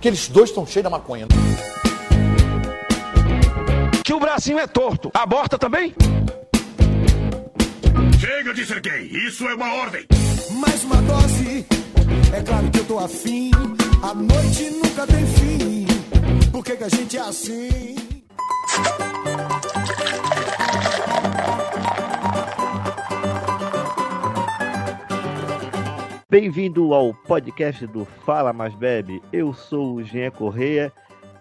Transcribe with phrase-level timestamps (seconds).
[0.00, 1.26] que eles dois estão cheios da maconha.
[4.02, 5.10] Que o bracinho é torto.
[5.12, 5.94] Aborta também?
[8.18, 10.06] Chega de ser gay, isso é uma ordem.
[10.52, 11.66] Mais uma dose,
[12.34, 13.50] é claro que eu tô afim.
[14.02, 15.86] A noite nunca tem fim.
[16.50, 17.96] Por que, que a gente é assim?
[26.30, 29.20] Bem-vindo ao podcast do Fala Mais Bebe.
[29.32, 30.92] Eu sou o Jean Correia,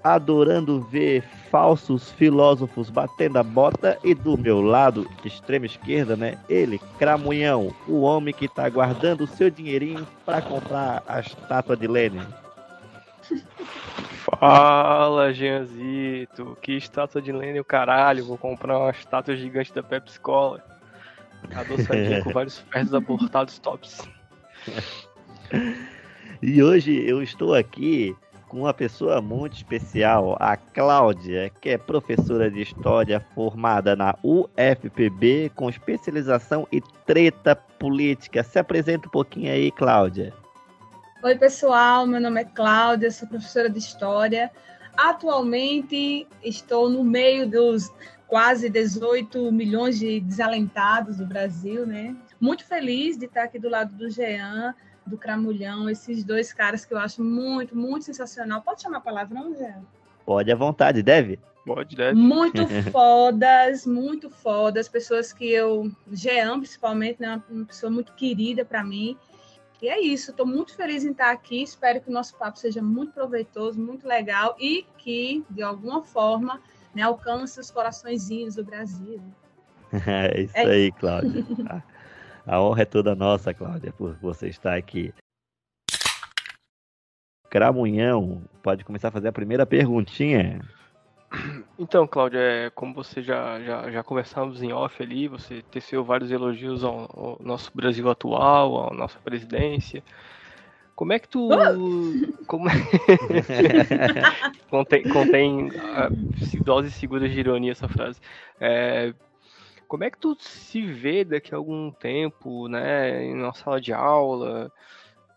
[0.04, 1.22] adorando ver
[1.52, 6.40] falsos filósofos batendo a bota e do meu lado, extrema esquerda, né?
[6.50, 11.86] Ele, Cramunhão, o homem que tá guardando o seu dinheirinho para comprar a estátua de
[11.86, 12.26] Lenin.
[14.40, 16.58] Fala, Jeanzito.
[16.64, 18.26] Que estátua de Lenin, o caralho.
[18.26, 20.64] Vou comprar uma estátua gigante da Pepsi Cola.
[21.54, 24.10] Adoçadinha com vários ferros abortados tops.
[26.42, 28.16] E hoje eu estou aqui
[28.48, 35.52] com uma pessoa muito especial, a Cláudia, que é professora de História formada na UFPB
[35.54, 38.42] com especialização em treta política.
[38.42, 40.34] Se apresenta um pouquinho aí, Cláudia.
[41.22, 42.08] Oi, pessoal.
[42.08, 44.50] Meu nome é Cláudia, sou professora de História.
[44.98, 47.92] Atualmente estou no meio dos
[48.28, 52.16] quase 18 milhões de desalentados do Brasil, né?
[52.40, 54.74] Muito feliz de estar aqui do lado do Jean,
[55.06, 58.62] do Cramulhão, esses dois caras que eu acho muito, muito sensacional.
[58.62, 59.82] Pode chamar a palavra, não, Jean?
[60.26, 61.40] Pode à vontade, deve?
[61.66, 62.18] Pode, deve.
[62.18, 64.88] Muito fodas, muito fodas.
[64.88, 67.42] Pessoas que eu, Jean principalmente, né?
[67.50, 69.18] Uma pessoa muito querida para mim.
[69.82, 71.64] E é isso, estou muito feliz em estar aqui.
[71.64, 76.62] Espero que o nosso papo seja muito proveitoso, muito legal e que, de alguma forma,
[76.94, 79.22] né, alcance os coraçõezinhos do Brasil.
[80.06, 81.44] É isso é aí, Cláudia.
[82.46, 85.14] A honra é toda nossa, Cláudia, por você estar aqui.
[87.50, 90.62] Cramunhão, pode começar a fazer a primeira perguntinha.
[91.78, 96.32] Então, Cláudia, é, como você já, já, já conversamos em off ali, você teceu vários
[96.32, 100.04] elogios ao, ao nosso Brasil atual, à nossa presidência.
[100.96, 101.48] Como é que tu.
[102.46, 102.74] Como é...
[104.70, 108.20] contém contém uh, doses seguras de ironia essa frase.
[108.60, 109.14] É,
[109.90, 113.92] como é que tu se vê daqui a algum tempo, né, em uma sala de
[113.92, 114.72] aula,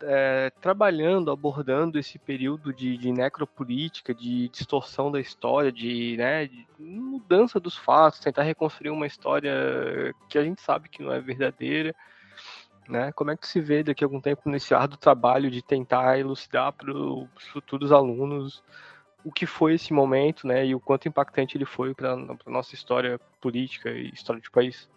[0.02, 6.66] é, trabalhando, abordando esse período de, de, necropolítica, de distorção da história, de, né, de
[6.78, 11.94] mudança dos fatos, tentar reconstruir uma história que a gente sabe que não é verdadeira,
[12.86, 13.10] né?
[13.12, 16.72] Como é que se vê daqui a algum tempo nesse árduo trabalho de tentar elucidar
[16.72, 18.62] para os futuros alunos
[19.24, 22.74] o que foi esse momento, né, e o quanto impactante ele foi para a nossa
[22.74, 24.88] história política e história de país.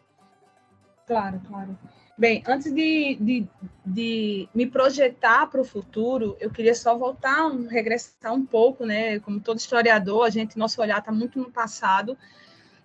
[1.06, 1.78] Claro, claro.
[2.18, 3.48] Bem, antes de, de,
[3.86, 9.20] de me projetar para o futuro, eu queria só voltar, regressar um pouco, né?
[9.20, 12.18] Como todo historiador, a gente, nosso olhar está muito no passado.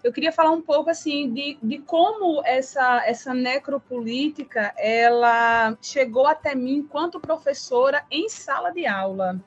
[0.03, 6.55] Eu queria falar um pouco assim de, de como essa, essa necropolítica ela chegou até
[6.55, 9.41] mim enquanto professora em sala de aula.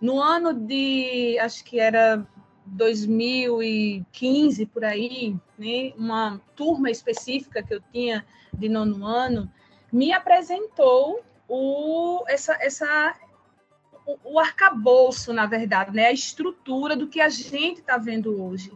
[0.00, 2.26] No ano de, acho que era
[2.64, 9.50] 2015 por aí, né, uma turma específica que eu tinha de nono ano
[9.92, 13.14] me apresentou o, essa, essa,
[14.24, 18.72] o, arcabouço, na verdade, né, a estrutura do que a gente está vendo hoje.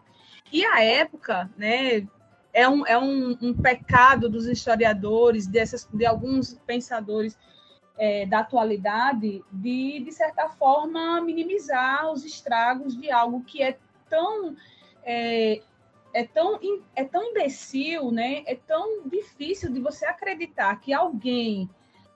[0.53, 2.07] E a época, né,
[2.53, 7.39] é um, é um, um pecado dos historiadores, dessas, de alguns pensadores
[7.97, 13.79] é, da atualidade de, de certa forma, minimizar os estragos de algo que é
[14.09, 14.57] tão.
[15.05, 15.61] É,
[16.13, 16.61] é tão,
[16.95, 18.45] é tão imbecil, né?
[18.47, 21.69] é tão difícil de você acreditar que alguém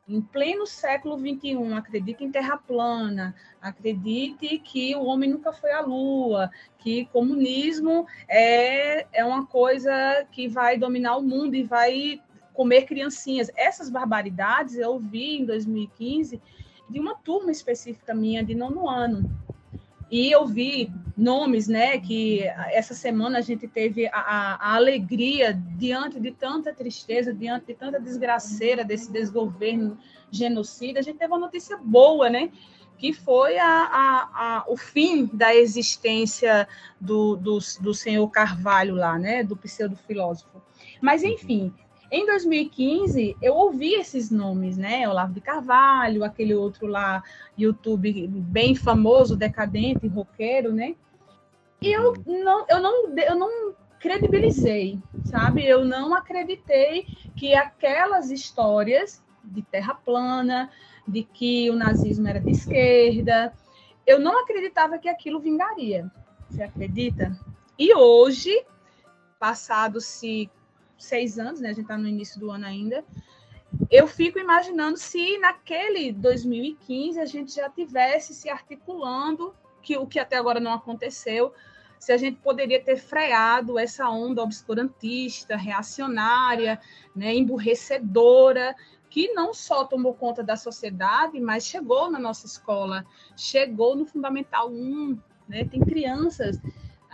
[0.09, 5.81] em pleno século XXI acredita em terra plana, acredite que o homem nunca foi à
[5.81, 9.93] lua, que comunismo é, é uma coisa
[10.33, 12.23] que vai dominar o mundo e vai
[12.59, 13.53] comer criancinhas.
[13.55, 16.43] Essas barbaridades eu ouvi em 2015
[16.91, 19.31] de uma turma específica minha de nono ano.
[20.11, 26.19] E eu vi nomes, né, que essa semana a gente teve a, a, alegria diante
[26.19, 29.97] de tanta tristeza, diante de tanta desgraceira desse desgoverno
[30.29, 32.51] genocida, a gente teve uma notícia boa, né,
[32.97, 36.67] que foi a, a, o fim da existência
[37.01, 40.61] do, do, do senhor Carvalho lá, né, do pseudo-filósofo.
[41.01, 41.73] Mas, enfim,
[42.11, 45.07] em 2015, eu ouvi esses nomes, né?
[45.07, 47.23] Olavo de Carvalho, aquele outro lá,
[47.57, 50.95] YouTube bem famoso, decadente, roqueiro, né?
[51.83, 55.67] E eu não, eu não, eu não credibilizei, sabe?
[55.67, 57.07] Eu não acreditei
[57.37, 60.71] que aquelas histórias de terra plana,
[61.07, 63.53] de que o nazismo era de esquerda,
[64.07, 66.11] eu não acreditava que aquilo vingaria.
[66.49, 67.39] Você acredita?
[67.79, 68.65] E hoje,
[69.39, 70.51] passados-se
[70.99, 71.69] seis anos, né?
[71.69, 73.05] A gente está no início do ano ainda.
[73.91, 80.19] Eu fico imaginando se naquele 2015 a gente já tivesse se articulando, que o que
[80.19, 81.53] até agora não aconteceu,
[81.99, 86.81] se a gente poderia ter freado essa onda obscurantista, reacionária,
[87.15, 88.75] né, emburrecedora,
[89.11, 93.05] que não só tomou conta da sociedade, mas chegou na nossa escola,
[93.37, 95.19] chegou no Fundamental 1,
[95.49, 96.61] né, tem crianças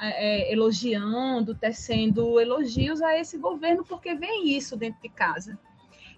[0.01, 5.59] é, é, elogiando, tecendo elogios a esse governo, porque vem isso dentro de casa.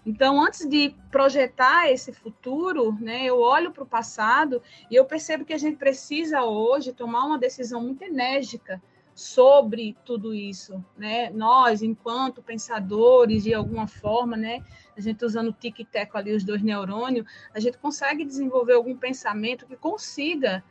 [0.05, 5.45] Então, antes de projetar esse futuro, né, eu olho para o passado e eu percebo
[5.45, 8.81] que a gente precisa hoje tomar uma decisão muito enérgica
[9.17, 11.31] sobre tudo isso, né?
[11.31, 14.63] Nós, enquanto pensadores, de alguma forma, né,
[14.97, 18.95] a gente usando o tic teco ali os dois neurônios, a gente consegue desenvolver algum
[18.95, 20.63] pensamento que consiga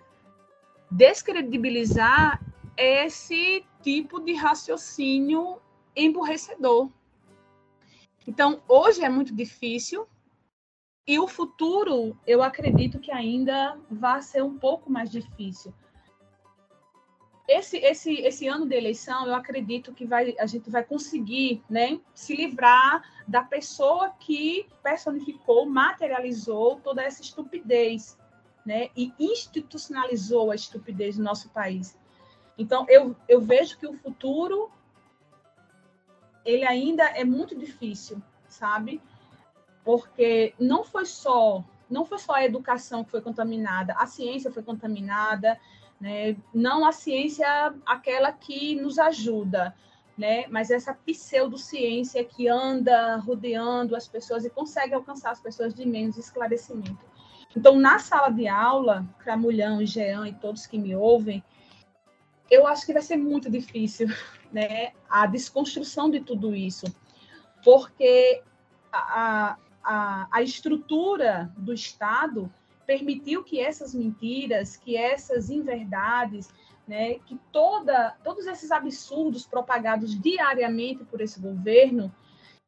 [0.90, 2.40] descredibilizar
[2.78, 5.62] esse tipo de raciocínio
[5.96, 6.90] emburrecedor.
[8.28, 10.08] Então, hoje é muito difícil
[11.08, 15.72] e o futuro, eu acredito que ainda vai ser um pouco mais difícil.
[17.48, 22.00] Esse, esse, esse ano de eleição, eu acredito que vai, a gente vai conseguir né,
[22.12, 28.18] se livrar da pessoa que personificou, materializou toda essa estupidez
[28.66, 31.96] né, e institucionalizou a estupidez no nosso país.
[32.58, 34.72] Então, eu, eu vejo que o futuro
[36.44, 39.02] ele ainda é muito difícil, sabe?
[39.84, 44.64] Porque não foi só não foi só a educação que foi contaminada, a ciência foi
[44.64, 45.60] contaminada,
[46.00, 46.36] né?
[46.54, 47.48] Não a ciência
[47.86, 49.76] aquela que nos ajuda,
[50.18, 50.46] né?
[50.48, 56.18] Mas essa pseudociência que anda rodeando as pessoas e consegue alcançar as pessoas de menos
[56.18, 57.06] esclarecimento.
[57.56, 61.44] Então, na sala de aula, Cramulhão, Jean e todos que me ouvem,
[62.50, 64.08] eu acho que vai ser muito difícil
[64.52, 66.86] né, a desconstrução de tudo isso,
[67.64, 68.42] porque
[68.92, 72.52] a, a, a estrutura do Estado
[72.86, 76.54] permitiu que essas mentiras, que essas inverdades,
[76.88, 82.14] né, que toda, todos esses absurdos propagados diariamente por esse governo,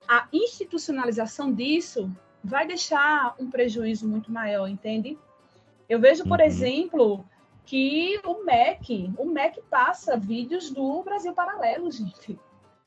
[0.07, 2.12] a institucionalização disso
[2.44, 5.18] vai deixar um prejuízo muito maior, entende?
[5.88, 6.45] Eu vejo, por uhum.
[6.45, 7.25] exemplo,
[7.67, 12.39] que o MEC, o MEC passa vídeos do Brasil Paralelo, gente.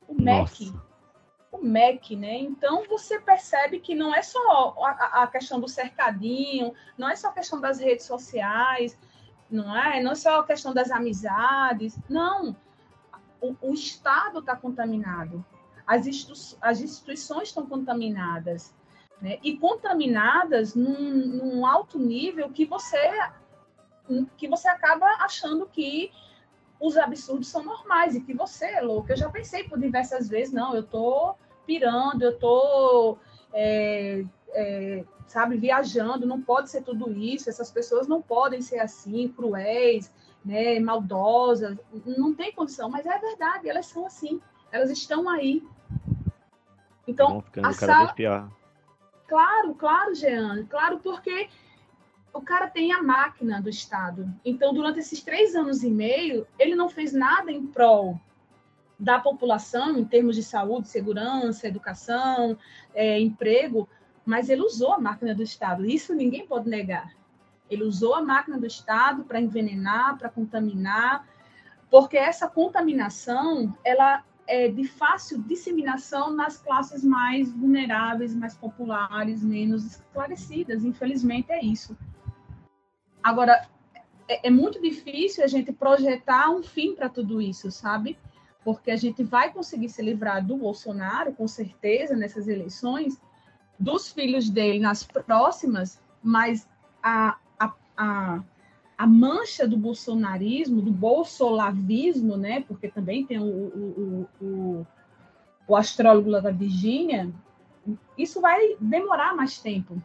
[0.09, 0.73] O MEC.
[1.53, 2.38] O MEC, né?
[2.38, 7.29] Então você percebe que não é só a, a, questão do cercadinho, não é só
[7.29, 8.99] a questão das redes sociais,
[9.50, 10.03] não é?
[10.03, 11.99] Não é só a questão das amizades.
[12.09, 12.56] Não.
[13.38, 15.44] O, o Estado está contaminado.
[15.87, 18.75] As, institu as instituições estão contaminadas.
[19.21, 19.38] Né?
[19.43, 22.97] E contaminadas num, num alto nível que você
[24.37, 26.11] que você acaba achando que
[26.81, 29.12] os absurdos são normais e que você é louco.
[29.12, 31.35] Eu já pensei por diversas vezes, não, eu tô
[31.67, 33.19] pirando, eu tô,
[33.53, 39.29] é, é, sabe, viajando, não pode ser tudo isso, essas pessoas não podem ser assim,
[39.29, 40.12] cruéis,
[40.45, 44.41] né, maldosas, não tem condição, mas é verdade, elas são assim,
[44.73, 45.62] elas estão aí.
[47.07, 48.14] Então, a sala...
[49.29, 51.49] Claro, claro, Jean, claro, porque
[52.33, 54.33] o cara tem a máquina do Estado.
[54.45, 58.19] Então, durante esses três anos e meio, ele não fez nada em prol
[58.99, 62.57] da população, em termos de saúde, segurança, educação,
[62.95, 63.89] é, emprego,
[64.25, 65.87] mas ele usou a máquina do Estado.
[65.87, 67.13] Isso ninguém pode negar.
[67.71, 71.27] Ele usou a máquina do Estado para envenenar, para contaminar,
[71.91, 79.85] porque essa contaminação ela é de fácil disseminação nas classes mais vulneráveis, mais populares, menos
[79.85, 80.85] esclarecidas.
[80.85, 81.97] Infelizmente é isso.
[83.23, 83.69] Agora,
[84.29, 88.17] é, é muito difícil a gente projetar um fim para tudo isso, sabe?
[88.65, 93.21] Porque a gente vai conseguir se livrar do Bolsonaro, com certeza, nessas eleições,
[93.79, 96.69] dos filhos dele nas próximas, mas
[97.03, 98.43] a, a, a,
[98.97, 102.61] a mancha do bolsonarismo, do bolsolavismo, né?
[102.62, 104.87] Porque também tem o, o, o,
[105.67, 107.33] o astrólogo da Virgínia,
[108.17, 110.00] isso vai demorar mais tempo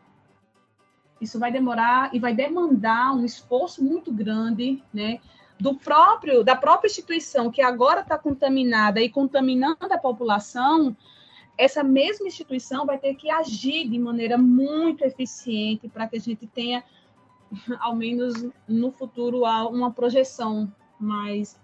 [1.20, 5.20] isso vai demorar e vai demandar um esforço muito grande, né?
[5.58, 10.96] Do próprio, da própria instituição que agora está contaminada e contaminando a população,
[11.58, 16.46] essa mesma instituição vai ter que agir de maneira muito eficiente para que a gente
[16.48, 16.84] tenha,
[17.80, 21.58] ao menos no futuro, uma projeção mais,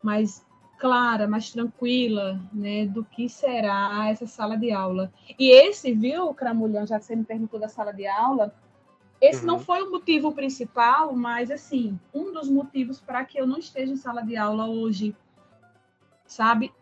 [0.00, 0.46] mais
[0.82, 5.12] clara, mais tranquila, né, do que será essa sala de aula.
[5.38, 8.52] E esse, viu, Cramulhão, já que você me perguntou da sala de aula,
[9.22, 9.46] Esse uhum.
[9.46, 13.92] não foi o motivo principal, mas assim, um dos motivos para que eu não esteja
[13.92, 15.14] em sala de aula hoje,
[16.26, 16.72] sabe?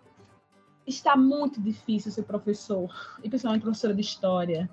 [0.87, 2.91] Está muito difícil ser professor,
[3.23, 4.71] e principalmente professora de história.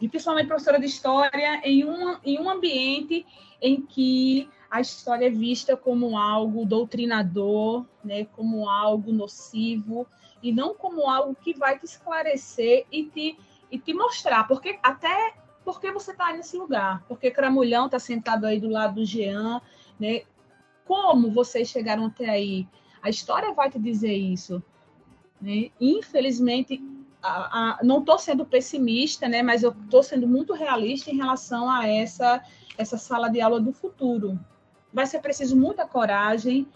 [0.00, 3.24] E principalmente professora de história em um, em um ambiente
[3.62, 10.06] em que a história é vista como algo doutrinador, né, como algo nocivo,
[10.42, 13.38] e não como algo que vai te esclarecer e te,
[13.70, 15.34] e te mostrar, porque até
[15.64, 19.60] porque você está nesse lugar, porque Cramulhão está sentado aí do lado do Jean,
[20.00, 20.22] né?
[20.86, 22.66] Como vocês chegaram até aí?
[23.02, 24.62] A história vai te dizer isso.
[25.38, 25.70] Né?
[25.78, 26.82] Infelizmente,
[27.22, 29.42] a, a, não estou sendo pessimista, né?
[29.42, 32.42] Mas eu estou sendo muito realista em relação a essa
[32.78, 34.38] essa sala de aula do futuro.
[34.92, 36.66] Vai ser preciso muita coragem,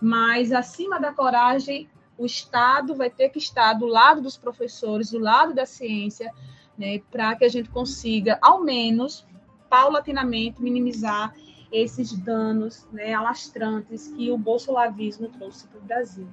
[0.00, 1.88] mas acima da coragem,
[2.18, 6.32] o Estado vai ter que estar do lado dos professores, do lado da ciência,
[6.76, 9.26] né, para que a gente consiga, ao menos,
[9.68, 11.34] paulatinamente, minimizar
[11.70, 16.28] esses danos né, alastrantes que o bolsolavismo trouxe para o Brasil.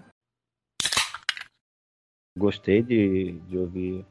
[2.38, 4.06] Gostei de, de ouvir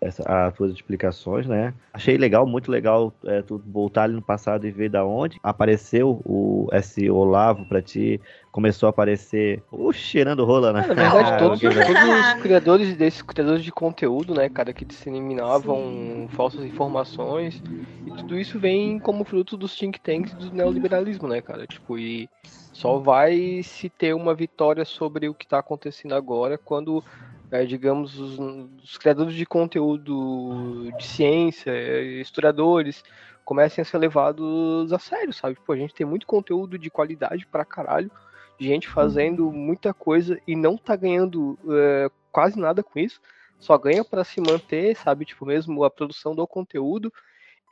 [0.00, 1.72] essa, as suas explicações, né?
[1.92, 6.20] Achei legal, muito legal é, tu voltar ali no passado e ver da onde apareceu
[6.24, 8.20] o esse Olavo para ti,
[8.52, 10.80] começou a aparecer o cheirando rola, né?
[10.86, 15.76] Na verdade, ah, todos, todos, os criadores desses criadores de conteúdo, né, cara, que disseminavam
[15.76, 16.28] Sim.
[16.28, 17.62] falsas informações
[18.06, 21.66] e tudo isso vem como fruto dos think tanks do neoliberalismo, né, cara?
[21.66, 22.28] Tipo, e
[22.72, 27.02] só vai se ter uma vitória sobre o que está acontecendo agora quando
[27.62, 28.38] digamos, os,
[28.82, 31.72] os, criadores de conteúdo de ciência,
[32.20, 33.04] historiadores,
[33.44, 35.56] comecem a ser levados a sério, sabe?
[35.64, 38.10] Pô, a gente tem muito conteúdo de qualidade pra caralho,
[38.58, 43.20] gente fazendo muita coisa e não tá ganhando é, quase nada com isso,
[43.58, 45.24] só ganha para se manter, sabe?
[45.24, 47.12] Tipo, mesmo a produção do conteúdo,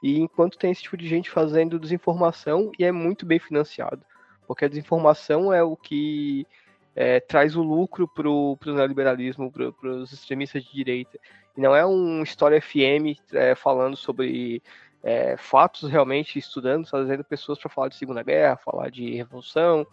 [0.02, 4.04] e enquanto tem esse tipo de gente fazendo desinformação e é muito bem financiado,
[4.46, 6.46] porque a desinformação é o que
[6.94, 11.18] é, traz o lucro para o neoliberalismo, para os extremistas de direita.
[11.56, 14.62] E não é um História FM é, falando sobre
[15.02, 19.86] é, fatos realmente, estudando, trazendo pessoas para falar de Segunda Guerra, falar de Revolução.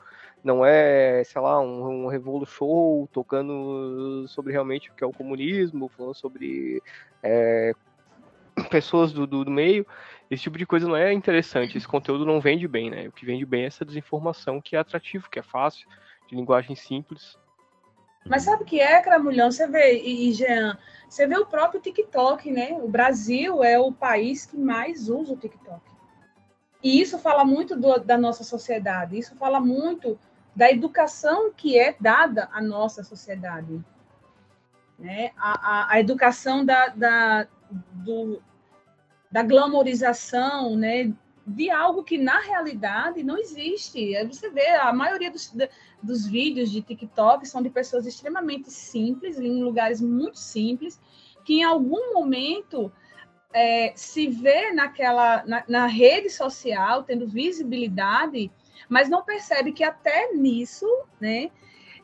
[0.43, 5.11] Não é, sei lá, um, um Revolu Show tocando sobre realmente o que é o
[5.11, 6.81] comunismo, falando sobre
[7.21, 7.73] é,
[8.69, 9.85] pessoas do, do, do meio.
[10.31, 13.07] Esse tipo de coisa não é interessante, esse conteúdo não vende bem, né?
[13.07, 15.87] O que vende bem é essa desinformação que é atrativo, que é fácil,
[16.29, 17.38] de linguagem simples.
[18.25, 19.51] Mas sabe o que é, Cramulhão?
[19.51, 20.77] Você vê, e, e Jean,
[21.09, 22.77] você vê o próprio TikTok, né?
[22.79, 25.81] O Brasil é o país que mais usa o TikTok.
[26.83, 30.19] E isso fala muito do, da nossa sociedade, isso fala muito
[30.55, 33.83] da educação que é dada à nossa sociedade.
[34.98, 35.31] Né?
[35.38, 38.41] A, a, a educação da, da, do,
[39.31, 41.12] da glamorização, né?
[41.49, 44.13] De algo que na realidade não existe.
[44.25, 45.51] Você vê, a maioria dos,
[46.01, 51.01] dos vídeos de TikTok são de pessoas extremamente simples, em lugares muito simples,
[51.43, 52.91] que em algum momento
[53.51, 58.51] é, se vê naquela na, na, rede social tendo visibilidade,
[58.87, 60.85] mas não percebe que até nisso,
[61.19, 61.49] né,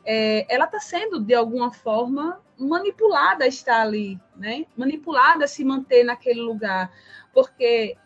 [0.04, 5.64] é, ela está sendo de alguma forma manipulada a estar ali, né, manipulada a se
[5.64, 6.90] manter naquele lugar,
[7.32, 7.96] porque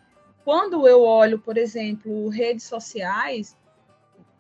[0.44, 3.56] quando eu olho, por exemplo, redes sociais,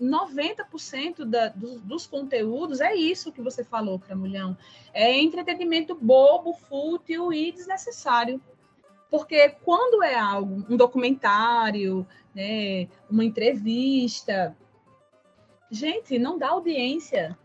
[0.00, 4.56] 90% da, dos, dos, conteúdos é isso que você falou, Cramulhão.
[4.94, 8.40] É entretenimento bobo, fútil e desnecessário.
[9.10, 14.56] Porque quando é algo, um documentário, né, uma entrevista,
[15.70, 17.36] gente, não dá audiência.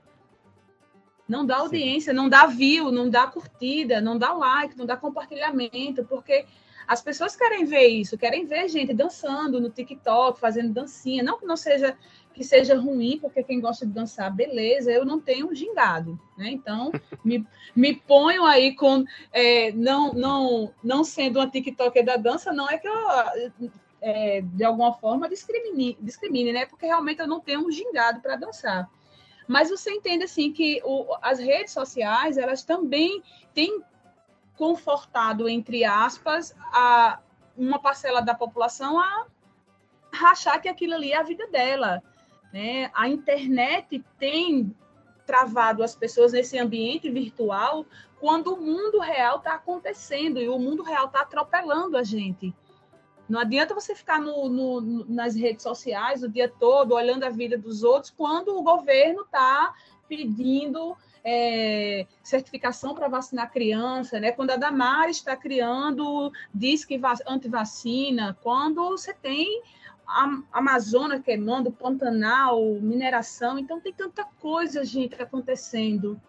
[1.28, 2.18] Não dá audiência, Sim.
[2.18, 6.46] não dá view, não dá curtida, não dá like, não dá compartilhamento, porque
[6.88, 11.24] as pessoas querem ver isso, querem ver gente dançando no TikTok, fazendo dancinha.
[11.24, 11.98] Não que não seja
[12.36, 16.50] que seja ruim, porque quem gosta de dançar, beleza, eu não tenho gingado, né?
[16.50, 16.92] Então,
[17.24, 19.06] me, me ponho aí com.
[19.32, 22.94] É, não, não, não sendo uma TikToker da dança, não é que eu.
[24.02, 26.66] É, de alguma forma discrimine, discrimine, né?
[26.66, 28.88] Porque realmente eu não tenho um gingado para dançar.
[29.48, 33.24] Mas você entende assim que o, as redes sociais elas também
[33.54, 33.82] têm
[34.58, 37.20] confortado, entre aspas, a
[37.58, 39.26] uma parcela da população a
[40.24, 42.02] achar que aquilo ali é a vida dela.
[42.54, 42.90] Né?
[42.94, 44.76] A internet tem
[45.26, 47.86] travado as pessoas nesse ambiente virtual
[48.20, 52.54] quando o mundo real está acontecendo e o mundo real está atropelando a gente.
[53.28, 57.58] Não adianta você ficar no, no, nas redes sociais o dia todo olhando a vida
[57.58, 59.74] dos outros quando o governo está
[60.08, 60.96] pedindo
[61.28, 64.32] é, certificação para vacinar criança, né?
[64.32, 69.64] Quando a Damares está criando, diz que antivacina, quando você tem
[70.08, 76.22] a Amazônia queimando, Pantanal, mineração, então tem tanta coisa, gente, acontecendo.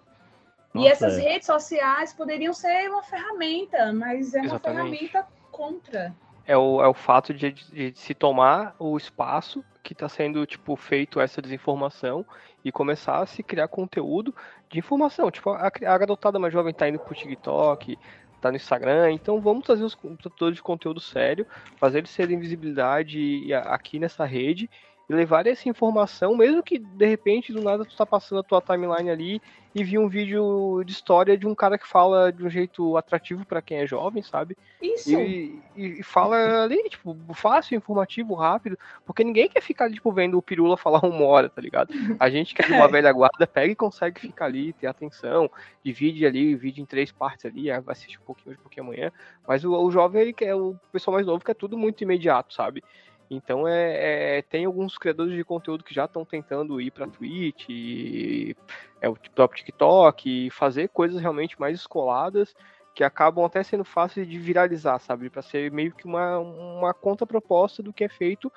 [0.73, 1.21] Nossa, e essas é.
[1.21, 4.99] redes sociais poderiam ser uma ferramenta, mas é uma Exatamente.
[4.99, 6.15] ferramenta contra.
[6.47, 10.45] É o, é o fato de, de, de se tomar o espaço que está sendo
[10.47, 12.25] tipo feito essa desinformação
[12.65, 14.35] e começar a se criar conteúdo
[14.71, 15.31] de informação.
[15.31, 17.99] Tipo, a, a garotada mais jovem está indo pro TikTok,
[18.41, 21.47] tá no Instagram, então vamos trazer os produtores de conteúdo sério,
[21.77, 24.69] fazer eles serem visibilidade aqui nessa rede
[25.09, 28.61] e levar essa informação, mesmo que de repente do nada tu tá passando a tua
[28.61, 32.49] timeline ali e vi um vídeo de história de um cara que fala de um
[32.49, 34.57] jeito atrativo para quem é jovem, sabe?
[34.81, 35.13] Isso.
[35.13, 40.43] E, e, fala ali, tipo, fácil, informativo, rápido, porque ninguém quer ficar, tipo, vendo o
[40.43, 41.93] Pirula falar uma hora, tá ligado?
[42.19, 45.51] A gente que é uma velha guarda pega e consegue ficar ali, ter atenção,
[45.85, 49.13] divide ali, divide em três partes ali, vai assistir um pouquinho hoje, um pouquinho amanhã,
[49.47, 52.83] mas o, o jovem, ele quer, o pessoal mais novo quer tudo muito imediato, sabe?
[53.30, 57.66] Então é, é, tem alguns criadores de conteúdo que já estão tentando ir para Twitch,
[57.68, 58.56] e,
[59.00, 62.54] é o próprio TikTok, e fazer coisas realmente mais escoladas
[62.95, 65.28] que acabam até sendo fáceis de viralizar, sabe?
[65.28, 68.50] Para ser meio que uma, uma contraproposta do que é feito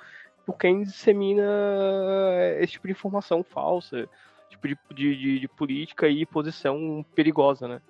[0.45, 1.43] por quem dissemina
[2.59, 4.07] esse tipo de informação falsa,
[4.49, 7.81] tipo de, de, de política e posição perigosa, né?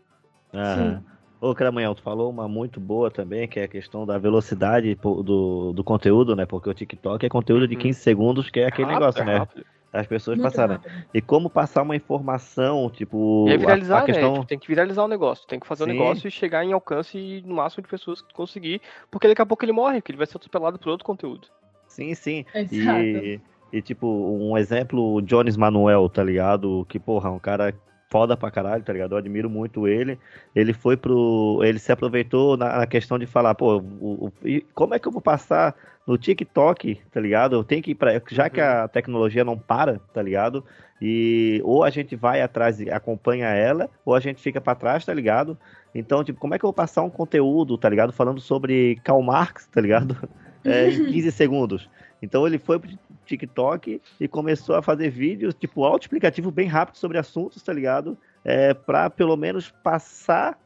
[0.75, 1.05] Sim.
[1.41, 5.71] Ô, Cramanhão, tu falou uma muito boa também, que é a questão da velocidade do,
[5.71, 6.45] do conteúdo, né?
[6.45, 8.03] Porque o TikTok é conteúdo de 15 uhum.
[8.03, 9.37] segundos, que é aquele rápido, negócio, né?
[9.37, 9.65] Rápido.
[9.91, 10.75] As pessoas muito passaram.
[10.75, 11.05] Rápido.
[11.13, 13.45] E como passar uma informação, tipo.
[13.47, 14.05] E é viralizar, a, a né?
[14.07, 14.33] questão...
[14.35, 14.45] né?
[14.47, 15.47] tem que viralizar o negócio.
[15.47, 15.91] Tem que fazer Sim.
[15.91, 18.81] o negócio e chegar em alcance no máximo de pessoas que conseguir.
[19.09, 21.47] Porque daqui a pouco ele morre, porque ele vai ser atropelado por outro conteúdo.
[21.87, 22.45] Sim, sim.
[22.53, 22.99] Exato.
[22.99, 23.41] E,
[23.71, 26.85] e tipo, um exemplo, o Jones Manuel, tá ligado?
[26.89, 27.73] Que, porra, um cara
[28.09, 29.13] foda pra caralho, tá ligado?
[29.13, 30.19] Eu admiro muito ele.
[30.55, 31.61] Ele foi pro.
[31.63, 34.33] Ele se aproveitou na, na questão de falar, pô, o, o,
[34.73, 37.55] como é que eu vou passar no TikTok, tá ligado?
[37.55, 38.21] Eu tenho que ir pra.
[38.29, 38.87] Já que a uhum.
[38.87, 40.65] tecnologia não para, tá ligado?
[41.01, 45.05] E ou a gente vai atrás e acompanha ela, ou a gente fica para trás,
[45.05, 45.57] tá ligado?
[45.93, 48.11] Então, tipo, como é que eu vou passar um conteúdo, tá ligado?
[48.11, 50.15] Falando sobre Karl Marx, tá ligado?
[50.61, 51.89] É, em 15 segundos.
[52.21, 52.89] Então ele foi pro
[53.29, 58.17] TikTok e começou a fazer vídeos, tipo, auto-explicativo bem rápido sobre assuntos, tá ligado?
[58.43, 60.57] É, pra pelo menos passar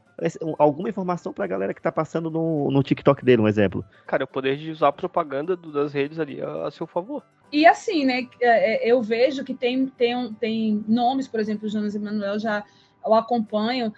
[0.57, 3.83] alguma informação pra galera que tá passando no, no TikTok dele, um exemplo.
[4.05, 7.23] Cara, o poder de usar a propaganda do, das redes ali a, a, seu favor.
[7.51, 11.69] E assim, né, é, é, eu vejo que tem, tem, tem nomes, por exemplo, o
[11.69, 12.63] Jonas Emanuel já
[13.05, 13.93] o acompanho,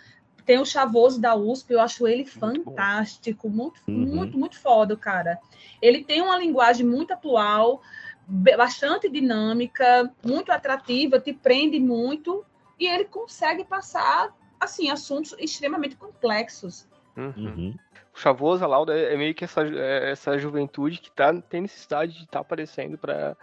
[0.45, 3.95] tem o Chavoso da USP, eu acho ele fantástico, muito, uhum.
[3.95, 5.39] muito, muito foda, cara.
[5.81, 7.81] Ele tem uma linguagem muito atual,
[8.27, 12.45] bastante dinâmica, muito atrativa, te prende muito,
[12.79, 16.87] e ele consegue passar, assim, assuntos extremamente complexos.
[17.15, 17.33] Uhum.
[17.37, 17.75] uhum.
[18.13, 22.13] O Chavoso, a Lauda, é meio que essa, é, essa juventude que tá, tem necessidade
[22.13, 23.35] de estar tá aparecendo para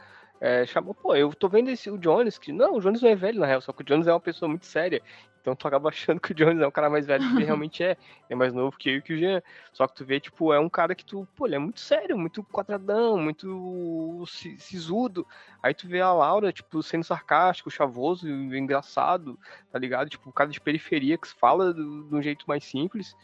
[0.44, 3.14] é, chamou, pô, eu tô vendo esse, o Jones, que não, o Jones não é
[3.14, 5.00] velho na real, só que o Jones é uma pessoa muito séria.
[5.42, 7.44] Então tu acaba achando que o Jones é um cara mais velho do que ele
[7.44, 7.96] realmente é.
[8.30, 9.42] É mais novo que eu e que o Jean.
[9.72, 12.16] Só que tu vê, tipo, é um cara que tu, pô, ele é muito sério,
[12.16, 15.26] muito quadradão, muito sisudo.
[15.60, 19.38] Aí tu vê a Laura, tipo, sendo sarcástico, chavoso, engraçado,
[19.70, 20.08] tá ligado?
[20.08, 23.16] Tipo, um cara de periferia que fala de um jeito mais simples.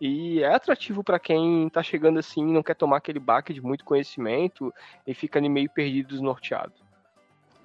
[0.00, 3.84] E é atrativo para quem tá chegando assim, não quer tomar aquele baque de muito
[3.84, 4.72] conhecimento
[5.06, 6.72] e fica ali meio perdido, desnorteado.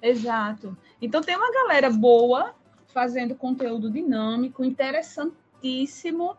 [0.02, 0.76] Exato.
[1.00, 2.54] Então tem uma galera boa
[2.92, 6.36] fazendo conteúdo dinâmico, interessantíssimo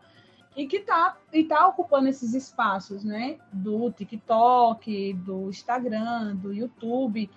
[0.56, 3.38] e que tá, e tá ocupando esses espaços, né?
[3.52, 7.30] Do TikTok, do Instagram, do YouTube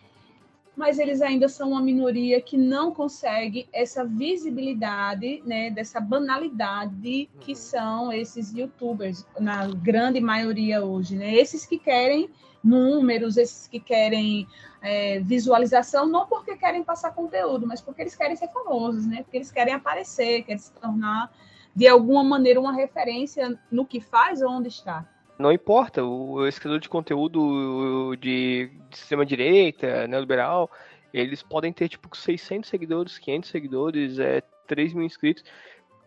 [0.76, 7.52] mas eles ainda são uma minoria que não consegue essa visibilidade, né, dessa banalidade que
[7.52, 7.56] uhum.
[7.56, 11.34] são esses youtubers, na grande maioria hoje, né?
[11.34, 12.30] Esses que querem
[12.64, 14.48] números, esses que querem
[14.82, 19.24] é, visualização, não porque querem passar conteúdo, mas porque eles querem ser famosos, né?
[19.24, 21.32] Porque eles querem aparecer, querem se tornar
[21.76, 25.08] de alguma maneira uma referência no que faz ou onde está.
[25.38, 30.72] Não importa, o escritor de conteúdo de, de extrema-direita, neoliberal,
[31.14, 35.44] eles podem ter tipo 600 seguidores, 500 seguidores, é, 3 mil inscritos.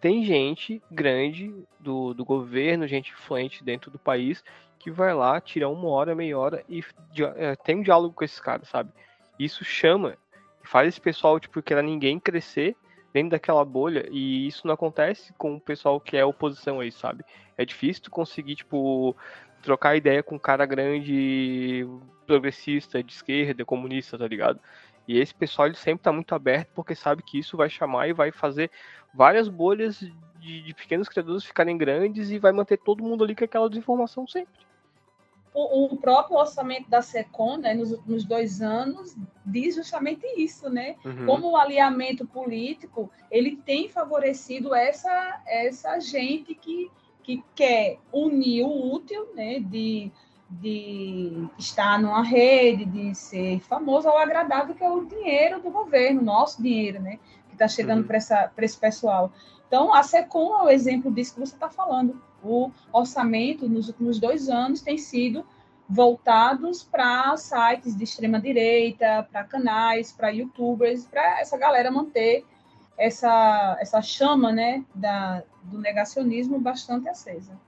[0.00, 4.42] Tem gente grande do, do governo, gente influente dentro do país,
[4.78, 6.82] que vai lá, tirar uma hora, meia hora e
[7.36, 8.90] é, tem um diálogo com esses caras, sabe?
[9.38, 10.16] Isso chama,
[10.62, 12.76] faz esse pessoal, tipo, que era ninguém crescer
[13.18, 17.24] dentro daquela bolha, e isso não acontece com o pessoal que é oposição aí, sabe?
[17.56, 19.16] É difícil tu conseguir, tipo,
[19.60, 21.84] trocar ideia com um cara grande,
[22.26, 24.60] progressista, de esquerda, comunista, tá ligado?
[25.06, 28.12] E esse pessoal ele sempre está muito aberto porque sabe que isso vai chamar e
[28.12, 28.70] vai fazer
[29.12, 29.98] várias bolhas
[30.38, 34.26] de, de pequenos criadores ficarem grandes e vai manter todo mundo ali com aquela desinformação
[34.26, 34.67] sempre.
[35.58, 40.94] O, o, próprio orçamento da SECOM, né, nos últimos dois anos, diz justamente isso, né?
[41.04, 41.26] Uhum.
[41.26, 46.88] Como o alinhamento político, ele tem favorecido essa, essa gente que,
[47.24, 50.12] que quer unir o útil, né, de,
[50.48, 56.22] de estar numa rede, de ser famoso ao agradável, que é o dinheiro do governo,
[56.22, 57.18] nosso dinheiro, né?
[57.48, 58.06] Que está chegando uhum.
[58.06, 59.32] para esse pessoal.
[59.66, 62.22] Então, a SECOM é o exemplo disso que você está falando.
[62.42, 65.44] O orçamento, nos últimos dois anos, tem sido
[65.88, 72.44] voltados para sites de extrema-direita, para canais, para youtubers, para essa galera manter
[72.96, 77.58] essa, essa chama né, da, do negacionismo bastante acesa.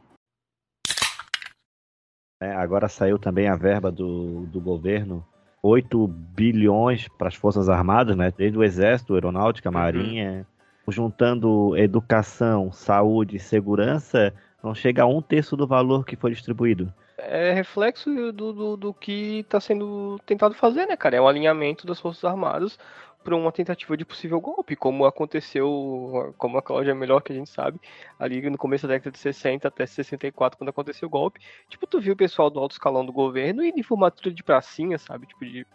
[2.43, 5.25] É, agora saiu também a verba do, do governo
[5.63, 8.33] 8 bilhões para as Forças Armadas, né?
[8.35, 9.75] Desde o Exército, Aeronáutica, uhum.
[9.75, 10.47] Marinha,
[10.87, 10.93] uhum.
[10.93, 16.93] juntando educação, saúde e segurança, não chega a um terço do valor que foi distribuído.
[17.19, 21.17] É reflexo do, do, do que está sendo tentado fazer, né, cara?
[21.17, 22.79] É um alinhamento das Forças Armadas
[23.23, 27.35] para uma tentativa de possível golpe, como aconteceu, como a Cláudia é melhor que a
[27.35, 27.79] gente sabe,
[28.19, 31.41] ali no começo da década de 60 até 64, quando aconteceu o golpe.
[31.69, 34.97] Tipo, tu viu o pessoal do alto escalão do governo e de formatura de pracinha,
[34.97, 35.27] sabe?
[35.27, 35.67] Tipo, de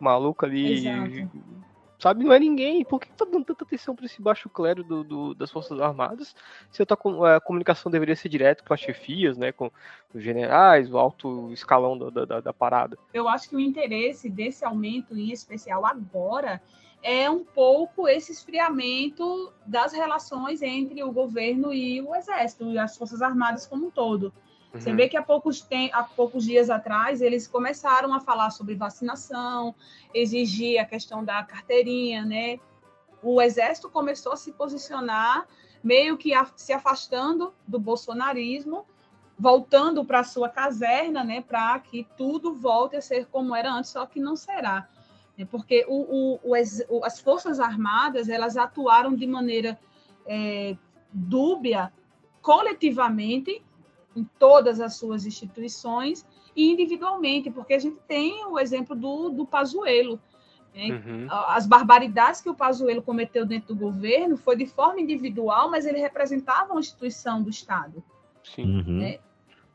[0.00, 0.88] maluco ali.
[0.88, 2.24] Exato sabe?
[2.24, 2.84] Não é ninguém.
[2.84, 6.34] Por que tá dando tanta atenção para esse baixo clero do, do, das Forças Armadas?
[6.70, 9.52] Se a, a comunicação deveria ser direto com as chefias, né?
[9.52, 9.70] Com
[10.14, 12.98] os generais, o alto escalão da, da, da parada.
[13.12, 16.60] Eu acho que o interesse desse aumento, em especial agora,
[17.02, 22.96] é um pouco esse esfriamento das relações entre o governo e o exército e as
[22.96, 24.32] forças armadas como um todo.
[24.76, 24.80] Uhum.
[24.80, 28.74] Você vê que há poucos, tem, há poucos dias atrás eles começaram a falar sobre
[28.74, 29.74] vacinação,
[30.12, 32.58] exigir a questão da carteirinha, né?
[33.22, 35.46] O exército começou a se posicionar
[35.82, 38.84] meio que a, se afastando do bolsonarismo,
[39.38, 41.40] voltando para sua caserna, né?
[41.40, 44.88] Para que tudo volte a ser como era antes, só que não será.
[45.36, 45.46] Né?
[45.50, 46.50] Porque o, o,
[46.88, 49.78] o, as forças armadas elas atuaram de maneira
[50.26, 50.76] é,
[51.12, 51.92] dúbia
[52.42, 53.62] coletivamente
[54.16, 59.46] em todas as suas instituições e individualmente, porque a gente tem o exemplo do, do
[59.46, 60.18] Pazuello.
[60.74, 60.88] Né?
[60.90, 61.26] Uhum.
[61.30, 65.98] As barbaridades que o Pazuello cometeu dentro do governo foi de forma individual, mas ele
[65.98, 68.02] representava uma instituição do Estado.
[68.42, 68.78] Sim.
[68.78, 68.98] Uhum.
[68.98, 69.18] Né?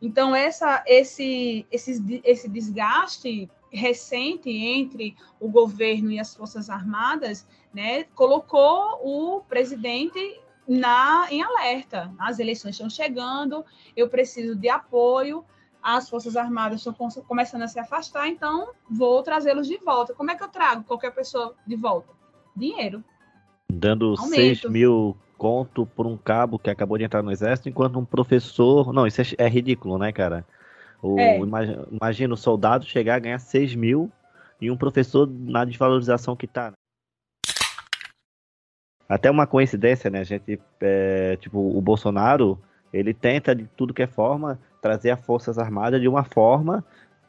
[0.01, 8.03] Então, essa, esse, esse, esse desgaste recente entre o governo e as Forças Armadas né,
[8.15, 12.11] colocou o presidente na, em alerta.
[12.17, 15.43] As eleições estão chegando, eu preciso de apoio,
[15.81, 16.93] as Forças Armadas estão
[17.27, 20.13] começando a se afastar, então vou trazê-los de volta.
[20.13, 22.13] Como é que eu trago qualquer pessoa de volta?
[22.55, 23.03] Dinheiro.
[23.71, 24.35] Dando Aumento.
[24.35, 28.93] 6 mil conto por um cabo que acabou de entrar no exército, enquanto um professor.
[28.93, 30.45] Não, isso é, é ridículo, né, cara?
[31.01, 31.39] O, é.
[31.39, 34.11] imagina, imagina o soldado chegar a ganhar 6 mil
[34.61, 36.71] e um professor na desvalorização que tá.
[39.11, 40.21] Até uma coincidência, né?
[40.21, 42.57] A gente, é, tipo, o Bolsonaro,
[42.93, 46.81] ele tenta de tudo que é forma trazer as Forças Armadas de uma forma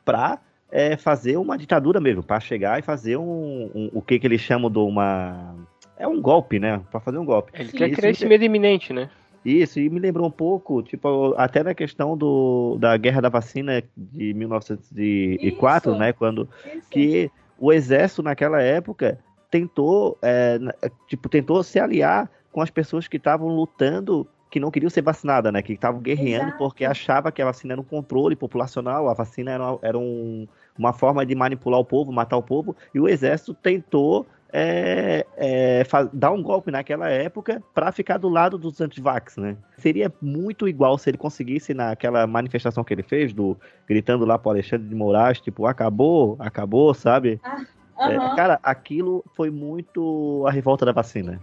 [0.05, 0.39] para
[0.71, 4.41] é, fazer uma ditadura mesmo, para chegar e fazer um, um, o que, que eles
[4.41, 5.57] chamam de uma.
[5.99, 6.81] É um golpe, né?
[6.89, 7.51] Para fazer um golpe.
[7.53, 9.11] Ele quer criar esse medo iminente, né?
[9.45, 13.83] Isso, e me lembrou um pouco, tipo, até na questão do, da guerra da vacina
[13.97, 15.99] de 1904, Isso.
[15.99, 16.13] né?
[16.13, 16.89] Quando Isso.
[16.89, 19.19] que o exército naquela época
[19.53, 20.59] tentou, é,
[21.07, 25.53] tipo, tentou se aliar com as pessoas que estavam lutando, que não queriam ser vacinadas,
[25.53, 25.61] né?
[25.61, 26.59] Que estavam guerreando Exato.
[26.59, 30.95] porque achava que a vacina era um controle populacional, a vacina era, era um, uma
[30.95, 35.83] forma de manipular o povo, matar o povo, e o exército tentou é, é,
[36.15, 39.55] dar um golpe naquela época para ficar do lado dos antivax, né?
[39.77, 43.55] Seria muito igual se ele conseguisse naquela manifestação que ele fez, do
[43.87, 47.39] gritando lá pro Alexandre de Moraes, tipo, acabou, acabou, sabe?
[47.45, 47.65] Ah,
[47.99, 48.33] Uhum.
[48.33, 51.41] É, cara, aquilo foi muito a revolta da vacina.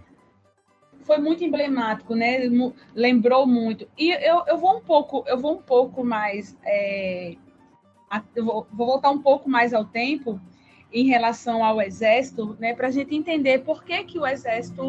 [1.02, 2.38] Foi muito emblemático, né?
[2.94, 3.88] Lembrou muito.
[3.98, 6.56] E eu, eu vou um pouco, eu vou um pouco mais.
[6.64, 7.36] É,
[8.34, 10.40] eu vou, vou voltar um pouco mais ao tempo
[10.92, 14.82] em relação ao exército, né, para a gente entender por que, que o exército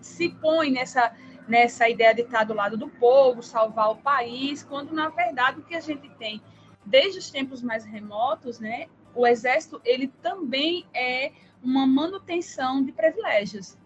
[0.00, 1.12] se põe nessa,
[1.48, 5.64] nessa ideia de estar do lado do povo, salvar o país, quando na verdade o
[5.64, 6.40] que a gente tem
[6.84, 8.86] desde os tempos mais remotos, né,
[9.16, 13.76] o exército ele também é uma manutenção de privilégios.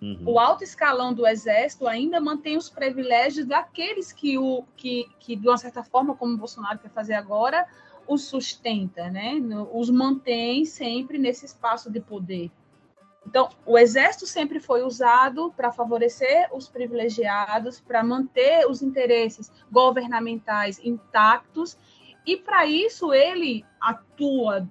[0.00, 0.22] Uhum.
[0.26, 5.48] O alto escalão do exército ainda mantém os privilégios daqueles que, o, que, que, de
[5.48, 7.66] uma certa forma, como o Bolsonaro quer fazer agora,
[8.06, 9.34] os sustenta, né?
[9.72, 12.50] Os mantém sempre nesse espaço de poder.
[13.26, 20.78] Então, o exército sempre foi usado para favorecer os privilegiados, para manter os interesses governamentais
[20.84, 21.76] intactos,
[22.26, 24.68] e para isso ele atua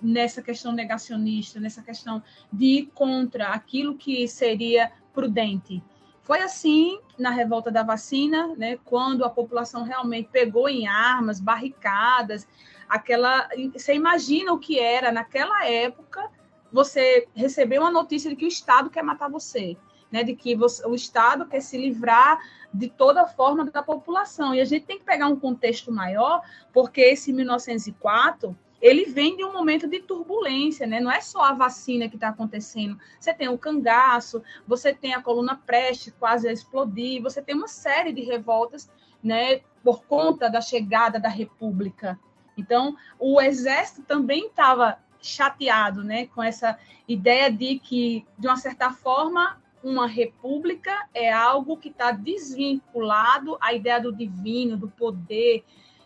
[0.00, 5.82] nessa questão negacionista, nessa questão de ir contra aquilo que seria prudente.
[6.22, 12.46] Foi assim na revolta da vacina, né, quando a população realmente pegou em armas, barricadas,
[12.88, 16.30] aquela, você imagina o que era naquela época
[16.72, 19.76] você receber uma notícia de que o Estado quer matar você,
[20.12, 22.38] né, de que você, o Estado quer se livrar
[22.72, 24.54] de toda forma da população.
[24.54, 29.44] E a gente tem que pegar um contexto maior, porque esse 1904 ele vem de
[29.44, 30.98] um momento de turbulência, né?
[30.98, 32.98] Não é só a vacina que está acontecendo.
[33.18, 37.68] Você tem o cangaço, você tem a coluna preste quase a explodir, você tem uma
[37.68, 38.90] série de revoltas,
[39.22, 39.60] né?
[39.84, 42.18] Por conta da chegada da República.
[42.58, 46.26] Então, o exército também estava chateado, né?
[46.26, 52.12] Com essa ideia de que, de uma certa forma, uma república é algo que está
[52.12, 55.64] desvinculado à ideia do divino, do poder,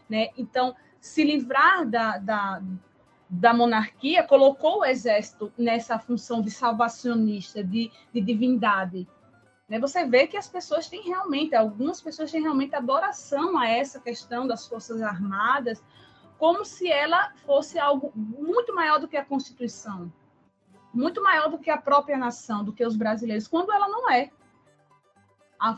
[0.08, 0.30] né?
[0.36, 2.62] Então, se livrar da, da,
[3.28, 9.06] da monarquia colocou o exército nessa função de salvacionista, de, de divindade.
[9.68, 9.78] Né?
[9.78, 14.46] Você vê que as pessoas têm realmente, algumas pessoas têm realmente adoração a essa questão
[14.46, 15.82] das Forças Armadas,
[16.38, 20.12] como se ela fosse algo muito maior do que a Constituição,
[20.92, 24.30] muito maior do que a própria nação, do que os brasileiros, quando ela não é.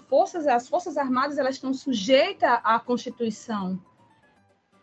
[0.08, 3.80] Forças, as Forças Armadas elas estão sujeitas à Constituição,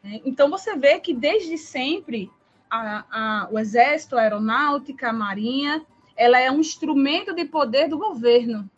[0.05, 0.21] né?
[0.23, 2.31] Então, você vê que desde sempre
[2.69, 5.83] a, a, o Exército, a Aeronáutica, a Marinha,
[6.15, 8.69] ela é um instrumento de poder do governo.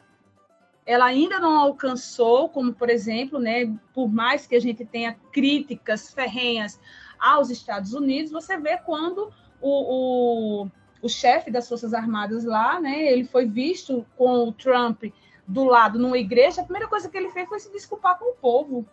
[0.86, 6.14] Ela ainda não alcançou, como por exemplo, né, por mais que a gente tenha críticas
[6.14, 6.80] ferrenhas
[7.20, 9.30] aos Estados Unidos, você vê quando
[9.60, 10.72] o, o,
[11.08, 15.06] o chefe das Forças Armadas lá, né, ele foi visto com o Trump
[15.48, 18.36] do lado numa igreja, a primeira coisa que ele fez foi se desculpar com o
[18.36, 18.86] povo.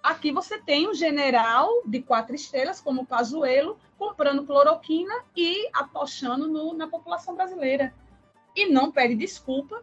[0.00, 6.46] Aqui você tem um general de quatro estrelas, como o Pazuello, comprando cloroquina e atochando
[6.46, 7.92] no, na população brasileira.
[8.54, 9.82] E não pede desculpa,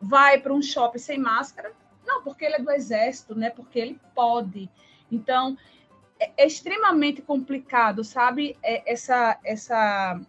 [0.00, 1.72] vai para um shopping sem máscara,
[2.04, 3.50] não, porque ele é do exército, né?
[3.50, 4.68] Porque ele pode.
[5.10, 5.56] Então,
[6.18, 8.56] é, é extremamente complicado, sabe?
[8.62, 10.20] É, essa, essa,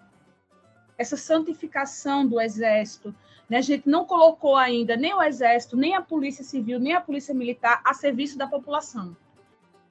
[0.97, 3.13] essa santificação do exército,
[3.49, 3.57] né?
[3.57, 7.33] A gente não colocou ainda nem o Exército, nem a Polícia Civil, nem a Polícia
[7.33, 9.15] Militar a serviço da população.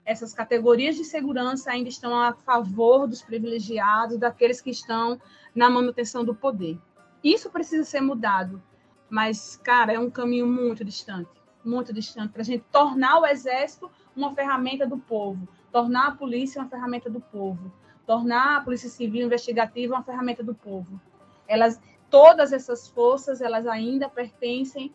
[0.04, 5.20] Essas categorias de segurança ainda estão a favor dos privilegiados, daqueles que estão
[5.54, 6.78] na manutenção do poder.
[7.22, 8.62] Isso precisa ser mudado,
[9.08, 13.90] mas, cara, é um caminho muito distante muito distante para a gente tornar o Exército
[14.14, 17.72] uma ferramenta do povo, tornar a polícia uma ferramenta do povo,
[18.06, 21.00] tornar a Polícia Civil investigativa uma ferramenta do povo.
[21.46, 24.92] Elas todas essas forças elas ainda pertencem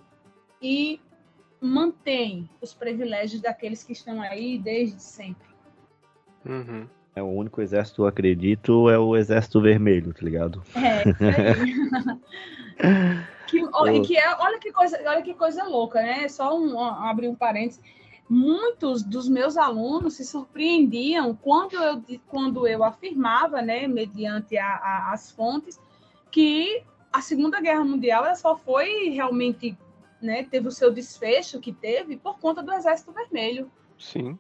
[0.62, 1.00] e
[1.60, 5.50] mantêm os privilégios daqueles que estão aí desde sempre.
[6.45, 6.88] Uhum.
[7.15, 10.63] É o único exército eu acredito é o exército vermelho, tá ligado?
[10.76, 11.04] É,
[13.48, 16.30] que, olha, que é, olha que coisa, olha que coisa louca, né?
[16.30, 17.84] Só um, abrir um parênteses.
[18.30, 25.13] Muitos dos meus alunos se surpreendiam quando eu, quando eu afirmava, né, mediante a, a,
[25.13, 25.82] as fontes,
[26.30, 29.76] que a Segunda Guerra Mundial ela só foi realmente,
[30.22, 33.72] né, teve o seu desfecho que teve por conta do Exército Vermelho.
[33.98, 34.38] Sim.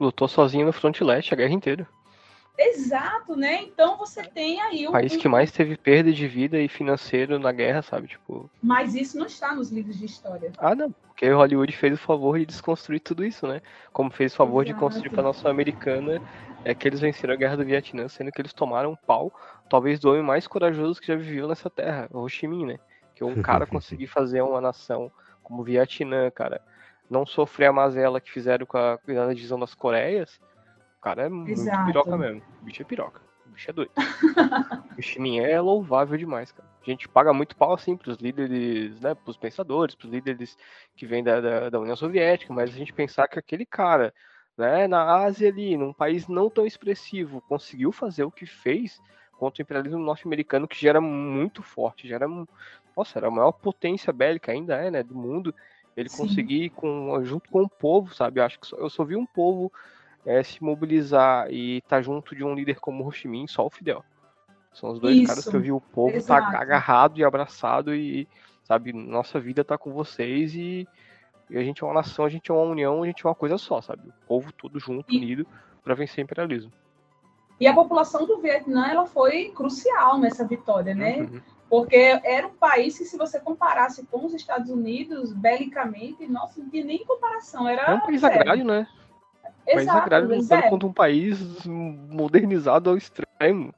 [0.00, 1.88] Lutou sozinho no fronte leste a guerra inteira.
[2.58, 3.62] Exato, né?
[3.62, 7.52] Então você tem aí o país que mais teve perda de vida e financeiro na
[7.52, 8.08] guerra, sabe?
[8.08, 8.50] Tipo.
[8.62, 10.52] Mas isso não está nos livros de história.
[10.58, 10.90] Ah, não.
[10.90, 13.60] Porque Hollywood fez o favor de desconstruir tudo isso, né?
[13.92, 14.74] Como fez o favor Exato.
[14.74, 16.20] de construir para nação americana
[16.64, 19.32] é que eles venceram a guerra do Vietnã, sendo que eles tomaram um pau,
[19.68, 22.78] talvez do homem mais corajoso que já viveu nessa terra, o Ho Chi Minh, né?
[23.14, 25.10] Que um cara conseguir fazer uma nação
[25.42, 26.60] como o Vietnã, cara,
[27.08, 30.40] não sofrer a mazela que fizeram com a, com a divisão das Coreias,
[31.06, 31.86] cara é muito Exato.
[31.86, 32.42] piroca mesmo.
[32.60, 33.20] O bicho é piroca.
[33.46, 33.92] O bicho é doido.
[34.98, 36.68] o Chi Minh é louvável demais, cara.
[36.82, 40.58] A gente paga muito pau, assim, pros líderes, né, pros pensadores, pros líderes
[40.96, 44.12] que vêm da, da, da União Soviética, mas a gente pensar que aquele cara
[44.58, 49.00] né, na Ásia ali, num país não tão expressivo, conseguiu fazer o que fez
[49.38, 52.26] contra o imperialismo norte-americano, que já era muito forte, já era,
[52.96, 55.54] nossa, era a maior potência bélica ainda é, né, do mundo,
[55.96, 56.18] ele Sim.
[56.18, 59.26] conseguir com, junto com o povo, sabe, eu acho que só, eu só vi um
[59.26, 59.70] povo
[60.26, 63.64] é, se mobilizar e estar tá junto de um líder como Ho Chi Minh, só
[63.64, 64.04] o Fidel.
[64.72, 65.26] São os dois Isso.
[65.26, 68.28] caras que eu vi o povo estar tá agarrado e abraçado e,
[68.64, 70.86] sabe, nossa vida tá com vocês e
[71.48, 73.34] e a gente é uma nação, a gente é uma união, a gente é uma
[73.34, 74.08] coisa só, sabe?
[74.08, 75.16] O povo todo junto, e...
[75.16, 75.46] unido,
[75.82, 76.72] para vencer o imperialismo.
[77.58, 81.20] E a população do Vietnã ela foi crucial nessa vitória, né?
[81.20, 81.40] Uhum.
[81.70, 86.68] Porque era um país que, se você comparasse com os Estados Unidos, belicamente, nossa, não
[86.68, 87.66] tinha nem comparação.
[87.66, 88.86] Era É um país agrário, né?
[89.66, 93.74] País Exato, agrário lutando contra um país modernizado ao extremo.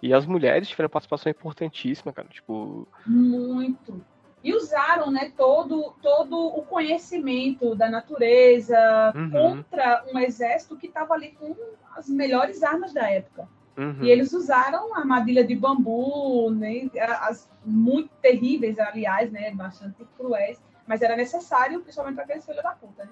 [0.00, 2.28] E as mulheres tiveram participação importantíssima, cara.
[2.28, 4.00] Tipo, Muito.
[4.44, 9.30] E usaram né, todo, todo o conhecimento da natureza Uhum.
[9.30, 11.56] contra um exército que estava ali com
[11.96, 13.48] as melhores armas da época.
[13.76, 14.04] uhum.
[14.04, 16.88] E eles usaram armadilha de bambu, né,
[17.22, 22.70] as muito terríveis, aliás, né, bastante cruéis, mas era necessário, principalmente para aqueles filhos da
[22.70, 23.10] puta, né?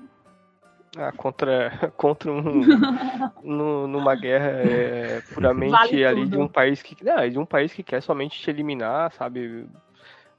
[0.98, 2.42] Ah, contra, contra um
[3.44, 6.30] nu- numa guerra é, puramente Vale ali tudo.
[6.30, 9.68] de um país que não, de um país que quer somente te eliminar, sabe?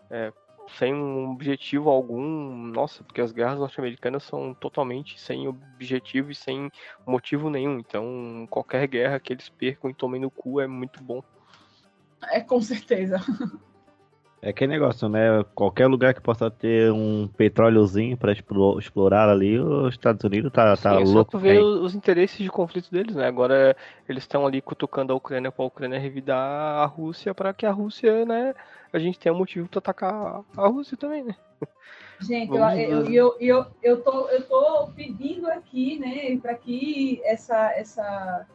[0.09, 0.31] É,
[0.77, 2.53] sem um objetivo algum.
[2.71, 6.69] Nossa, porque as guerras norte-americanas são totalmente sem objetivo e sem
[7.05, 7.79] motivo nenhum.
[7.79, 11.21] Então, qualquer guerra que eles percam e tomem no cu é muito bom.
[12.31, 13.17] É, com certeza.
[14.41, 15.43] É aquele negócio, né?
[15.55, 20.77] Qualquer lugar que possa ter um petróleozinho pra explo- explorar ali, os Estados Unidos tá,
[20.77, 21.31] tá Sim, é só louco.
[21.31, 21.63] tu ver hein?
[21.63, 23.25] os, interesses de conflito deles, né?
[23.27, 23.75] Agora
[24.07, 27.71] eles estão ali cutucando a Ucrânia para a Ucrânia revidar a Rússia para que a
[27.71, 28.53] Rússia, né?
[28.93, 31.35] A gente tenha um motivo para atacar a Rússia também, né?
[32.19, 37.71] Gente, eu, eu, eu, eu, eu, tô, eu tô pedindo aqui, né, para que essa,
[37.73, 38.47] essa,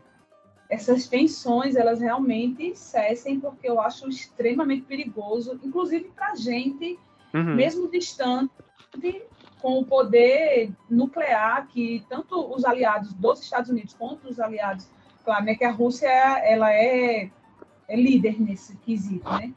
[0.73, 6.99] essas tensões elas realmente cessem, porque eu acho extremamente perigoso, inclusive para a gente,
[7.35, 7.55] Uhum.
[7.55, 8.51] mesmo distante,
[9.61, 14.89] com o poder nuclear que tanto os aliados dos Estados Unidos quanto os aliados,
[15.25, 17.31] claro, né, que a Rússia ela é,
[17.89, 19.53] é líder nesse quesito, né?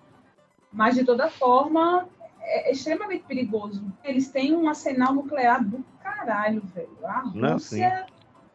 [0.71, 2.08] Mas de toda forma
[2.41, 3.84] é extremamente perigoso.
[4.04, 6.97] Eles têm um arsenal nuclear do caralho, velho.
[7.04, 8.06] A Não, Rússia,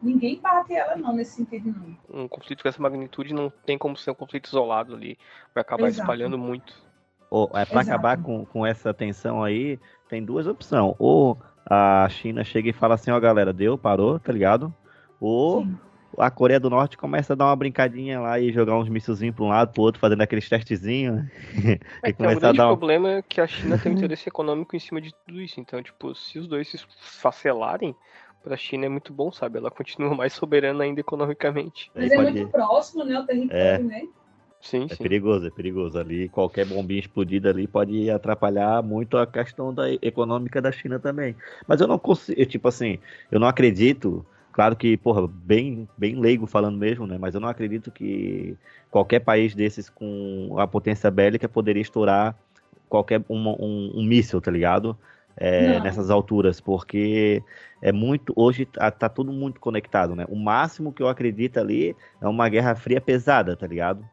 [0.01, 1.73] ninguém bate ela não nesse sentido
[2.09, 2.23] não.
[2.23, 5.17] Um conflito com essa magnitude não tem como ser um conflito isolado ali.
[5.53, 6.01] Vai acabar Exato.
[6.01, 6.73] espalhando muito.
[7.29, 7.89] Ou, é, pra Exato.
[7.89, 10.93] acabar com, com essa tensão aí, tem duas opções.
[10.99, 14.73] Ou a China chega e fala assim, ó galera, deu, parou, tá ligado?
[15.19, 15.77] Ou Sim.
[16.17, 19.45] a Coreia do Norte começa a dar uma brincadinha lá e jogar uns míssilzinhos pra
[19.45, 21.23] um lado, pro outro, fazendo aqueles testezinhos.
[22.03, 22.77] É, e que o começar a grande dar um...
[22.77, 25.59] problema é que a China tem um interesse econômico em cima de tudo isso.
[25.59, 26.77] Então, tipo, se os dois se
[28.41, 29.57] esfacelarem, pra China é muito bom, sabe?
[29.59, 31.91] Ela continua mais soberana ainda economicamente.
[31.95, 34.01] Aí Mas é pode- muito próximo, né, o território, né?
[34.63, 35.03] Sim, É sim.
[35.03, 35.97] perigoso, é perigoso.
[35.97, 41.35] Ali, qualquer bombinha explodida ali pode atrapalhar muito a questão da econômica da China também.
[41.67, 42.99] Mas eu não consigo, tipo assim,
[43.31, 47.17] eu não acredito, claro que, porra, bem, bem leigo falando mesmo, né?
[47.17, 48.55] Mas eu não acredito que
[48.91, 52.37] qualquer país desses com a potência bélica poderia estourar
[52.87, 54.97] qualquer um, um, um míssil, tá ligado?
[55.37, 57.41] É, nessas alturas, porque
[57.81, 58.33] é muito.
[58.35, 60.25] Hoje tá, tá tudo muito conectado, né?
[60.29, 64.05] O máximo que eu acredito ali é uma guerra fria pesada, tá ligado?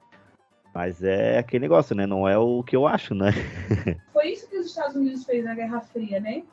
[0.74, 2.06] Mas é aquele negócio, né?
[2.06, 3.30] Não é o que eu acho, né?
[4.12, 6.44] Foi isso que os Estados Unidos fez na Guerra Fria, né?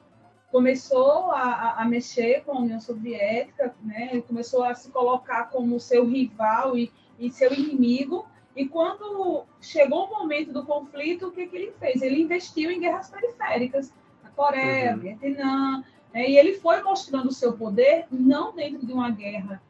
[0.51, 4.21] Começou a, a- mexer com a União Soviética, né?
[4.27, 8.25] Começou a se colocar como seu rival e, e seu inimigo.
[8.55, 12.01] E quando chegou o momento do conflito, o que, que ele fez?
[12.01, 13.91] Ele investiu em guerras periféricas,
[14.35, 14.99] Coreia, Uhum.
[14.99, 16.29] Vietnã, né?
[16.29, 19.61] e ele foi mostrando o seu poder, não dentro de uma guerra,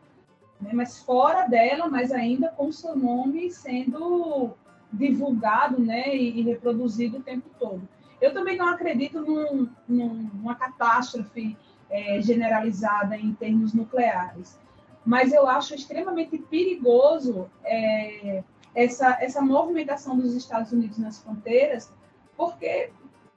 [0.61, 0.71] né?
[0.73, 4.51] mas fora dela, mas ainda com seu nome sendo
[4.91, 7.87] divulgado né, e, e reproduzido o tempo todo.
[8.21, 11.57] Eu também não acredito num, num- numa catástrofe
[11.89, 14.57] eh, generalizada em termos nucleares,
[15.05, 18.41] mas eu acho extremamente perigoso eh,
[18.73, 21.91] essa, essa movimentação dos Estados Unidos nas fronteiras,
[22.37, 22.89] porque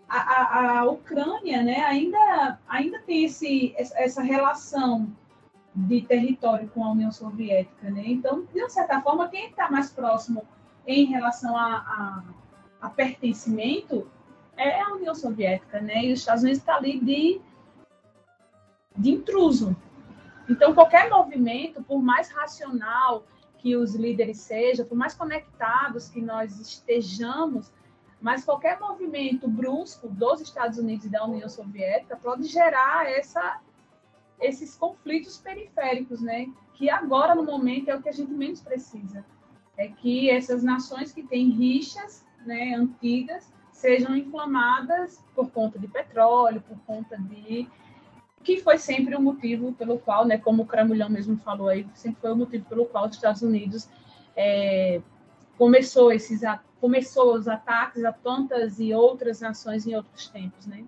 [0.09, 5.11] a, a, Ucrânia né, ainda, ainda tem esse, essa relação
[5.75, 7.90] de território com a União Soviética.
[7.90, 8.05] Né?
[8.07, 10.47] Então, de uma certa forma, quem está mais próximo
[10.87, 12.25] em relação a, a,
[12.81, 14.11] a pertencimento
[14.57, 16.07] é a União Soviética, né?
[16.07, 17.40] E os Estados Unidos está ali de,
[18.97, 19.77] de intruso.
[20.49, 23.25] Então, qualquer movimento, por mais racional
[23.59, 27.70] que os líderes sejam, por mais conectados que nós estejamos,
[28.21, 33.61] mas qualquer movimento brusco dos Estados Unidos e da União Soviética pode gerar essa,
[34.41, 36.47] esses conflitos periféricos, né?
[36.75, 39.25] Que agora, no momento, é o que a gente menos precisa
[39.79, 46.61] é que essas nações que têm rixas né, antigas sejam inflamadas por conta de petróleo,
[46.61, 47.66] por conta de
[48.43, 52.21] que foi sempre o motivo pelo qual, né, como o Cramulhão mesmo falou aí, sempre
[52.21, 53.89] foi o motivo pelo qual os Estados Unidos
[54.37, 55.01] é,
[55.59, 56.41] começou esses
[56.81, 60.85] começou os ataques a tantas e outras nações em outros tempos, né?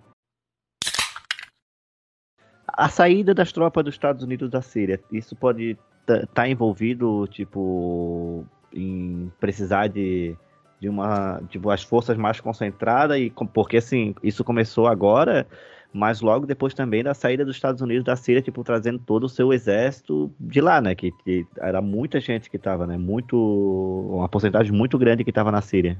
[2.68, 8.46] A saída das tropas dos Estados Unidos da Síria, isso pode tá, tá envolvido, tipo,
[8.72, 10.36] em precisar de,
[10.78, 15.48] de uma, tipo, as forças mais concentradas, e porque, assim, isso começou agora,
[15.92, 19.28] mas logo depois também da saída dos Estados Unidos da Síria, tipo, trazendo todo o
[19.28, 23.36] seu exército de lá, né, que, que era muita gente que estava, né, muito,
[24.10, 25.98] uma porcentagem muito grande que estava na Síria.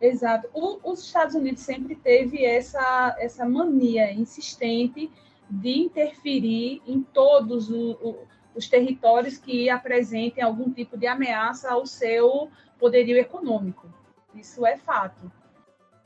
[0.00, 0.48] Exato.
[0.52, 5.10] O, os Estados Unidos sempre teve essa, essa mania insistente
[5.50, 8.18] de interferir em todos o, o,
[8.54, 13.88] os territórios que apresentem algum tipo de ameaça ao seu poderio econômico.
[14.34, 15.30] Isso é fato.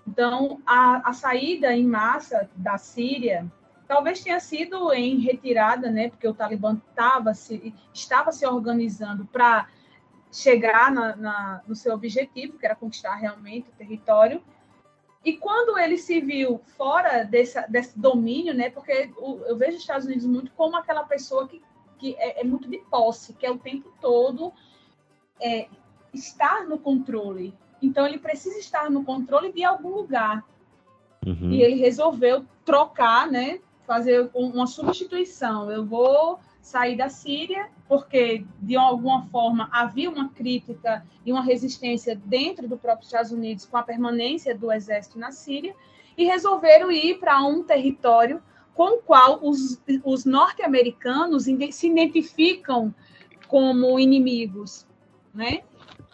[0.07, 3.51] Então, a, a saída em massa da Síria
[3.87, 9.69] talvez tenha sido em retirada, né, porque o Talibã tava se, estava se organizando para
[10.33, 14.43] chegar na, na, no seu objetivo, que era conquistar realmente o território.
[15.23, 19.83] E quando ele se viu fora desse, desse domínio, né, porque o, eu vejo os
[19.83, 21.63] Estados Unidos muito como aquela pessoa que,
[21.99, 24.53] que é, é muito de posse, que é o tempo todo
[25.41, 25.69] é,
[26.15, 27.55] estar no controle.
[27.83, 30.45] Então, ele precisa estar no controle de algum lugar.
[31.27, 31.51] Uhum.
[31.51, 35.71] E ele resolveu trocar, né, fazer uma substituição.
[35.71, 42.15] Eu vou sair da Síria, porque de alguma forma havia uma crítica e uma resistência
[42.25, 45.75] dentro do próprio Estados Unidos com a permanência do exército na Síria,
[46.17, 48.43] e resolveram ir para um território
[48.75, 52.95] com o qual os, os norte-americanos se identificam
[53.49, 54.87] como inimigos,
[55.35, 55.63] né?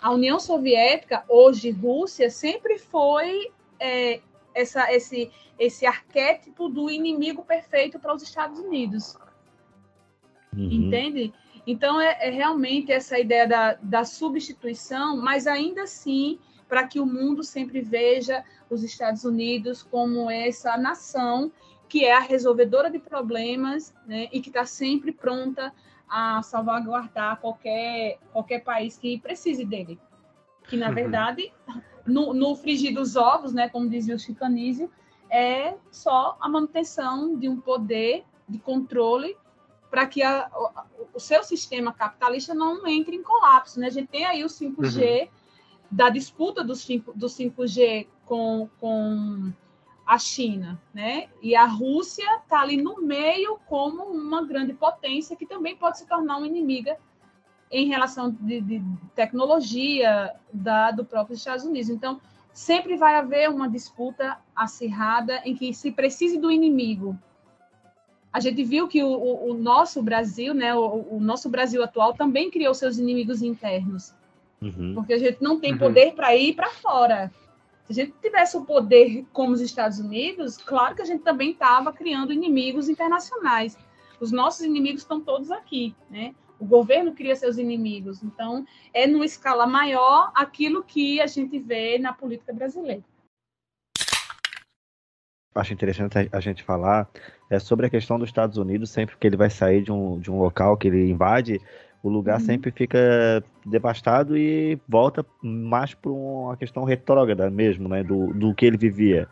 [0.01, 4.20] A União Soviética, hoje Rússia, sempre foi é,
[4.55, 9.16] essa, esse, esse arquétipo do inimigo perfeito para os Estados Unidos.
[10.57, 10.70] Uhum.
[10.70, 11.32] Entende?
[11.66, 16.38] Então, é, é, realmente essa ideia da, da substituição, mas ainda assim,
[16.68, 21.53] para que o mundo sempre veja os Estados Unidos como essa nação
[21.88, 25.72] que é a resolvedora de problemas né, e que está sempre pronta
[26.09, 29.99] a salvaguardar qualquer, qualquer país que precise dele.
[30.69, 30.95] Que, na uhum.
[30.95, 31.53] verdade,
[32.07, 34.91] no, no frigir dos ovos, né, como dizia o Chicanísio,
[35.31, 39.37] é só a manutenção de um poder de controle
[39.91, 43.79] para que a, o, o, seu sistema capitalista não entre em colapso.
[43.81, 43.87] Né?
[43.87, 45.29] A gente tem aí o 5G, uhum.
[45.91, 49.53] da disputa do, 5, do 5G com, com
[50.09, 51.29] a China, né?
[51.43, 56.07] E a Rússia está ali no meio como uma grande potência que também pode se
[56.07, 56.97] tornar uma inimiga
[57.71, 58.83] em relação de, de
[59.15, 61.91] tecnologia da, do próprio Estados Unidos.
[61.91, 62.19] Então,
[62.55, 67.15] sempre vai haver uma disputa acirrada em que se precise do inimigo
[68.33, 72.15] a gente viu que o, o, o nosso Brasil, né, o, o, nosso Brasil atual
[72.15, 74.15] também criou seus inimigos internos.
[74.61, 74.93] Uhum.
[74.95, 75.79] Porque a gente não tem uhum.
[75.79, 77.33] poder para ir para fora.
[77.89, 81.53] Se a gente tivesse o poder como os Estados Unidos, claro que a gente também
[81.53, 83.78] estava criando inimigos internacionais.
[84.20, 86.34] Os nossos inimigos estão todos aqui, né?
[86.61, 88.22] O governo cria seus inimigos.
[88.22, 93.03] Então, é numa escala maior aquilo que a gente vê na política brasileira
[95.61, 97.09] acho interessante a gente falar
[97.51, 100.30] é sobre a questão dos Estados Unidos, sempre que ele vai sair de um, de
[100.30, 101.61] um local que ele invade,
[102.03, 102.46] o lugar uhum.
[102.46, 108.66] sempre fica devastado e volta mais para uma questão retrógrada mesmo, né, do, do que
[108.66, 109.28] ele vivia.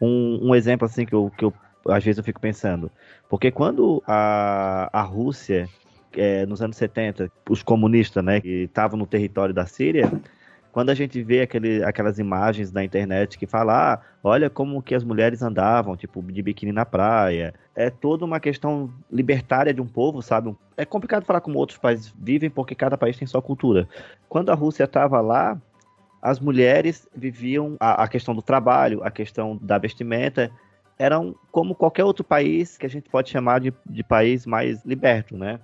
[0.00, 1.52] Um, um exemplo assim que eu, que eu
[1.88, 2.90] às vezes eu fico pensando,
[3.28, 5.68] porque quando a, a Rússia,
[6.14, 10.10] é, nos anos 70, os comunistas, né, que estavam no território da Síria,
[10.78, 14.94] quando a gente vê aquele, aquelas imagens na internet que fala, ah, olha como que
[14.94, 19.88] as mulheres andavam, tipo, de biquíni na praia, é toda uma questão libertária de um
[19.88, 20.56] povo, sabe?
[20.76, 23.88] É complicado falar como outros países vivem, porque cada país tem sua cultura.
[24.28, 25.60] Quando a Rússia estava lá,
[26.22, 30.48] as mulheres viviam a, a questão do trabalho, a questão da vestimenta,
[30.96, 35.36] eram como qualquer outro país que a gente pode chamar de, de país mais liberto,
[35.36, 35.58] né?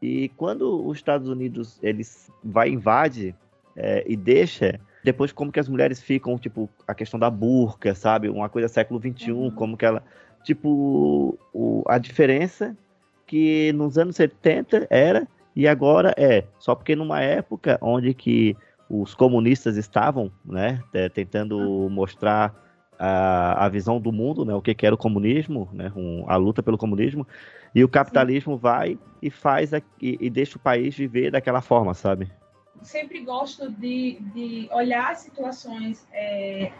[0.00, 3.34] E quando os Estados Unidos eles vai invade
[3.76, 8.28] é, e deixa depois como que as mulheres ficam, tipo, a questão da burca, sabe?
[8.28, 9.50] Uma coisa século XXI, uhum.
[9.52, 10.02] como que ela.
[10.42, 12.76] Tipo, o, a diferença
[13.24, 16.44] que nos anos 70 era e agora é.
[16.58, 18.56] Só porque numa época onde que
[18.90, 20.82] os comunistas estavam, né,
[21.14, 21.88] tentando uhum.
[21.88, 22.54] mostrar
[22.98, 26.36] a, a visão do mundo, né, o que, que era o comunismo, né, um, a
[26.36, 27.26] luta pelo comunismo,
[27.74, 28.60] e o capitalismo Sim.
[28.60, 32.30] vai e faz a, e, e deixa o país viver daquela forma, sabe?
[32.82, 36.72] Sempre gosto de, de olhar situações é,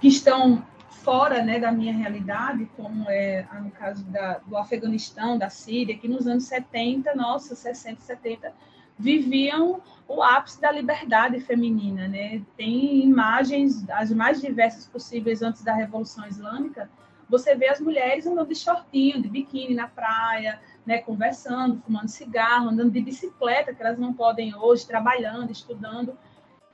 [0.00, 0.64] que estão
[1.02, 6.08] fora né, da minha realidade, como é no caso da, do Afeganistão, da Síria, que
[6.08, 8.52] nos anos 70, nossa, 60, 70,
[8.98, 12.06] viviam o ápice da liberdade feminina.
[12.06, 12.42] Né?
[12.56, 16.90] Tem imagens, as mais diversas possíveis antes da Revolução Islâmica,
[17.28, 20.60] você vê as mulheres andando de shortinho, de biquíni na praia,
[20.90, 26.18] né, conversando, fumando cigarro, andando de bicicleta, que elas não podem hoje, trabalhando, estudando.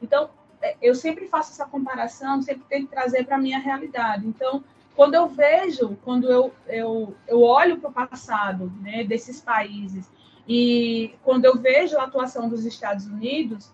[0.01, 0.31] Então,
[0.63, 4.27] é, eu sempre faço essa comparação, sempre tento trazer para a minha realidade.
[4.27, 4.65] Então,
[4.95, 10.11] quando eu vejo, quando eu, eu, eu olho para o passado né, desses países
[10.49, 13.71] e quando eu vejo a atuação dos Estados Unidos,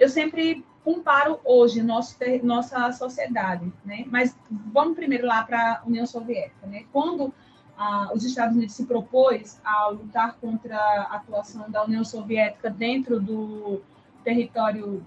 [0.00, 4.04] eu sempre comparo hoje nosso, nossa sociedade, né?
[4.08, 6.84] Mas vamos primeiro lá para a União Soviética, né?
[6.92, 7.32] Quando
[7.78, 13.20] ah, os Estados Unidos se propôs a lutar contra a atuação da União Soviética dentro
[13.20, 13.82] do
[14.24, 15.06] território,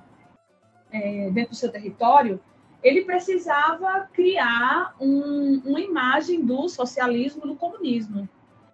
[0.92, 2.40] é, dentro do seu território,
[2.82, 8.30] ele precisava criar um, uma imagem do socialismo do comunismo.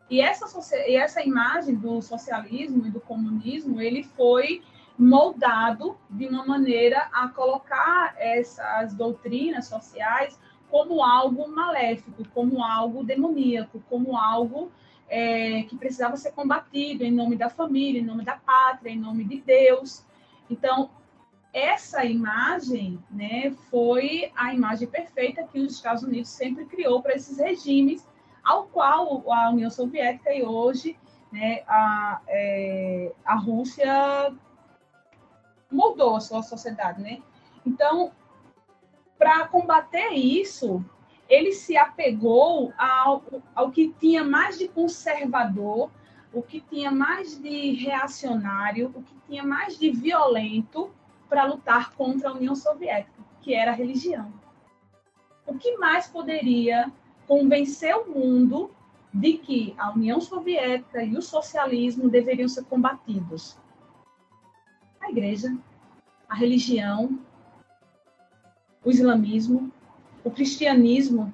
[0.09, 0.45] E essa,
[0.87, 4.61] e essa imagem do socialismo e do comunismo, ele foi
[4.97, 10.39] moldado de uma maneira a colocar essas doutrinas sociais
[10.69, 14.71] como algo maléfico, como algo demoníaco, como algo
[15.07, 19.23] é, que precisava ser combatido em nome da família, em nome da pátria, em nome
[19.23, 20.03] de Deus.
[20.49, 20.89] Então,
[21.53, 27.37] essa imagem né, foi a imagem perfeita que os Estados Unidos sempre criou para esses
[27.37, 28.05] regimes,
[28.43, 30.97] ao qual a União Soviética e hoje
[31.31, 34.33] né, a, é, a Rússia
[35.71, 37.21] moldou a sua sociedade, né?
[37.65, 38.11] Então,
[39.17, 40.83] para combater isso,
[41.27, 45.89] ele se apegou ao, ao que tinha mais de conservador,
[46.33, 50.91] o que tinha mais de reacionário, o que tinha mais de violento
[51.29, 54.31] para lutar contra a União Soviética, que era a religião.
[55.47, 56.91] O que mais poderia
[57.27, 58.71] convencer o mundo
[59.13, 63.57] de que a União Soviética e o socialismo deveriam ser combatidos?
[65.05, 65.55] a igreja,
[66.27, 67.19] a religião,
[68.85, 69.71] o islamismo,
[70.23, 71.33] o cristianismo,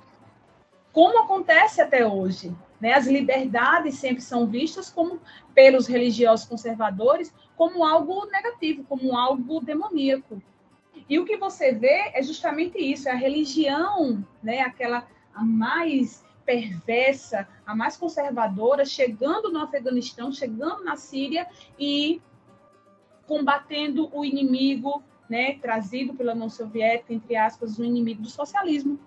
[0.91, 2.56] como acontece até hoje.
[2.80, 2.93] Né?
[2.93, 5.20] As liberdades sempre são vistas como
[5.54, 10.41] pelos religiosos conservadores como algo negativo, como algo demoníaco.
[11.08, 16.26] E o que você vê é justamente isso, é a religião, né, aquela a mais
[16.43, 21.47] perversa, a mais conservadora, chegando no Afeganistão, chegando na Síria
[21.78, 22.22] e
[23.28, 29.00] combatendo o inimigo, né, trazido pela União Soviética, entre aspas, o inimigo do socialismo.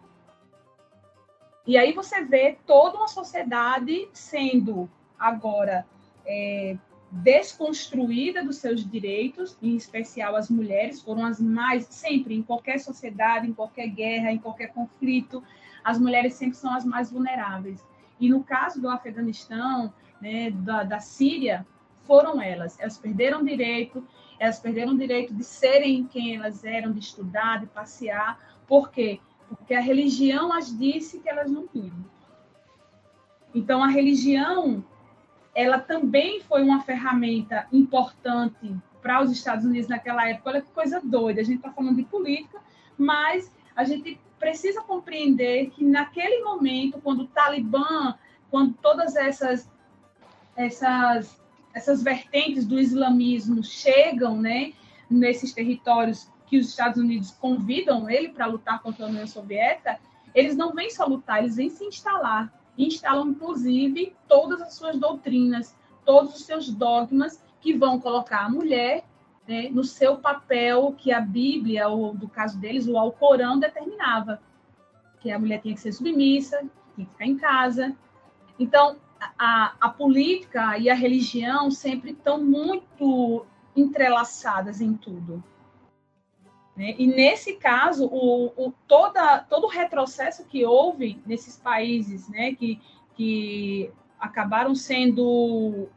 [1.67, 5.87] E aí você vê toda uma sociedade sendo agora
[6.25, 6.79] é,
[7.11, 13.47] desconstruída dos seus direitos, em especial as mulheres, foram as mais, sempre, em qualquer sociedade,
[13.47, 15.43] em qualquer guerra, em qualquer conflito,
[15.85, 17.85] as mulheres sempre são as mais vulneráveis.
[18.19, 21.67] E no caso do Afeganistão, né, da, da Síria,
[22.07, 22.81] foram elas.
[22.81, 24.03] Elas perderam direito,
[24.45, 28.39] elas perderam o direito de serem quem elas eram, de estudar, de passear.
[28.67, 29.19] Por quê?
[29.49, 32.05] Porque a religião as disse que elas não tinham.
[33.55, 34.85] Então, a religião,
[35.55, 40.51] ela também foi uma ferramenta importante para os Estados Unidos naquela época.
[40.51, 42.61] Olha que coisa doida, a gente está falando de política,
[42.99, 48.15] mas a gente precisa compreender que naquele momento, quando o Talibã,
[48.51, 49.71] quando todas essas,
[50.57, 51.44] essas
[51.75, 54.73] essas vertentes do islamismo chegam, né,
[55.11, 59.99] nesses territórios que os Estados Unidos convidam ele para lutar contra a União Soviética,
[60.35, 62.53] eles não vêm só lutar, eles vêm se instalar.
[62.79, 69.05] Instalam, inclusive, todas as suas doutrinas, todos os seus dogmas que vão colocar a mulher
[69.47, 74.41] né, no seu papel que a Bíblia, ou do caso deles, o Alcorão determinava.
[75.21, 76.59] Que a mulher tinha que ser submissa,
[76.95, 77.97] tinha que ficar em casa.
[78.59, 78.97] Então,
[79.39, 83.47] a, a política e a religião sempre estão muito
[83.77, 85.43] entrelaçadas em tudo.
[86.77, 86.95] Né?
[86.99, 92.81] E nesse caso, o, o, toda, todo o retrocesso que houve nesses países né, que,
[93.15, 95.89] que acabaram sendo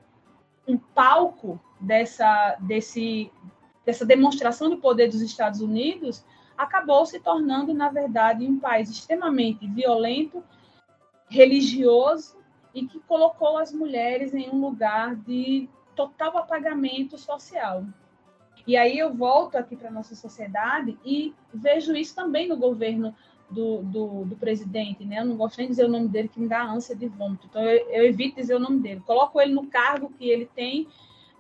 [0.68, 3.32] um palco dessa, desse,
[3.86, 6.24] dessa demonstração do poder dos Estados Unidos,
[6.58, 10.44] acabou se tornando, na verdade, um país extremamente violento,
[11.30, 12.38] religioso
[12.74, 17.84] e que colocou as mulheres em um lugar de total apagamento social.
[18.66, 23.16] E aí eu volto aqui para a nossa sociedade e vejo isso também no governo
[23.50, 25.20] do, do, do, presidente, né?
[25.20, 27.48] Eu não gosto nem de dizer o nome dele, que me dá ânsia de vômito.
[27.50, 29.02] Então, eu, eu, evito dizer o nome dele.
[29.06, 30.86] Coloco ele no cargo que ele tem,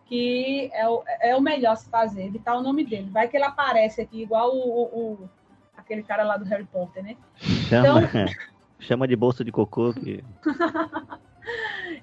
[0.05, 3.09] que é o, é o melhor se fazer, evitar o nome dele.
[3.09, 5.29] Vai que ele aparece aqui, igual o, o, o
[5.75, 7.17] aquele cara lá do Harry Potter, né?
[7.35, 8.25] Chama, então...
[8.79, 9.93] chama de bolsa de cocô.
[9.93, 10.23] Que...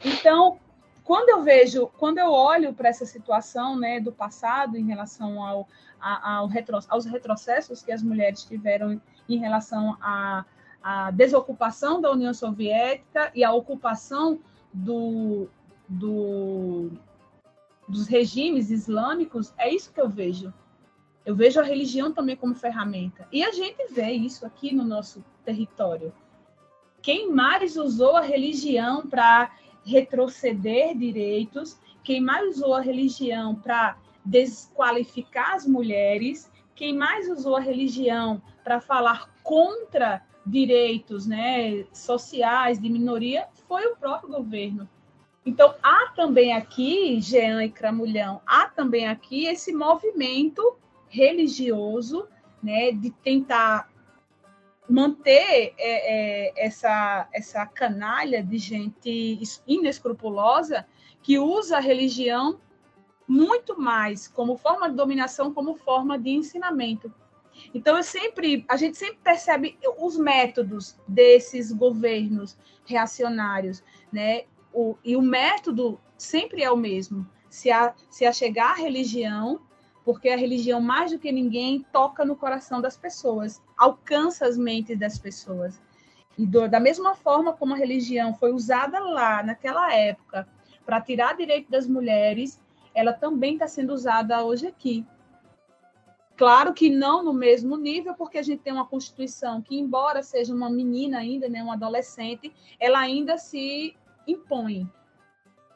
[0.03, 0.59] Então,
[1.05, 5.69] quando eu vejo, quando eu olho para essa situação né, do passado em relação ao,
[6.01, 10.45] ao retro, aos retrocessos que as mulheres tiveram em relação à,
[10.83, 14.41] à desocupação da União Soviética e à ocupação
[14.73, 15.49] do,
[15.89, 16.91] do,
[17.87, 20.53] dos regimes islâmicos, é isso que eu vejo.
[21.25, 23.27] Eu vejo a religião também como ferramenta.
[23.33, 26.13] E a gente vê isso aqui no nosso território.
[27.05, 29.51] Quem mais usou a religião para
[29.85, 37.61] retroceder direitos, quem mais usou a religião para desqualificar as mulheres, quem mais usou a
[37.61, 43.49] religião para falar contra direitos né, sociais de minoria?
[43.69, 44.89] Foi o próprio governo.
[45.45, 50.79] Então, há também aqui, Jean e Cramulhão, há também aqui esse movimento
[51.11, 52.27] religioso
[52.63, 53.93] né, de tentar
[54.89, 60.87] manter é, é, essa, essa canalha de gente inescrupulosa
[61.23, 62.61] que usa a religião
[63.27, 67.13] muito mais como forma de dominação, como forma de ensinamento.
[67.73, 73.83] Então, eu sempre, a gente sempre percebe os métodos desses governos reacionários,
[74.13, 74.45] né?
[74.73, 79.61] O, e o método sempre é o mesmo: se, a, se achegar à religião,
[80.05, 84.99] porque a religião, mais do que ninguém, toca no coração das pessoas, alcança as mentes
[84.99, 85.81] das pessoas.
[86.37, 90.49] E do, da mesma forma como a religião foi usada lá, naquela época,
[90.85, 92.61] para tirar direito das mulheres,
[92.95, 95.07] ela também está sendo usada hoje aqui.
[96.37, 100.53] Claro que não no mesmo nível, porque a gente tem uma Constituição que, embora seja
[100.53, 103.97] uma menina ainda, né, uma adolescente, ela ainda se
[104.27, 104.91] impõe.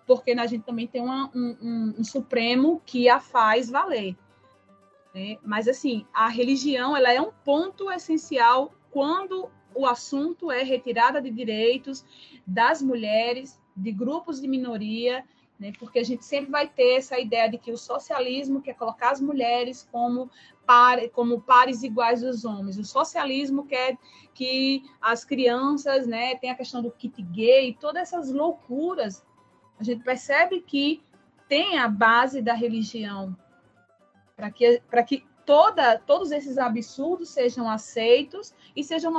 [0.05, 4.17] Porque a gente também tem uma, um, um, um, Supremo que a faz valer.
[5.15, 5.39] Né?
[5.43, 11.31] Mas, assim, a religião ela é um ponto essencial quando o assunto é retirada de
[11.31, 12.05] direitos
[12.47, 15.25] das mulheres, de grupos de minoria,
[15.59, 15.73] né?
[15.79, 19.21] porque a gente sempre vai ter essa ideia de que o socialismo quer colocar as
[19.21, 20.31] mulheres como,
[20.67, 23.97] par, como pares iguais dos homens, o socialismo quer
[24.35, 29.25] que as crianças, né, tem a questão do kit gay, todas essas loucuras,
[29.79, 31.03] a gente percebe que
[31.49, 33.37] tem a base da religião
[34.39, 39.13] para que, que toda, todos esses absurdos sejam aceitos e sejam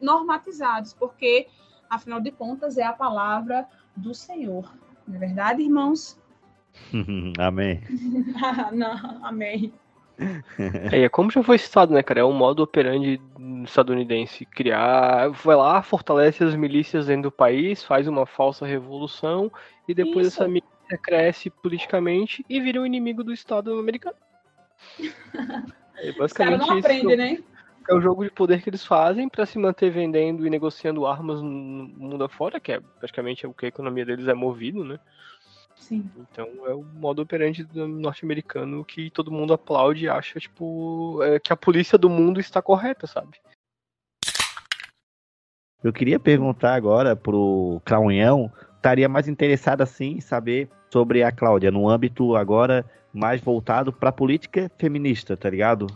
[0.00, 1.48] normatizados, porque,
[1.88, 3.66] afinal de contas, é a palavra
[3.96, 4.72] do Senhor.
[5.06, 6.16] Não é verdade, irmãos?
[7.38, 7.82] amém.
[8.72, 9.74] Não, amém.
[10.92, 12.20] É, como já foi citado, né, cara?
[12.20, 13.20] É um modo operandi
[13.64, 15.30] estadunidense criar.
[15.30, 19.50] Vai lá, fortalece as milícias dentro do país, faz uma falsa revolução
[19.88, 20.42] e depois Isso.
[20.42, 24.14] essa milícia cresce politicamente e vira o um inimigo do Estado americano.
[25.96, 27.38] É basicamente não aprende, né?
[27.88, 31.42] É o jogo de poder que eles fazem para se manter vendendo e negociando armas
[31.42, 34.98] no mundo afora, que é praticamente o que a economia deles é movido, né?
[35.74, 36.08] Sim.
[36.16, 41.52] Então é o modo operante norte-americano que todo mundo aplaude e acha, tipo, é, que
[41.52, 43.38] a polícia do mundo está correta, sabe?
[45.82, 51.70] Eu queria perguntar agora pro Claunhão, estaria mais interessado assim em saber sobre a Cláudia,
[51.70, 55.86] no âmbito agora mais voltado para política feminista, tá ligado?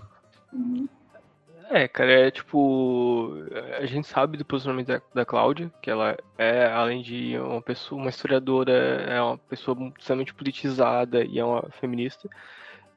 [1.71, 3.33] É, cara, é tipo.
[3.79, 8.01] A gente sabe do posicionamento da, da Cláudia, que ela é, além de uma pessoa,
[8.01, 12.29] uma historiadora, é uma pessoa extremamente politizada e é uma feminista.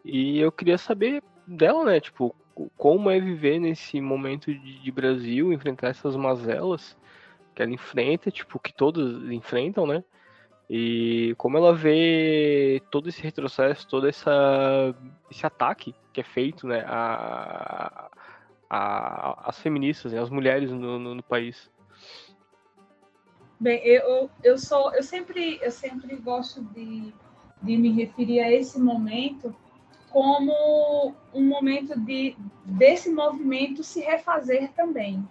[0.03, 1.99] E eu queria saber dela, né?
[1.99, 2.35] Tipo,
[2.77, 6.97] como é viver nesse momento de, de Brasil, enfrentar essas mazelas
[7.55, 10.03] que ela enfrenta, tipo, que todos enfrentam, né?
[10.69, 14.93] E como ela vê todo esse retrocesso, todo essa,
[15.31, 18.09] esse ataque que é feito né, a,
[18.69, 21.71] a, as feministas, né, as mulheres no, no, no, país?
[23.57, 27.13] Bem, eu, eu sou, eu sempre, eu sempre gosto de,
[27.61, 29.55] de me referir a esse momento
[30.09, 35.25] como um momento de desse movimento se refazer também,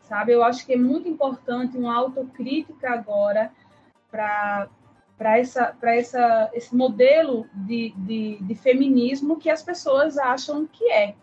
[0.00, 0.32] sabe?
[0.32, 3.52] Eu acho que é muito importante uma autocrítica agora
[4.10, 4.68] para
[5.16, 11.16] para essa, essa, esse modelo de, de, de, feminismo que as pessoas acham que é.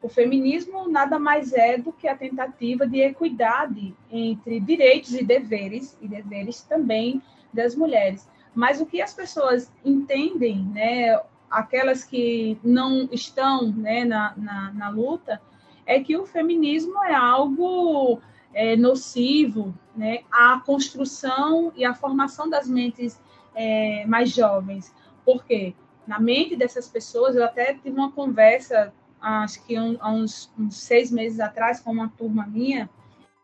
[0.00, 5.96] O feminismo nada mais é do que a tentativa de equidade entre direitos e deveres,
[6.00, 7.22] e deveres também
[7.52, 8.26] das mulheres.
[8.54, 14.88] Mas o que as pessoas entendem, né, aquelas que não estão né, na, na, na
[14.88, 15.40] luta,
[15.84, 18.20] é que o feminismo é algo
[18.54, 23.20] é, nocivo né, à construção e à formação das mentes
[23.54, 24.94] é, mais jovens.
[25.24, 25.74] Por quê?
[26.06, 28.92] Na mente dessas pessoas, eu até tive uma conversa
[29.22, 32.90] acho que um, há uns, uns seis meses atrás com uma turma minha,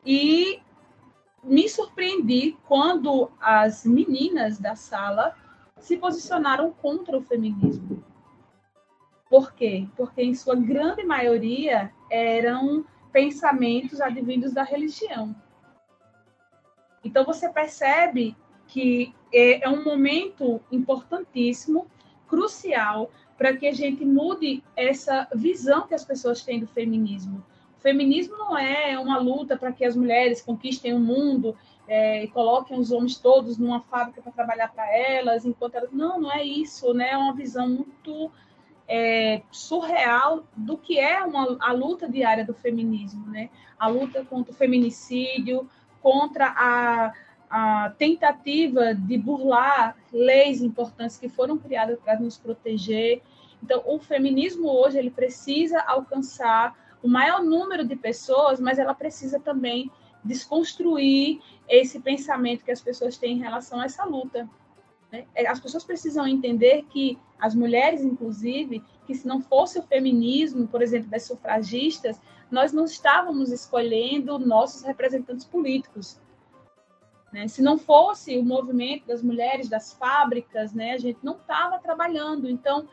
[0.04, 0.60] e
[1.42, 5.34] me surpreendi quando as meninas da sala
[5.78, 8.02] se posicionaram contra o feminismo.
[9.30, 9.86] Por quê?
[9.96, 15.34] Porque, em sua grande maioria, eram pensamentos advindos da religião.
[17.04, 18.36] Então, você percebe
[18.66, 21.86] que é, é um momento importantíssimo,
[22.26, 27.44] crucial, para que a gente mude essa visão que as pessoas têm do feminismo.
[27.78, 31.56] O feminismo não é uma luta para que as mulheres conquistem o mundo
[31.86, 35.92] é, e coloquem os homens todos numa fábrica para trabalhar para elas, enquanto elas.
[35.92, 37.10] Não, não é isso, né?
[37.10, 38.30] É uma visão muito
[38.88, 43.50] é, surreal do que é uma, a luta diária do feminismo, né?
[43.78, 45.68] A luta contra o feminicídio,
[46.00, 47.12] contra a,
[47.50, 53.22] a tentativa de burlar leis importantes que foram criadas para nos proteger.
[53.62, 59.38] Então, o feminismo hoje ele precisa alcançar o maior número de pessoas, mas ela precisa
[59.38, 59.90] também
[60.24, 64.48] desconstruir esse pensamento que as pessoas têm em relação a essa luta.
[65.10, 65.26] Né?
[65.34, 70.66] É, as pessoas precisam entender que as mulheres, inclusive, que se não fosse o feminismo,
[70.66, 76.20] por exemplo, das sufragistas, nós não estávamos escolhendo nossos representantes políticos.
[77.32, 77.46] Né?
[77.46, 82.48] Se não fosse o movimento das mulheres das fábricas, né, a gente não estava trabalhando.
[82.48, 82.88] Então,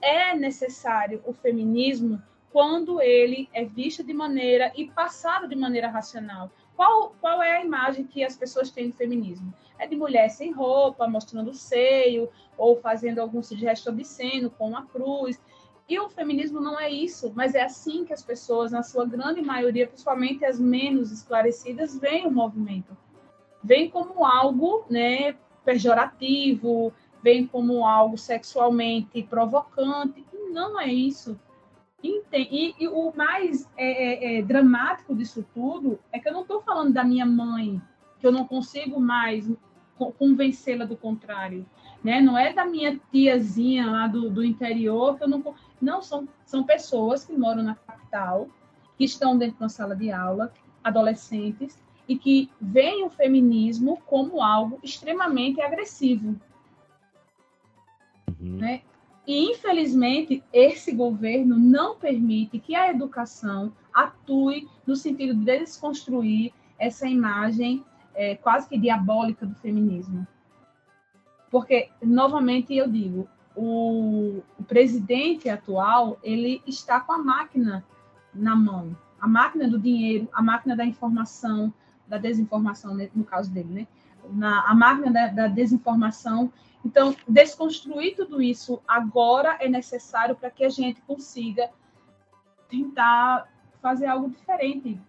[0.00, 6.50] é necessário o feminismo quando ele é visto de maneira e passado de maneira racional.
[6.80, 9.52] Qual, qual é a imagem que as pessoas têm do feminismo?
[9.78, 14.86] É de mulher sem roupa, mostrando o seio, ou fazendo algum gesto obsceno com a
[14.86, 15.38] cruz.
[15.86, 19.42] E o feminismo não é isso, mas é assim que as pessoas, na sua grande
[19.42, 22.96] maioria, principalmente as menos esclarecidas, veem o movimento.
[23.62, 30.24] Vem como algo né, pejorativo, vem como algo sexualmente provocante.
[30.32, 31.38] E não é isso.
[32.02, 36.62] E, e, o mais é, é, é, dramático disso tudo é que eu não estou
[36.62, 37.80] falando da minha mãe,
[38.18, 39.50] que eu não consigo mais
[40.18, 41.66] convencê-la do contrário.
[42.02, 42.20] Né?
[42.20, 45.54] Não é da minha tiazinha lá do, do interior que eu não.
[45.80, 48.48] Não, são, são pessoas que moram na capital,
[48.96, 54.42] que estão dentro de uma sala de aula, adolescentes, e que veem o feminismo como
[54.42, 56.34] algo extremamente agressivo.
[58.40, 58.56] Uhum.
[58.56, 58.82] Né?
[59.30, 67.06] E, infelizmente, esse governo não permite que a educação atue no sentido de desconstruir essa
[67.06, 70.26] imagem é, quase que diabólica do feminismo.
[71.48, 77.84] Porque, novamente, eu digo, o, presidente atual, ele está com a máquina
[78.34, 78.96] na mão.
[79.20, 81.72] A máquina do dinheiro, a máquina da informação,
[82.08, 83.86] da desinformação, né, no caso dele, né?
[84.32, 86.52] Na, a máquina da, da desinformação
[86.84, 91.70] então, desconstruir tudo isso agora é necessário para que a gente consiga
[92.68, 93.48] tentar
[93.82, 95.00] fazer algo diferente.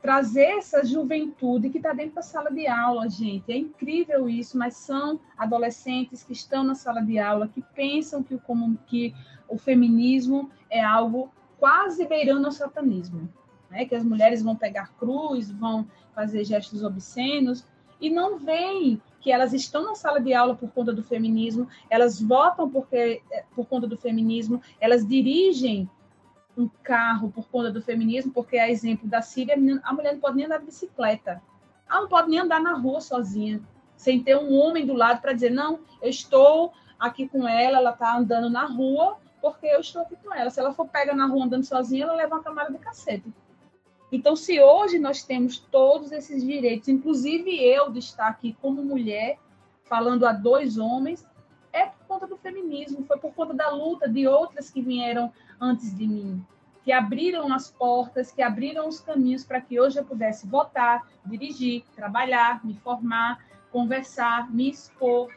[0.00, 3.52] Trazer essa juventude que está dentro da sala de aula, gente.
[3.52, 8.34] É incrível isso, mas são adolescentes que estão na sala de aula, que pensam que
[8.34, 9.14] o, como, que
[9.48, 13.28] o feminismo é algo quase beirando ao satanismo.
[13.70, 13.84] Né?
[13.84, 17.64] Que as mulheres vão pegar cruz, vão fazer gestos obscenos,
[18.00, 22.20] e não veem que elas estão na sala de aula por conta do feminismo, elas
[22.20, 25.88] votam porque, eh, por conta do feminismo, elas dirigem
[26.58, 29.54] um carro por conta do feminismo, porque a exemplo da Síria,
[29.84, 31.40] a mulher não pode nem andar de bicicleta.
[31.88, 33.62] Ela não pode nem andar na rua sozinha,
[33.96, 37.90] sem ter um homem do lado para dizer, não, eu estou aqui com ela, ela
[37.90, 40.50] está andando na rua, porque eu estou aqui com ela.
[40.50, 43.32] Se ela for pega na rua andando sozinha, ela leva uma camada de cacete.
[44.12, 49.38] Então, se hoje nós temos todos esses direitos, inclusive eu de estar aqui como mulher,
[49.84, 51.26] falando a dois homens,
[51.72, 55.96] é por conta do feminismo, foi por conta da luta de outras que vieram antes
[55.96, 56.44] de mim,
[56.84, 61.82] que abriram as portas, que abriram os caminhos para que hoje eu pudesse votar, dirigir,
[61.96, 65.32] trabalhar, me formar, conversar, me expor.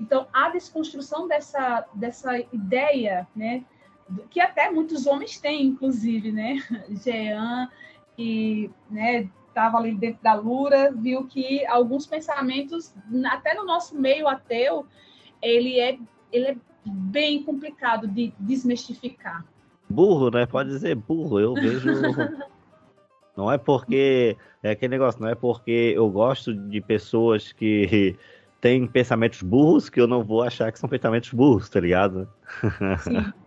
[0.00, 3.64] Então, a desconstrução dessa, dessa ideia, né,
[4.30, 6.62] que até muitos homens têm, inclusive, né?
[7.04, 7.68] Jean,
[8.16, 12.94] que né, estava ali dentro da Lura, viu que alguns pensamentos,
[13.26, 14.86] até no nosso meio ateu,
[15.42, 15.98] ele é,
[16.32, 19.44] ele é bem complicado de desmistificar.
[19.88, 20.46] Burro, né?
[20.46, 21.40] Pode dizer burro.
[21.40, 21.88] Eu vejo.
[23.36, 24.36] não é porque.
[24.62, 28.16] É aquele negócio, não é porque eu gosto de pessoas que
[28.60, 32.28] têm pensamentos burros que eu não vou achar que são pensamentos burros, tá ligado?
[32.98, 33.32] Sim.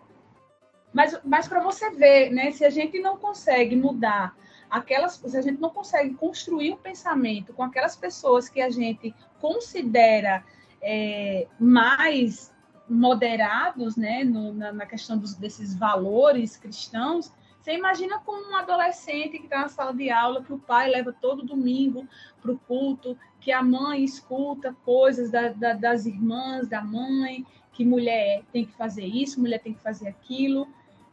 [0.93, 4.35] Mas, mas para você ver, né, se a gente não consegue mudar
[4.69, 9.13] aquelas, se a gente não consegue construir um pensamento com aquelas pessoas que a gente
[9.39, 10.43] considera
[10.81, 12.51] é, mais
[12.89, 19.37] moderados, né, no, na, na, questão dos, desses valores cristãos, você imagina como um adolescente
[19.37, 22.07] que está na sala de aula, que o pai leva todo domingo
[22.41, 27.85] para o culto, que a mãe escuta coisas da, da, das irmãs, da mãe, que
[27.85, 30.67] mulher tem que fazer isso, mulher tem que fazer aquilo.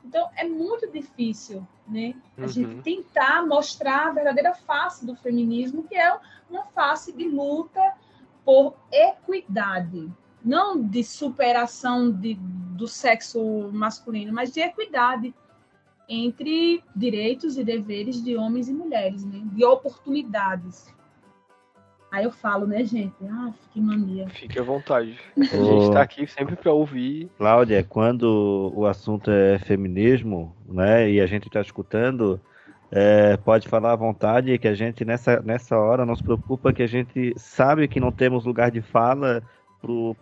[0.07, 2.15] Então, é muito difícil, né?
[2.39, 2.49] A uhum.
[2.49, 6.17] gente tentar mostrar a verdadeira face do feminismo, que é
[6.49, 7.81] uma face de luta
[8.45, 10.09] por equidade,
[10.45, 15.35] não de superação de, do sexo masculino, mas de equidade
[16.09, 19.43] entre direitos e deveres de homens e mulheres, né?
[19.45, 20.95] de oportunidades.
[22.17, 23.15] Aí eu falo, né, gente?
[23.29, 24.27] Ah, que mania.
[24.31, 25.21] Fique à vontade.
[25.37, 27.29] A gente está aqui sempre para ouvir.
[27.37, 32.41] Cláudia, quando o assunto é feminismo, né, e a gente está escutando,
[32.91, 36.83] é, pode falar à vontade que a gente nessa, nessa hora não se preocupa que
[36.83, 39.43] a gente sabe que não temos lugar de fala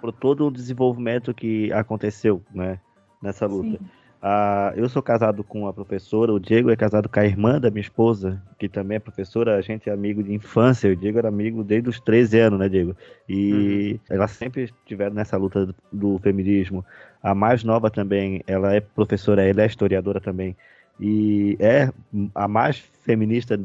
[0.01, 2.81] para todo o desenvolvimento que aconteceu né,
[3.23, 3.79] nessa luta.
[3.79, 4.04] Sim.
[4.27, 7.71] Ah, eu sou casado com uma professora, o Diego é casado com a irmã da
[7.71, 11.29] minha esposa, que também é professora, a gente é amigo de infância, o Diego era
[11.29, 12.97] amigo desde os 13 anos, né, Diego?
[13.29, 14.17] E uhum.
[14.17, 16.83] elas sempre estiveram nessa luta do, do, feminismo.
[17.23, 20.57] A mais nova também, ela é professora, ela é historiadora também,
[20.99, 21.93] e é
[22.35, 23.61] a mais feminista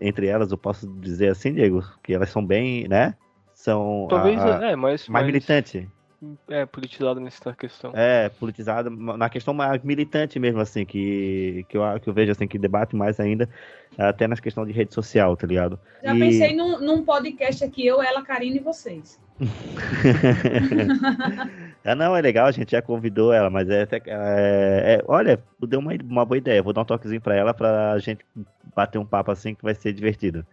[0.00, 3.16] entre elas, eu posso dizer assim, Diego, que elas são bem, né?
[3.52, 5.88] São Talvez, a, a, é, mais, mais, mais militante.
[6.48, 7.92] É, politizado nessa questão.
[7.94, 12.46] É, politizado na questão mais militante mesmo, assim, que, que, eu, que eu vejo, assim,
[12.46, 13.48] que debate mais ainda,
[13.98, 15.78] até nas questões de rede social, tá ligado?
[16.02, 16.18] Já e...
[16.18, 19.20] pensei num, num podcast aqui, eu, ela, Karine e vocês.
[21.84, 25.80] ah, não, é legal, a gente já convidou ela, mas é, é, é olha, deu
[25.80, 28.24] uma, uma boa ideia, vou dar um toquezinho pra ela pra gente
[28.74, 30.46] bater um papo assim que vai ser divertido.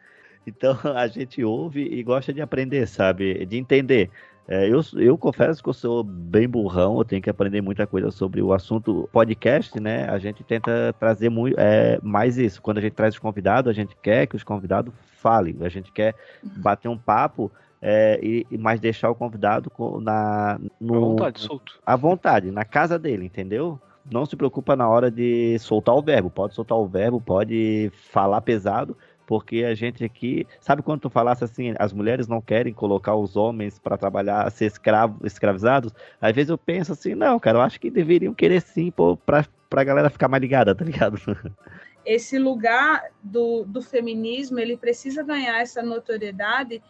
[0.46, 3.46] Então a gente ouve e gosta de aprender, sabe?
[3.46, 4.10] De entender.
[4.48, 8.12] É, eu, eu confesso que eu sou bem burrão, eu tenho que aprender muita coisa
[8.12, 10.10] sobre o assunto podcast, né?
[10.10, 12.62] A gente tenta trazer muito, é, mais isso.
[12.62, 15.92] Quando a gente traz os convidados, a gente quer que os convidados falem, a gente
[15.92, 19.72] quer bater um papo é, e, e mais deixar o convidado
[20.02, 21.80] na no, à vontade, solto.
[21.86, 23.80] À vontade, na casa dele, entendeu?
[24.12, 26.30] Não se preocupa na hora de soltar o verbo.
[26.30, 31.44] Pode soltar o verbo, pode falar pesado, porque a gente aqui, sabe quando tu falasse
[31.44, 35.94] assim, as mulheres não querem colocar os homens para trabalhar, ser escravo, escravizados?
[36.20, 38.92] Às vezes eu penso assim, não, cara, eu acho que deveriam querer sim,
[39.26, 41.18] para pra galera ficar mais ligada, tá ligado?
[42.06, 46.84] Esse lugar do, do feminismo, ele precisa ganhar essa notoriedade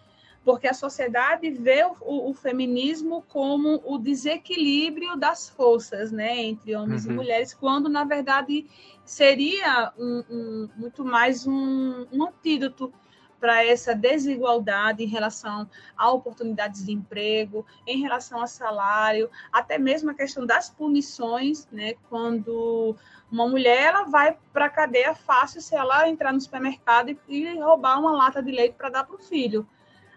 [0.43, 7.05] porque a sociedade vê o, o, feminismo como o desequilíbrio das forças, né, entre homens
[7.05, 7.11] uhum.
[7.11, 8.67] e mulheres, quando na verdade
[9.05, 12.91] seria um, um, muito mais um, um antídoto
[13.41, 15.67] para essa desigualdade em relação
[15.97, 21.95] a oportunidades de emprego, em relação a salário, até mesmo a questão das punições, né?
[22.07, 22.95] Quando
[23.31, 27.99] uma mulher ela vai para a cadeia fácil se ela entrar no supermercado e, roubar
[27.99, 29.67] uma lata de leite para dar para o filho.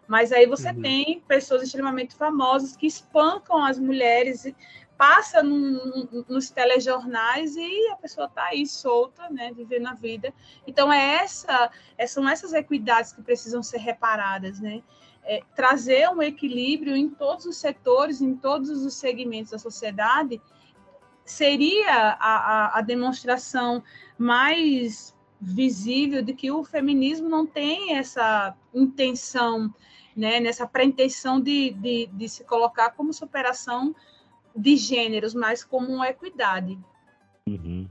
[0.07, 0.83] Mas aí você uhum.
[0.83, 4.47] tem pessoas extremamente famosas que espancam as mulheres,
[4.97, 10.33] passa num, nos telejornais e a pessoa está aí solta, né, vivendo a vida.
[10.67, 14.83] Então é essa, é, são essas equidades que precisam ser reparadas, né?
[15.27, 20.41] É, trazer um equilíbrio em todos os setores, em todos os segmentos da sociedade,
[21.25, 23.83] seria a, a, a demonstração
[24.19, 29.73] mais visível de que o feminismo não tem essa intenção
[30.17, 33.95] né, nessa pretensão de, de, de se colocar como superação
[34.55, 36.79] de gêneros, mas como uma equidade.
[37.49, 37.89] Uhum.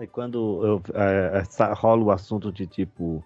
[0.00, 1.42] E quando eu, é,
[1.74, 3.24] rola o assunto de tipo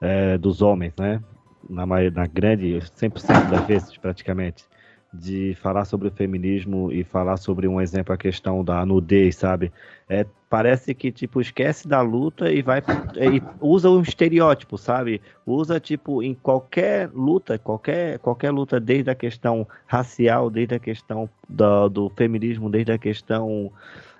[0.00, 1.22] é, dos homens, né?
[1.68, 4.64] Na, na grande, 100% das vezes praticamente,
[5.12, 9.72] de falar sobre o feminismo e falar sobre um exemplo a questão da nudez, sabe?
[10.08, 15.20] É, parece que tipo esquece da luta e vai e usa um estereótipo, sabe?
[15.46, 21.28] Usa tipo em qualquer luta, qualquer qualquer luta desde a questão racial, desde a questão
[21.48, 23.72] do, do feminismo, desde a questão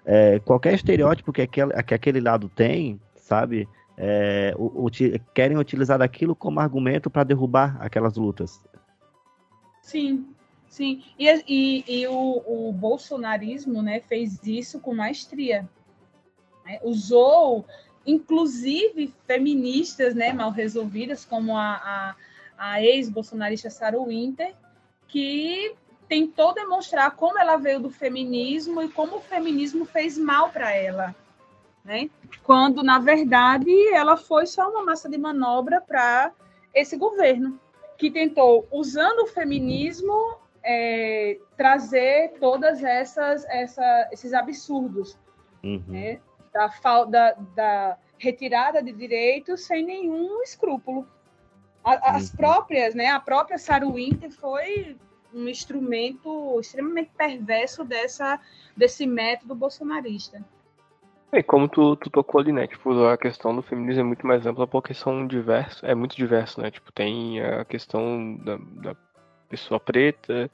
[0.04, 3.68] é, qualquer estereótipo que aquele, que aquele lado tem, sabe?
[3.98, 4.54] É,
[5.34, 8.60] querem utilizar aquilo como argumento para derrubar aquelas lutas.
[9.80, 10.26] Sim,
[10.68, 15.68] Sim, e, e, e o, o, bolsonarismo né, fez isso com maestria.
[16.64, 16.80] Né?
[16.82, 17.64] Usou,
[18.04, 22.16] inclusive, feministas né, mal resolvidas, como a, a,
[22.58, 24.54] a ex-bolsonarista Sarah Winter,
[25.08, 25.74] que
[26.08, 31.14] tentou demonstrar como ela veio do feminismo e como o feminismo fez mal para ela.
[31.84, 32.10] Né?
[32.42, 36.32] Quando, na verdade, ela foi só uma massa de manobra para
[36.74, 37.58] esse governo,
[37.96, 40.36] que tentou, usando o feminismo,
[40.66, 45.16] é, trazer todas essas, essa, esses absurdos,
[45.62, 45.82] uhum.
[45.86, 46.20] né?
[46.52, 51.06] da, da, da, retirada de direitos sem nenhum escrúpulo.
[51.84, 52.36] A, as uhum.
[52.36, 53.08] próprias, né?
[53.08, 54.96] A própria Sarah Winter foi
[55.32, 58.40] um instrumento extremamente perverso dessa,
[58.76, 60.44] desse método bolsonarista.
[61.32, 62.66] E como tu, tu tocou ali, né?
[62.66, 66.60] Tipo, a questão do feminismo é muito mais ampla porque são diversos, é muito diverso,
[66.60, 66.70] né?
[66.70, 68.96] Tipo, tem a questão da, da
[69.48, 70.50] pessoa preta,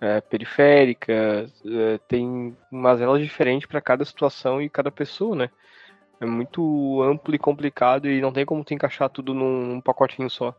[0.00, 5.50] é, periférica, é, tem umas elas diferentes para cada situação e cada pessoa, né?
[6.20, 10.30] É muito amplo e complicado e não tem como tu encaixar tudo num, num pacotinho
[10.30, 10.54] só.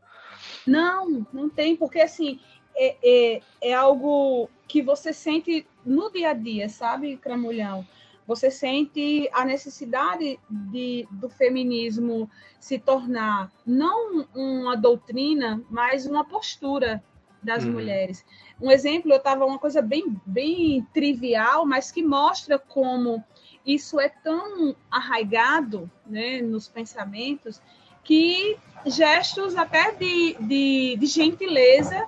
[0.65, 2.39] Não, não tem, porque assim,
[2.75, 7.85] é, é, é, algo que você sente no dia a dia, sabe, Cramulhão?
[8.25, 17.03] Você sente a necessidade de, do feminismo se tornar não uma doutrina, mas uma postura
[17.43, 17.73] das uhum.
[17.73, 18.25] mulheres.
[18.61, 23.23] Um exemplo, eu estava uma coisa bem, bem trivial, mas que mostra como
[23.65, 27.61] isso é tão arraigado né, nos pensamentos
[28.03, 32.07] que gestos até de, de, de gentileza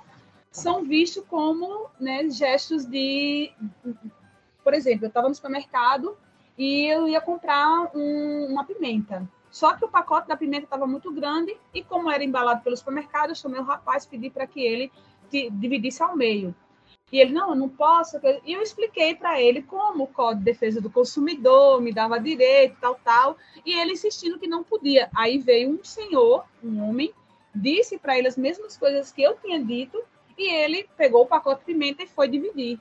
[0.50, 3.52] são vistos como né, gestos de.
[4.62, 6.16] Por exemplo, eu estava no supermercado
[6.58, 9.28] e eu ia comprar um, uma pimenta.
[9.50, 13.30] Só que o pacote da pimenta estava muito grande e, como era embalado pelo supermercado,
[13.30, 14.92] eu chamei o rapaz, pedi para que ele
[15.30, 16.54] dividisse ao meio.
[17.12, 18.18] E ele, não, eu não posso.
[18.44, 22.76] E eu expliquei para ele como o Código de Defesa do Consumidor me dava direito,
[22.80, 23.36] tal, tal.
[23.64, 25.08] E ele insistindo que não podia.
[25.14, 27.12] Aí veio um senhor, um homem,
[27.54, 30.02] disse para ele as mesmas coisas que eu tinha dito,
[30.36, 32.80] e ele pegou o pacote de pimenta e foi dividir.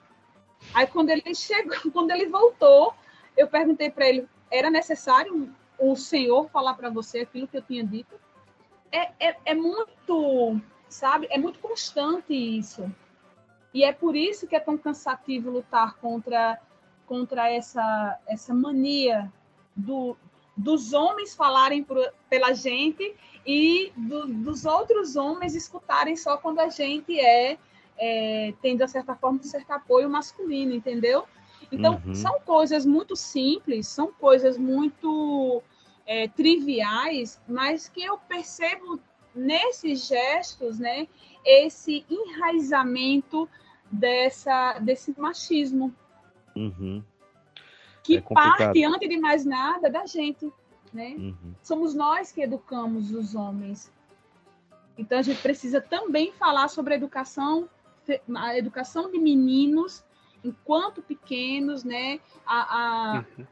[0.73, 2.93] Aí quando ele chegou, quando ele voltou,
[3.37, 7.83] eu perguntei para ele: era necessário o senhor falar para você aquilo que eu tinha
[7.83, 8.15] dito?
[8.91, 10.59] É, é, é muito,
[10.95, 11.27] sabe?
[11.29, 12.89] É muito constante isso.
[13.73, 16.59] E é por isso que é tão cansativo lutar contra,
[17.05, 19.31] contra essa, essa mania
[19.75, 20.15] do,
[20.55, 21.97] dos homens falarem por,
[22.29, 23.13] pela gente
[23.45, 27.57] e do, dos outros homens escutarem só quando a gente é,
[27.97, 31.25] é tem, de certa forma, um certo apoio masculino, entendeu?
[31.69, 32.15] Então, uhum.
[32.15, 35.61] são coisas muito simples, são coisas muito
[36.05, 39.01] é, triviais, mas que eu percebo
[39.35, 41.07] nesses gestos, né,
[41.43, 43.49] esse enraizamento
[43.91, 45.93] dessa, desse machismo.
[46.55, 47.03] Uhum.
[48.03, 50.51] Que é parte, antes de mais nada, da gente.
[50.93, 51.15] Né?
[51.17, 51.53] Uhum.
[51.61, 53.91] Somos nós que educamos os homens.
[54.97, 57.69] Então a gente precisa também falar sobre a educação,
[58.35, 60.03] a educação de meninos
[60.43, 62.19] enquanto pequenos, né?
[62.45, 63.45] A, a uhum.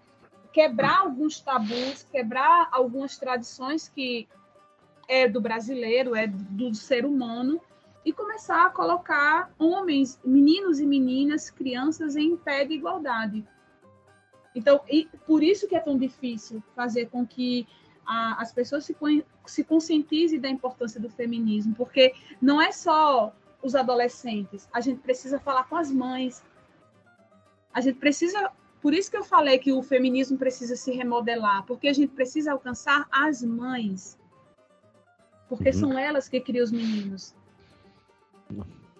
[0.54, 4.28] quebrar alguns tabus, quebrar algumas tradições que
[5.08, 7.62] é do brasileiro, é do ser humano,
[8.06, 13.46] e começar a colocar homens, meninos e meninas, crianças em pé de igualdade.
[14.54, 17.68] Então, e por isso que é tão difícil fazer com que
[18.06, 18.96] a, as pessoas se,
[19.46, 25.40] se conscientizem da importância do feminismo, porque não é só os adolescentes, a gente precisa
[25.40, 26.44] falar com as mães,
[27.74, 28.52] a gente precisa.
[28.82, 32.52] Por isso que eu falei que o feminismo precisa se remodelar, porque a gente precisa
[32.52, 34.20] alcançar as mães,
[35.56, 35.74] porque uhum.
[35.74, 37.36] são elas que criam os meninos.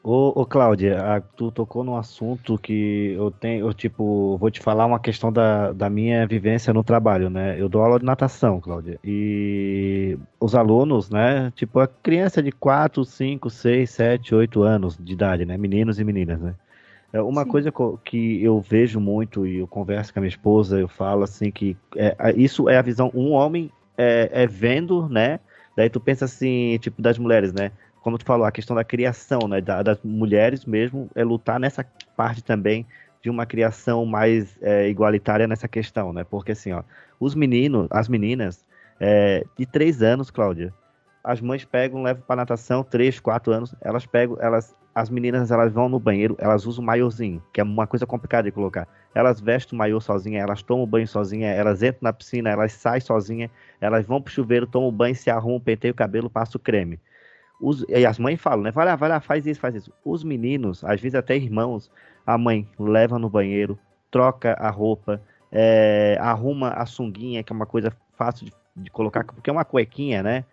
[0.04, 4.86] Ô, ô Cláudia, tu tocou num assunto que eu tenho, eu, tipo, vou te falar
[4.86, 7.60] uma questão da, da minha vivência no trabalho, né?
[7.60, 13.06] Eu dou aula de natação, Cláudia, e os alunos, né, tipo, a criança de 4,
[13.06, 16.54] 5, 6, 7, 8 anos de idade, né, meninos e meninas, né?
[17.14, 17.50] É uma Sim.
[17.50, 17.74] coisa
[18.04, 21.78] que eu vejo muito e eu converso com a minha esposa, eu falo assim que
[21.96, 25.40] é, isso é a visão, um homem é, é vendo, né?
[25.76, 27.72] Daí tu pensa assim, tipo, das mulheres, né?
[28.04, 31.86] como tu falou, a questão da criação, né, da, das mulheres mesmo, é lutar nessa
[32.18, 32.86] parte também
[33.22, 36.26] de uma criação mais é, igualitária nessa questão, né?
[36.26, 36.84] Porque assim, ó,
[37.18, 38.66] os meninos, as meninas
[39.00, 40.74] é, de três anos, Cláudia,
[41.24, 45.72] as mães pegam, levam para natação, três, quatro anos, elas pegam, elas, as meninas, elas
[45.72, 48.86] vão no banheiro, elas usam o maiôzinho, que é uma coisa complicada de colocar.
[49.16, 53.02] Elas vestem o maiô sozinha, elas tomam banho sozinha, elas entram na piscina, elas saem
[53.02, 53.50] sozinha,
[53.80, 57.00] elas vão pro chuveiro, tomam banho, se arrumam, penteiam o cabelo, passam o creme.
[57.62, 58.72] Os, e as mães falam, né?
[58.72, 59.94] Vai lá, vai lá, faz isso, faz isso.
[60.04, 61.92] Os meninos, às vezes até irmãos,
[62.26, 63.78] a mãe leva no banheiro,
[64.10, 69.24] troca a roupa, é, arruma a sunguinha, que é uma coisa fácil de, de colocar,
[69.24, 70.44] porque é uma cuequinha, né?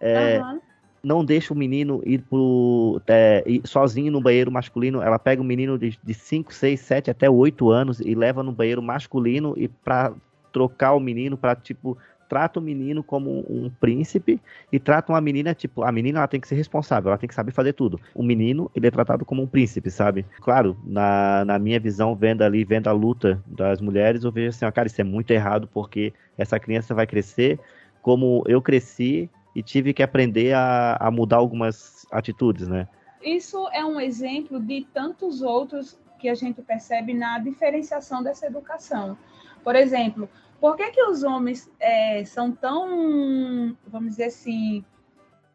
[0.00, 0.60] É, uhum.
[1.02, 5.00] Não deixa o menino ir pro, é, sozinho no banheiro masculino.
[5.00, 8.52] Ela pega o menino de, de 5, 6, 7 até 8 anos e leva no
[8.52, 10.12] banheiro masculino e para
[10.52, 11.96] trocar o menino para tipo
[12.28, 14.40] trata o menino como um príncipe
[14.70, 17.34] e trata uma menina, tipo, a menina ela tem que ser responsável, ela tem que
[17.34, 17.98] saber fazer tudo.
[18.14, 20.26] O menino, ele é tratado como um príncipe, sabe?
[20.40, 24.66] Claro, na, na minha visão, vendo ali, vendo a luta das mulheres, eu vejo assim,
[24.66, 27.58] ó, cara, isso é muito errado porque essa criança vai crescer
[28.02, 29.28] como eu cresci
[29.58, 32.86] e tive que aprender a, a mudar algumas atitudes, né?
[33.20, 39.18] Isso é um exemplo de tantos outros que a gente percebe na diferenciação dessa educação.
[39.64, 40.30] Por exemplo,
[40.60, 44.84] Por que, que os homens é, são tão, vamos dizer assim,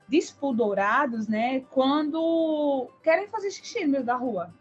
[0.09, 1.61] despudorados, né?
[1.71, 4.53] Quando querem fazer xixi no meio da rua.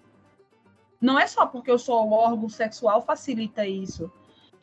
[1.01, 4.09] Não é só porque eu sou o órgão sexual facilita isso,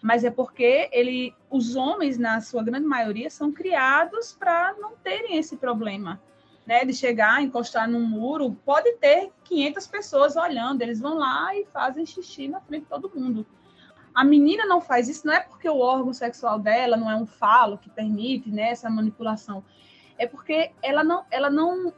[0.02, 5.38] mas é porque ele, os homens, na sua grande maioria, são criados para não terem
[5.38, 6.22] esse problema.
[6.68, 11.66] Né, de chegar, encostar num muro, pode ter 500 pessoas olhando, eles vão lá e
[11.66, 13.44] fazem xixi na frente de todo mundo.
[14.14, 17.26] A menina não faz isso, não é porque o órgão sexual dela não é um
[17.26, 19.64] falo que permite né, essa manipulação,
[20.20, 21.92] é porque ela não, ela não,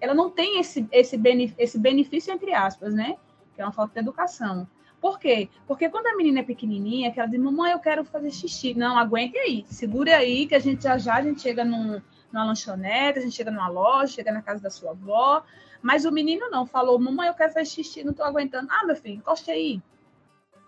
[0.00, 3.16] ela não tem esse, esse, benefício, esse benefício, entre aspas, né?
[3.54, 4.68] Que é uma falta de educação.
[5.00, 5.48] Por quê?
[5.66, 8.74] Porque quando a menina é pequenininha, que ela diz, mamãe, eu quero fazer xixi.
[8.74, 12.44] Não, aguente aí, segure aí, que a gente já já a gente chega num, numa
[12.44, 15.42] lanchonete, a gente chega numa loja, chega na casa da sua avó.
[15.80, 18.68] Mas o menino não, falou, mamãe, eu quero fazer xixi, não tô aguentando.
[18.70, 19.80] Ah, meu filho, encoste aí.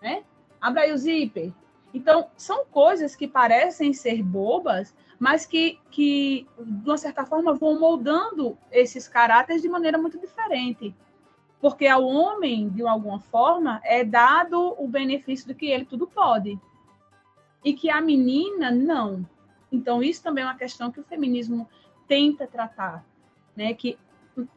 [0.00, 0.24] Né?
[0.60, 1.52] Abra aí o zíper.
[1.92, 7.78] Então, são coisas que parecem ser bobas, mas que, que, de uma certa forma, vão
[7.78, 10.94] moldando esses caráteres de maneira muito diferente.
[11.62, 16.58] Porque ao homem, de alguma forma, é dado o benefício de que ele tudo pode.
[17.64, 19.24] E que a menina, não.
[19.70, 21.68] Então, isso também é uma questão que o feminismo
[22.08, 23.06] tenta tratar.
[23.54, 23.72] Né?
[23.74, 23.96] Que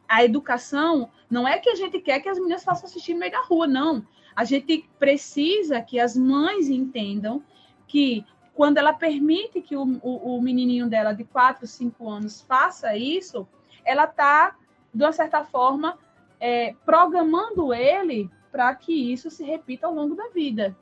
[0.08, 3.30] a educação não é que a gente quer que as meninas façam assistir no meio
[3.30, 4.04] da rua, não.
[4.34, 7.40] A gente precisa que as mães entendam
[7.86, 12.96] que quando ela permite que o, o, o menininho dela de 4, 5 anos faça
[12.96, 13.46] isso,
[13.84, 14.56] ela está,
[14.92, 15.96] de uma certa forma,
[16.40, 20.76] é, programando ele para que isso se repita ao longo da vida.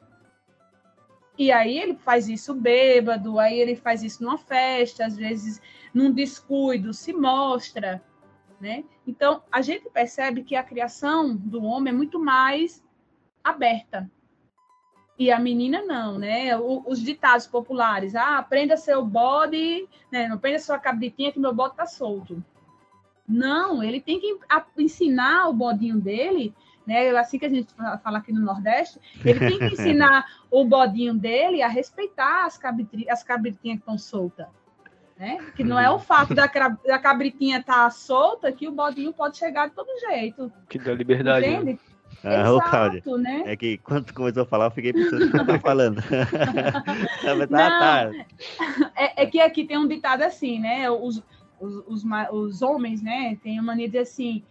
[1.37, 5.61] E aí ele faz isso bêbado, aí ele faz isso numa festa, às vezes
[5.93, 8.03] num descuido, se mostra,
[8.61, 8.85] né?
[9.07, 12.85] Então, a gente percebe que a criação do homem é muito mais
[13.43, 14.11] aberta.
[15.19, 16.57] E a menina não, né?
[16.59, 20.27] os ditados populares, ah, prenda seu bode, né?
[20.27, 22.43] Não prenda sua cabritinha que meu bode tá solto.
[23.27, 24.39] Não, ele tem que
[24.77, 26.55] ensinar o bodinho dele,
[26.87, 27.09] né?
[27.11, 27.73] Assim que a gente
[28.03, 33.09] fala aqui no Nordeste, ele tem que ensinar o bodinho dele a respeitar as, cabritri,
[33.09, 34.47] as cabritinhas que estão soltas.
[35.19, 35.39] Né?
[35.55, 39.39] Que não é o fato da, da cabritinha estar tá solta que o bodinho pode
[39.39, 40.53] chegar de todo jeito.
[40.69, 41.47] Que dá liberdade.
[41.47, 41.55] Né?
[41.55, 41.81] Entende?
[42.23, 43.43] Ah, Exato, Cláudia, né?
[43.47, 46.03] É que quando tu começou a falar, eu fiquei pensando o que tá falando.
[47.51, 48.11] Não, tá.
[48.97, 50.91] É, é, que aqui tem um ditado assim, né?
[50.91, 51.23] Os,
[51.65, 54.45] os, os, os homens, né, tem a mania de assim,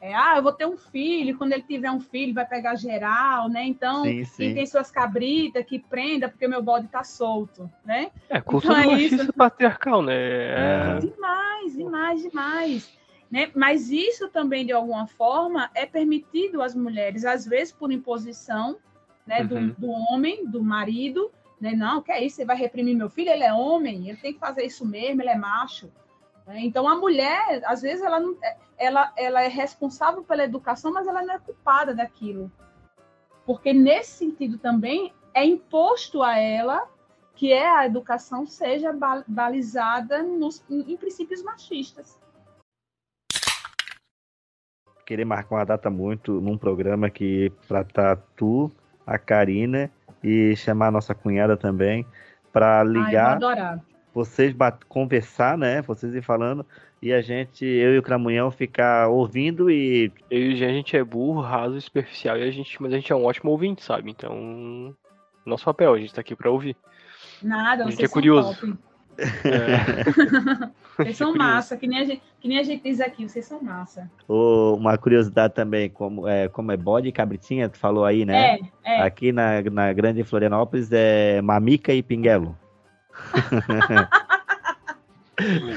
[0.00, 3.48] é, ah, eu vou ter um filho, quando ele tiver um filho, vai pegar geral,
[3.48, 3.64] né?
[3.64, 4.36] Então, sim, sim.
[4.36, 8.10] quem tem suas cabritas, que prenda, porque meu bode tá solto, né?
[8.28, 10.14] É, cultura então, é isso patriarcal, né?
[10.14, 10.98] É...
[11.00, 12.98] Demais, demais, demais.
[13.30, 13.50] Né?
[13.54, 18.76] Mas isso também, de alguma forma, é permitido às mulheres, às vezes por imposição
[19.26, 19.68] né, uhum.
[19.68, 21.32] do, do, homem, do marido.
[21.60, 21.72] Né?
[21.72, 22.36] Não, que é isso?
[22.36, 23.30] Você vai reprimir meu filho?
[23.30, 25.90] Ele é homem, ele tem que fazer isso mesmo, ele é macho.
[26.46, 26.60] Né?
[26.60, 31.06] Então, a mulher, às vezes, ela, não, é, ela, ela é responsável pela educação, mas
[31.06, 32.50] ela não é culpada daquilo.
[33.44, 36.88] Porque, nesse sentido também, é imposto a ela
[37.34, 42.18] que é a educação seja balizada nos, em princípios machistas
[45.06, 48.70] querer marcar uma data muito num programa que estar tá tu,
[49.06, 49.88] a Karina
[50.22, 52.04] e chamar a nossa cunhada também
[52.52, 53.38] para ligar.
[53.42, 53.80] Ai.
[54.16, 54.56] Vocês
[54.88, 55.82] conversar, né?
[55.82, 56.64] Vocês ir falando
[57.02, 60.10] e a gente, eu e o Cramunhão, ficar ouvindo e.
[60.30, 63.14] Eu e a gente é burro, raso, superficial, e a gente, mas a gente é
[63.14, 64.10] um ótimo ouvinte, sabe?
[64.10, 64.96] Então,
[65.44, 66.74] nosso papel, a gente tá aqui pra ouvir.
[67.42, 68.78] Nada, a gente é curioso.
[69.18, 70.04] É.
[70.96, 73.62] vocês são massa, que nem, a gente, que nem a gente diz aqui, vocês são
[73.62, 74.10] massa.
[74.26, 78.58] uma curiosidade também, como é, como é bode e cabritinha, tu falou aí, né?
[78.82, 79.02] É, é.
[79.02, 82.56] Aqui na, na Grande Florianópolis é mamica e pinguelo.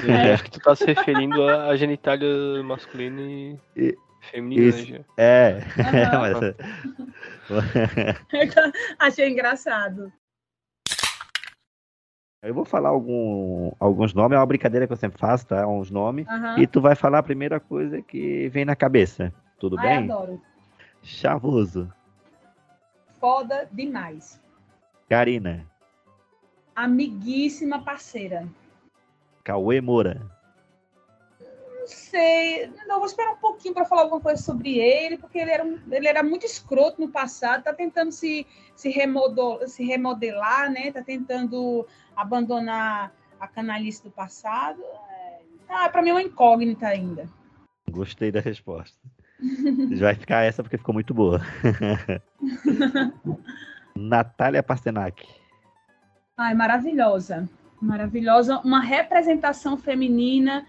[0.08, 0.32] É.
[0.32, 3.96] Acho que tu tá se referindo à genitália masculina e, e
[4.30, 5.04] feminina, isso, né?
[5.16, 5.60] É.
[7.48, 7.74] Mas...
[8.98, 10.12] Achei engraçado.
[12.42, 15.66] Eu vou falar algum, alguns nomes, é uma brincadeira que eu sempre faço, tá?
[15.66, 16.26] Uns nomes.
[16.26, 16.58] Uhum.
[16.58, 19.30] E tu vai falar a primeira coisa que vem na cabeça.
[19.58, 20.10] Tudo Ai, bem?
[20.10, 20.40] adoro.
[21.02, 21.92] Chavoso.
[23.20, 24.40] Foda demais.
[25.06, 25.69] Karina.
[26.84, 28.48] Amiguíssima parceira.
[29.44, 30.40] Cauê Moura
[31.90, 32.70] sei.
[32.86, 35.78] Não, vou esperar um pouquinho para falar alguma coisa sobre ele, porque ele era, um,
[35.90, 40.90] ele era muito escroto no passado, tá tentando se, se, remodel, se remodelar, né?
[40.92, 41.86] Tá tentando
[42.16, 44.82] abandonar a canalice do passado.
[45.10, 47.28] É, ah, para mim é uma incógnita ainda.
[47.90, 48.98] Gostei da resposta.
[49.98, 51.40] Vai ficar essa porque ficou muito boa.
[53.96, 55.39] Natália Pastenak.
[56.40, 57.46] Ai, maravilhosa.
[57.82, 58.60] Maravilhosa.
[58.60, 60.66] Uma representação feminina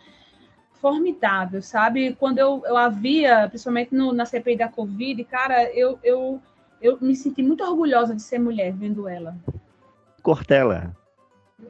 [0.82, 2.14] formidável, sabe?
[2.16, 6.42] Quando eu, eu havia, principalmente no, na CPI da Covid, cara, eu, eu,
[6.82, 9.34] eu me senti muito orgulhosa de ser mulher vendo ela.
[10.22, 10.94] Cortella.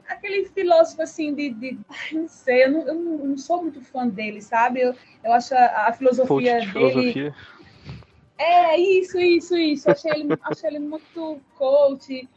[0.08, 1.50] Aquele filósofo assim de.
[1.50, 1.78] de
[2.10, 4.80] não sei, eu não, eu não, sou muito fã dele, sabe?
[4.80, 6.90] Eu, eu acho a, a filosofia de dele.
[6.90, 7.34] Filosofia.
[8.36, 9.88] É, isso, isso, isso.
[9.88, 12.28] achei ele, achei ele muito coach.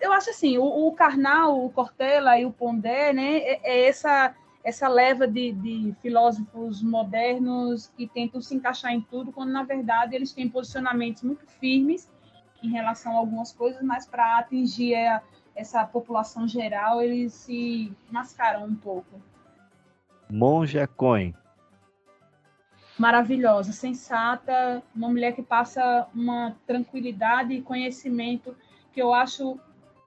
[0.00, 4.34] Eu acho assim, o, o Karnal, o Cortella e o Pondé, né, é, é essa
[4.62, 10.14] essa leva de, de, filósofos modernos que tentam se encaixar em tudo, quando na verdade
[10.14, 12.10] eles têm posicionamentos muito firmes
[12.62, 15.22] em relação a algumas coisas, mas para atingir a,
[15.56, 19.20] essa população geral eles se mascaram um pouco.
[20.28, 21.34] Monja Coin.
[22.98, 28.54] Maravilhosa, sensata, uma mulher que passa uma tranquilidade e conhecimento
[28.92, 29.58] que eu acho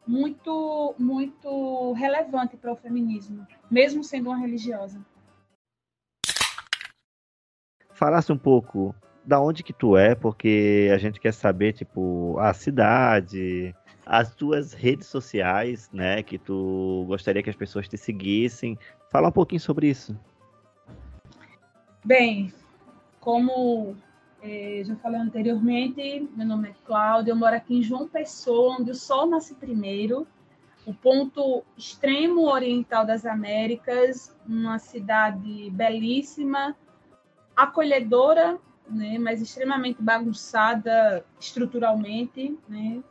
[0.05, 4.99] muito, muito relevante para o feminismo, mesmo sendo uma religiosa.
[7.91, 8.93] Falasse um pouco
[9.25, 13.73] da onde que tu é, porque a gente quer saber, tipo, a cidade,
[14.05, 18.77] as tuas redes sociais, né, que tu gostaria que as pessoas te seguissem.
[19.09, 20.17] Fala um pouquinho sobre isso.
[22.03, 22.53] Bem,
[23.21, 23.95] como
[24.43, 28.91] é, já falei anteriormente, meu nome é Cláudia, eu moro aqui em João Pessoa, onde
[28.91, 30.27] o sol nasce primeiro,
[30.85, 36.75] o ponto extremo oriental das Américas, uma cidade belíssima,
[37.55, 42.59] acolhedora, né, mas extremamente bagunçada estruturalmente.
[42.67, 43.01] Né.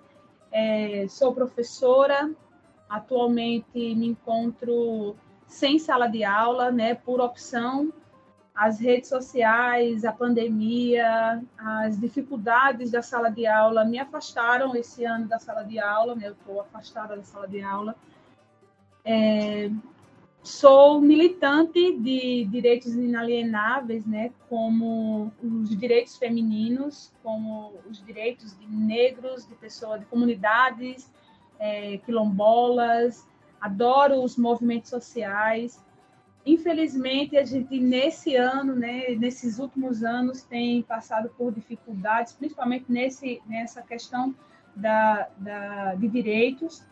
[0.53, 2.31] É, sou professora,
[2.91, 7.91] atualmente me encontro sem sala de aula, né, por opção
[8.55, 15.27] as redes sociais, a pandemia, as dificuldades da sala de aula me afastaram esse ano
[15.27, 16.29] da sala de aula, né?
[16.29, 17.97] eu estou afastada da sala de aula.
[19.05, 19.71] É,
[20.43, 24.31] sou militante de direitos inalienáveis, né?
[24.51, 31.11] como os direitos femininos, como os direitos de negros, de pessoas, de comunidades
[31.59, 33.27] é, quilombolas,
[33.59, 35.83] adoro os movimentos sociais,
[36.45, 43.41] Infelizmente, a gente nesse ano, né, nesses últimos anos, tem passado por dificuldades, principalmente nesse,
[43.47, 44.35] nessa questão
[44.75, 46.85] da, da, de direitos.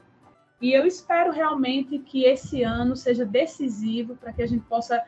[0.61, 5.03] E eu espero realmente que esse ano seja decisivo para que a gente possa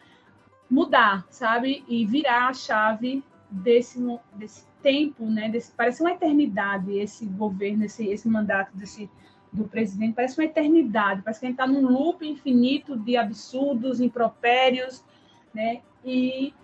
[0.69, 1.85] mudar, sabe?
[1.87, 3.99] E virar a chave desse,
[4.35, 5.51] desse tempo, né?
[5.51, 9.09] Desse, parece uma eternidade esse governo, esse, esse mandato desse
[9.53, 10.15] do presidente.
[10.15, 15.05] Parece uma eternidade, parece que a gente está num loop infinito de absurdos, impropérios,
[15.53, 15.83] né?
[16.05, 16.55] E,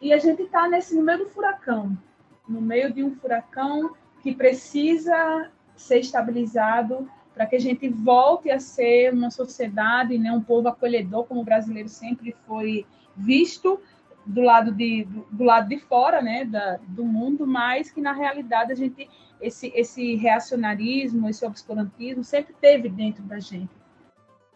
[0.00, 1.98] e a gente está nesse no meio do furacão,
[2.48, 8.58] no meio de um furacão que precisa ser estabilizado para que a gente volte a
[8.58, 12.84] ser uma sociedade, né, um povo acolhedor, como o brasileiro sempre foi
[13.16, 13.80] visto
[14.26, 18.12] do lado de, do, do lado de fora, né, da, do mundo, mas que na
[18.12, 19.08] realidade a gente
[19.40, 23.70] esse, esse reacionarismo, esse obscurantismo sempre teve dentro da gente.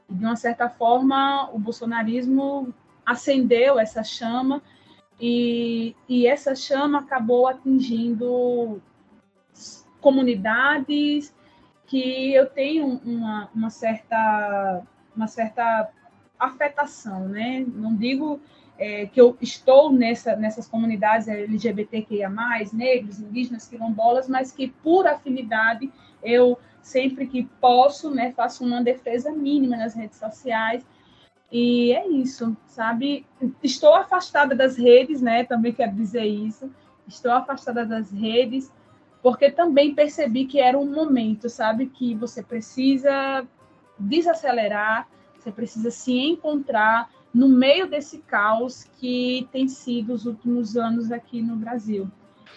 [0.09, 4.63] E, de uma certa forma, o bolsonarismo acendeu essa chama
[5.21, 8.81] e, e essa chama acabou atingindo
[10.01, 11.35] comunidades
[11.87, 14.83] que eu tenho uma, uma certa
[15.15, 15.91] uma certa
[16.39, 17.65] afetação, né?
[17.67, 18.41] Não digo
[18.83, 22.29] é, que eu estou nessa, nessas comunidades LGBTQIA+,
[22.73, 25.89] negros, indígenas, quilombolas, mas que por afinidade
[26.21, 30.85] eu sempre que posso, né, faço uma defesa mínima nas redes sociais.
[31.51, 33.25] E é isso, sabe?
[33.63, 35.45] Estou afastada das redes, né?
[35.45, 36.69] Também quero dizer isso.
[37.07, 38.73] Estou afastada das redes,
[39.23, 41.87] porque também percebi que era um momento, sabe?
[41.87, 43.47] Que você precisa
[43.97, 45.07] desacelerar,
[45.39, 51.41] você precisa se encontrar, no meio desse caos que tem sido os últimos anos aqui
[51.41, 52.11] no Brasil.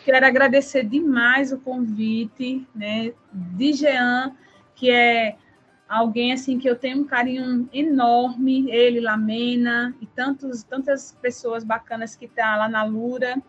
[0.04, 4.36] Quero agradecer demais o convite, né, de Jean,
[4.76, 5.38] que é
[5.88, 12.16] alguém assim que eu tenho um carinho enorme, ele, Lamena e tantos, tantas pessoas bacanas
[12.16, 13.42] que tá lá na Lura.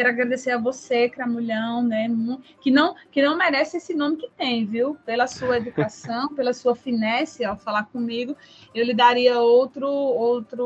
[0.00, 2.08] Quero agradecer a você, Cramulhão, né?
[2.58, 4.96] Que não, que não merece esse nome que tem, viu?
[5.04, 8.34] Pela sua educação, pela sua finesse ao falar comigo,
[8.74, 10.64] eu lhe daria outro, outro,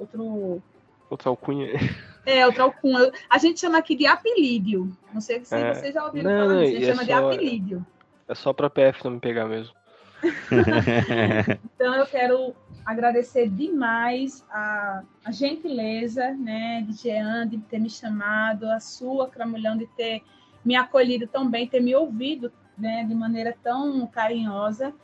[0.00, 0.60] outro.
[1.08, 1.68] Outra alcunha.
[2.24, 3.10] É, outra alcunha.
[3.28, 4.96] A gente chama aqui de apelídio.
[5.12, 5.74] Não sei se é...
[5.74, 6.70] vocês já ouviram não, falar disso.
[6.70, 7.04] A gente é chama só...
[7.04, 7.86] de apelídio.
[8.28, 9.74] É só para PF não me pegar mesmo.
[11.74, 12.54] então eu quero
[12.84, 19.76] agradecer demais a, a gentileza né, de Jean de ter me chamado, a sua, Cramulhão,
[19.76, 20.22] de ter
[20.64, 24.94] me acolhido tão bem, ter me ouvido né, de maneira tão carinhosa.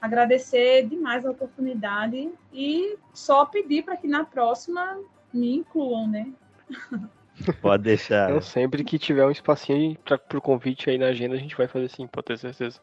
[0.00, 4.98] Agradecer demais a oportunidade e só pedir para que na próxima
[5.32, 6.32] me incluam, né?
[7.62, 8.30] Pode deixar.
[8.30, 11.66] Então, sempre que tiver um espacinho para pro convite aí na agenda, a gente vai
[11.66, 12.80] fazer sim, pode ter certeza.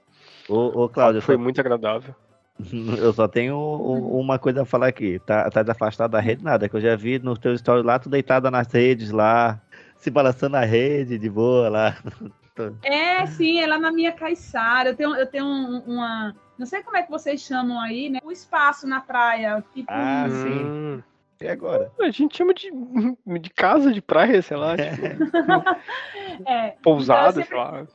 [0.49, 2.15] Ô, ô Cláudio, Foi só- muito agradável.
[2.99, 5.19] eu só tenho uma coisa a falar aqui.
[5.19, 8.09] Tá, tá afastado da rede nada, que eu já vi nos teus stories lá, tu
[8.09, 9.61] deitada nas redes lá,
[9.97, 11.97] se balançando na rede, de boa lá.
[12.81, 14.89] É, sim, é lá na minha caiçara.
[14.89, 16.35] Eu tenho, eu tenho um- uma.
[16.57, 18.17] Não sei como é que vocês chamam aí, né?
[18.23, 19.63] O espaço na praia.
[19.75, 20.63] Tipo, Ah, um- sim.
[20.65, 21.03] Hum,
[21.39, 21.91] E agora?
[21.99, 22.71] a gente chama de,
[23.39, 25.05] de casa de praia, sei lá, tipo,
[26.49, 27.87] é, pousada, Então, eu sei lá.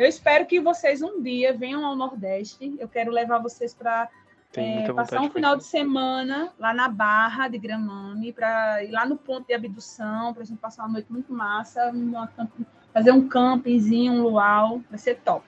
[0.00, 2.74] Eu espero que vocês um dia venham ao Nordeste.
[2.78, 4.08] Eu quero levar vocês para
[4.56, 9.14] muita passar um final de semana lá na Barra de Gramame, para ir lá no
[9.18, 11.92] ponto de abdução, para a gente passar uma noite muito massa,
[12.34, 14.80] camp- fazer um campingzinho, um luau.
[14.88, 15.44] Vai ser top.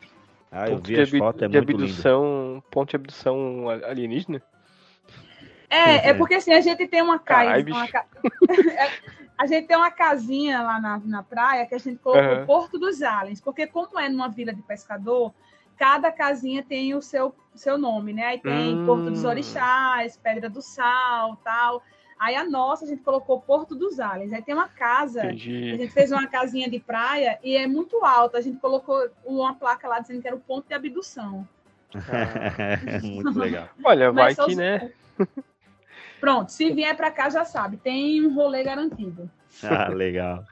[0.50, 1.84] Ah, eu Ponto vi de, as fotos, é de muito lindo.
[1.84, 4.42] abdução, ponto de abdução alienígena?
[5.70, 7.44] É, é porque assim, a gente tem uma casa.
[7.44, 7.92] Carai, uma bicho.
[7.92, 8.04] ca-
[9.42, 12.46] a gente tem uma casinha lá na, na praia que a gente colocou Aham.
[12.46, 15.34] Porto dos Aliens, porque como é numa vila de pescador,
[15.76, 18.24] cada casinha tem o seu, seu nome, né?
[18.26, 18.84] Aí tem Hum.
[18.84, 21.82] Porto dos Orixás, Pedra do Sal, tal.
[22.20, 24.32] Aí a nossa a gente colocou Porto dos Aliens.
[24.32, 25.76] Aí tem uma casa A Entendi.
[25.76, 28.38] gente fez uma casinha de praia e é muito alta.
[28.38, 31.48] A gente colocou uma placa lá dizendo que era o ponto de abdução.
[33.02, 33.70] muito legal.
[33.82, 34.92] Olha, vai que, os- né?
[36.22, 39.28] Pronto, se vier para cá já sabe, tem um rolê garantido.
[39.62, 40.44] Ah, legal.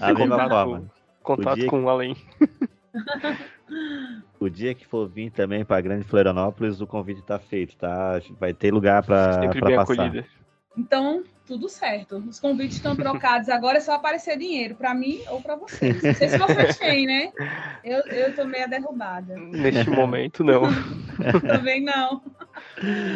[0.00, 0.90] Da mesma forma.
[1.22, 2.16] Contato com o além.
[4.40, 8.18] O dia que for vir também pra Grande Florianópolis, o convite tá feito, tá?
[8.40, 9.82] Vai ter lugar bem passar.
[9.82, 10.24] acolhida.
[10.76, 12.16] Então, tudo certo.
[12.26, 13.48] Os convites estão trocados.
[13.48, 16.02] Agora é só aparecer dinheiro para mim ou para vocês.
[16.02, 17.32] Não sei se vocês têm, né?
[17.84, 19.36] Eu, eu tô meio derrubada.
[19.36, 20.62] Neste momento, não.
[21.46, 22.22] Também não.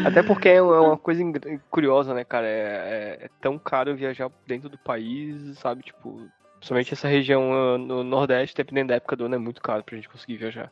[0.04, 2.46] Até porque é uma coisa ing- curiosa, né, cara?
[2.46, 5.82] É, é- é tão caro viajar dentro do país, sabe?
[5.82, 9.82] Tipo, principalmente essa região ah, no Nordeste, dependendo da época do ano, é muito caro
[9.84, 10.70] pra gente conseguir viajar.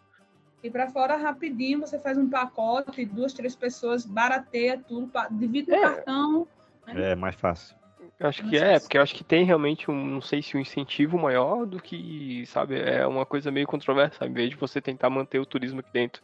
[0.62, 5.76] E para fora, rapidinho, você faz um pacote, duas, três pessoas, barateia tudo, divide no
[5.76, 5.80] É.
[5.80, 6.46] cartão.
[6.86, 7.79] É mais fácil.
[8.20, 10.60] Eu acho que é, porque eu acho que tem realmente um, não sei se um
[10.60, 15.08] incentivo maior do que, sabe, é uma coisa meio controversa, em vez de você tentar
[15.08, 16.22] manter o turismo aqui dentro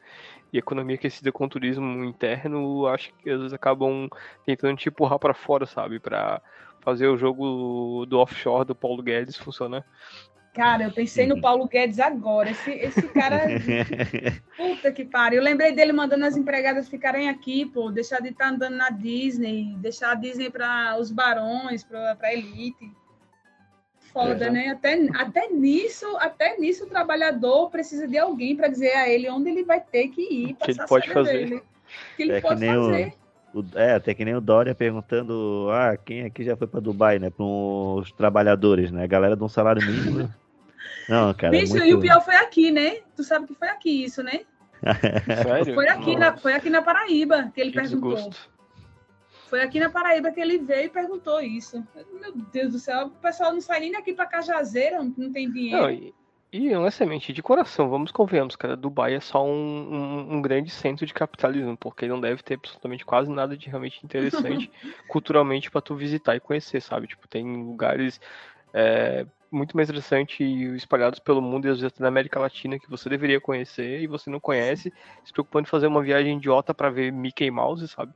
[0.53, 4.11] e a economia aquecida com o turismo interno, acho que às vezes acabam
[4.45, 6.43] tentando te empurrar pra fora, sabe, Pra
[6.83, 9.83] fazer o jogo do offshore do Paulo Guedes funcionar.
[10.57, 12.51] Cara, eu pensei no Paulo Guedes agora.
[12.51, 13.43] Esse, esse cara,
[14.57, 15.39] puta que pariu.
[15.41, 19.75] Eu lembrei dele mandando as empregadas ficarem aqui, pô, deixar de estar andando na Disney,
[19.77, 22.91] deixar a Disney para os barões, para a elite.
[24.15, 24.51] Foda, É.
[24.51, 24.69] né?
[24.69, 29.51] Até, até nisso, até nisso o trabalhador precisa de alguém para dizer a ele onde
[29.51, 31.33] ele vai ter que ir, Que ele pode fazer.
[31.33, 31.63] dele.
[32.17, 33.13] Que ele É que pode o- fazer.
[33.55, 37.19] O- é, até que nem o Dória perguntando, ah, quem aqui já foi pra Dubai,
[37.19, 37.29] né?
[37.29, 39.05] Para os trabalhadores, né?
[39.05, 40.33] A galera de um salário mínimo.
[41.09, 41.57] Não, cara.
[41.57, 41.87] é Bicho, muito...
[41.87, 42.99] e o pior foi aqui, né?
[43.15, 44.41] Tu sabe que foi aqui isso, né?
[45.43, 45.75] Sério?
[45.75, 48.15] Foi aqui, na, foi aqui na Paraíba que ele Que perguntou.
[48.15, 48.51] desgosto.
[49.49, 51.83] Foi aqui na Paraíba que ele veio e perguntou isso.
[52.21, 55.83] Meu Deus do céu, o pessoal não sai nem daqui para Cajazeira, não tem dinheiro.
[55.83, 56.13] Não, e,
[56.53, 61.07] e honestamente, de coração, vamos convenhamos, cara, Dubai é só um, um, um grande centro
[61.07, 64.71] de capitalismo, porque não deve ter absolutamente quase nada de realmente interessante
[65.09, 67.07] culturalmente pra tu visitar e conhecer, sabe?
[67.07, 68.21] Tipo, tem lugares
[68.75, 70.39] é, muito mais interessantes
[70.75, 74.07] espalhados pelo mundo e às vezes até na América Latina que você deveria conhecer e
[74.07, 74.93] você não conhece,
[75.25, 78.13] se preocupando em fazer uma viagem idiota pra ver Mickey Mouse, sabe?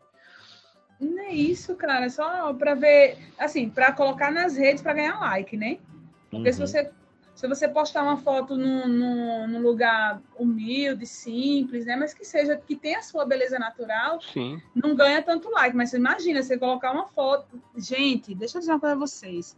[1.00, 2.06] Não é isso, cara.
[2.06, 5.78] É só para ver, assim, para colocar nas redes para ganhar like, né?
[6.30, 6.66] Porque se Uhum.
[6.66, 6.90] você
[7.40, 11.96] se você postar uma foto num, num, num lugar humilde, simples, né?
[11.96, 14.60] Mas que seja que tenha a sua beleza natural, Sim.
[14.74, 15.74] não ganha tanto like.
[15.74, 17.58] Mas você imagina você colocar uma foto.
[17.78, 19.56] Gente, deixa eu dizer uma coisa a vocês.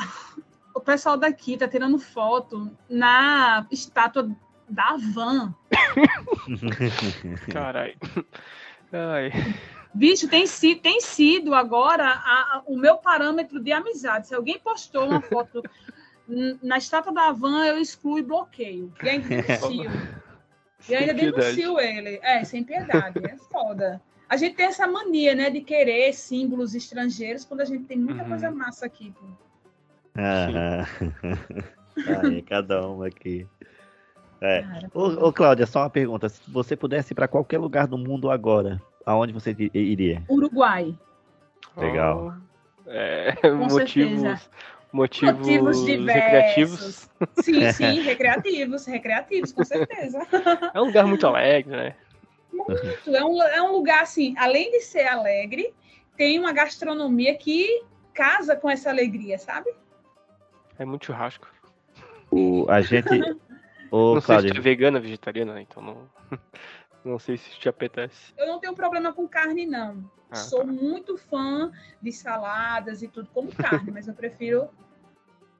[0.72, 4.30] O pessoal daqui tá tirando foto na estátua
[4.68, 5.52] da van.
[7.52, 7.96] Caralho.
[8.92, 9.30] Ai.
[9.92, 14.28] Bicho, tem, si- tem sido agora a- a- o meu parâmetro de amizade.
[14.28, 15.60] Se alguém postou uma foto
[16.62, 18.92] na estátua da van, eu excluo e bloqueio.
[19.02, 19.90] E ainda denuncio.
[20.88, 22.20] E ainda denuncio ele.
[22.22, 23.18] É, sem piedade.
[23.24, 24.00] É foda.
[24.28, 28.22] A gente tem essa mania, né, de querer símbolos estrangeiros quando a gente tem muita
[28.22, 28.28] Uhum.
[28.28, 29.10] coisa massa aqui.
[29.10, 29.26] Pô.
[30.20, 30.86] Aham.
[32.24, 33.46] Aí, cada um aqui.
[34.40, 34.62] É.
[34.62, 36.28] Cara, Ô, ô, Cláudia, só uma pergunta.
[36.28, 40.22] Se você pudesse ir pra qualquer lugar do mundo agora, aonde você iria?
[40.28, 40.94] Uruguai.
[41.76, 42.34] Legal.
[42.86, 44.50] É, Com motivos, certeza.
[44.92, 47.10] Motivos, Motivos recreativos.
[47.36, 50.26] Sim, sim, recreativos, recreativos, com certeza.
[50.74, 51.96] É um lugar muito alegre, né?
[52.52, 53.14] Muito.
[53.14, 55.72] É um, é um lugar assim, além de ser alegre,
[56.16, 59.70] tem uma gastronomia que casa com essa alegria, sabe?
[60.80, 61.46] É muito churrasco.
[62.30, 63.06] O, a gente.
[63.92, 65.60] Ô, não sei se Cláudio, tu é vegana vegetariana, né?
[65.60, 66.10] Então não.
[67.02, 68.34] Não sei se te apetece.
[68.36, 70.04] Eu não tenho problema com carne, não.
[70.30, 70.66] Ah, Sou tá.
[70.66, 74.68] muito fã de saladas e tudo como carne, mas eu prefiro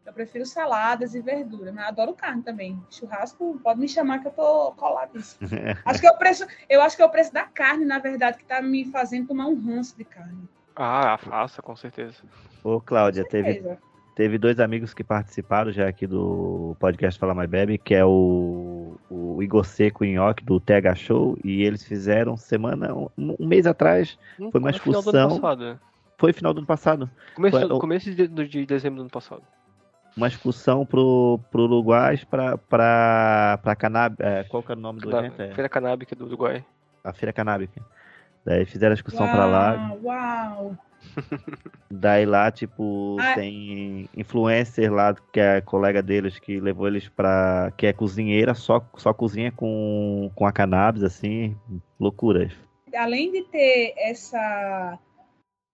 [0.05, 1.73] eu prefiro saladas e verdura.
[1.73, 2.79] Mas adoro carne também.
[2.91, 5.49] Churrasco, pode me chamar que eu tô coladíssimo.
[5.87, 8.37] acho que é o preço, eu acho que é o preço da carne, na verdade,
[8.37, 10.47] que tá me fazendo tomar um ranço de carne.
[10.77, 12.23] Ah, faça, com certeza.
[12.63, 13.81] ô, Cláudia, teve, Beleza.
[13.81, 13.90] teve
[14.39, 19.43] dois amigos que participaram já aqui do podcast Fala Mais Bebe, que é o, o
[19.43, 23.66] Igor Seco e o Nhoque do TH Show, e eles fizeram semana, um, um mês
[23.66, 24.19] atrás,
[24.51, 25.41] Foi uma No final do ano excursão.
[25.41, 25.78] passado, né?
[26.19, 29.43] foi final do ano passado, Começo, Foi- começo de, de dezembro do ano passado.
[30.15, 35.01] uma excursão pro, pro Uruguai pra, pra, pra Canab, é, qual que é o nome
[35.01, 35.41] do evento?
[35.41, 36.62] É, Feira Canábica do Uruguai.
[37.03, 37.81] a Feira Canábica.
[38.45, 40.77] Daí fizeram a excursão pra lá, Uau, Uau!
[41.91, 43.35] Daí lá, tipo, Ah.
[43.35, 47.73] tem influencer lá, que é colega deles, que levou eles pra.
[47.77, 51.57] que é cozinheira, só, só cozinha com, com a cannabis, assim,
[51.99, 52.53] loucuras.
[52.95, 54.99] além de ter essa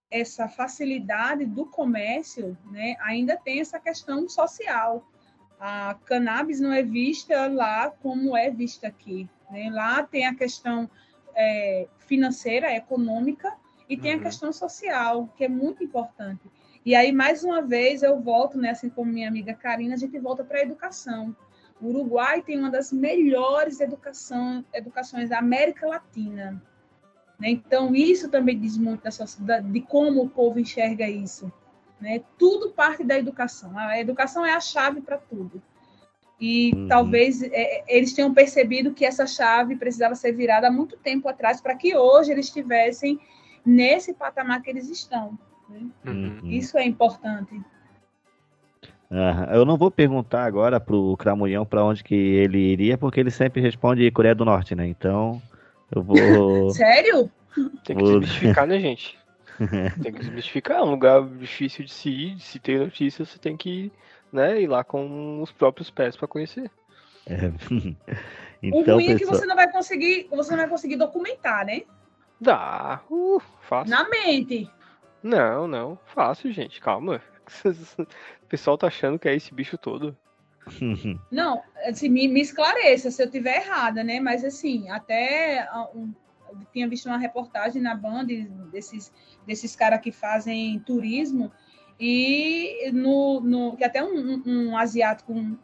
[0.09, 5.05] essa facilidade do comércio, né, ainda tem essa questão social.
[5.59, 9.27] A cannabis não é vista lá como é vista aqui.
[9.51, 9.69] né?
[9.71, 10.89] Lá tem a questão
[11.35, 13.53] é, financeira, econômica,
[13.89, 14.21] e tem a Uhum.
[14.23, 16.41] questão social, que é muito importante.
[16.85, 20.17] E aí, mais uma vez, eu volto, né, assim como minha amiga Karina, a gente
[20.19, 21.35] volta para a educação.
[21.81, 26.61] O Uruguai tem uma das melhores educação, educações da América Latina.
[27.39, 27.49] né?
[27.51, 31.51] Então, isso também diz muito da sociedade, de como o povo enxerga isso.
[32.01, 32.23] Né?
[32.37, 33.77] Tudo parte da educação.
[33.77, 35.61] A educação é a chave para tudo.
[36.39, 36.87] E Uhum.
[36.87, 41.59] talvez é, eles tenham percebido que essa chave precisava ser virada há muito tempo atrás
[41.61, 43.19] para que hoje eles estivessem
[43.67, 45.37] nesse patamar que eles estão.
[45.69, 45.81] né?
[46.05, 46.39] Uhum.
[46.43, 46.49] Uhum.
[46.49, 47.59] Isso é importante.
[49.11, 49.45] Aham.
[49.53, 53.61] Eu não vou perguntar agora pro Cramunhão pra onde que ele iria, porque ele sempre
[53.61, 54.85] responde Coreia do Norte, né?
[54.87, 55.41] Então,
[55.93, 56.69] eu vou.
[56.71, 57.31] Sério?
[57.85, 59.17] Tem que Vou- desmistificar, né, gente?
[60.03, 60.77] Tem que desmistificar.
[60.77, 63.91] É um lugar difícil de se ir, de se ter notícia, você tem que
[64.31, 66.69] né, ir lá com os próprios pés pra conhecer.
[67.25, 67.47] É.
[67.71, 67.95] o
[68.61, 69.35] Então, ruim é que pessoal.
[69.39, 71.81] você não vai conseguir, você não vai conseguir documentar, né?
[72.39, 73.89] Dá, uh, fácil.
[73.91, 74.69] Na mente.
[75.23, 77.21] Não, não, fácil, gente, calma.
[78.43, 80.15] O pessoal tá achando que é esse bicho todo.
[81.31, 84.19] Não, assim, me, me esclareça se eu tiver errada, né?
[84.21, 86.13] Mas assim, até ah, um-
[86.49, 88.25] eu tinha visto uma reportagem na Band
[88.71, 89.11] desses,
[89.45, 91.51] desses caras que fazem turismo
[91.99, 95.57] e no, no que até um, um- um asiático, um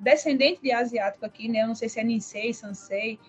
[0.00, 1.62] descendente de asiático aqui, né?
[1.62, 3.20] Eu não sei se é Ninsei, Sansei,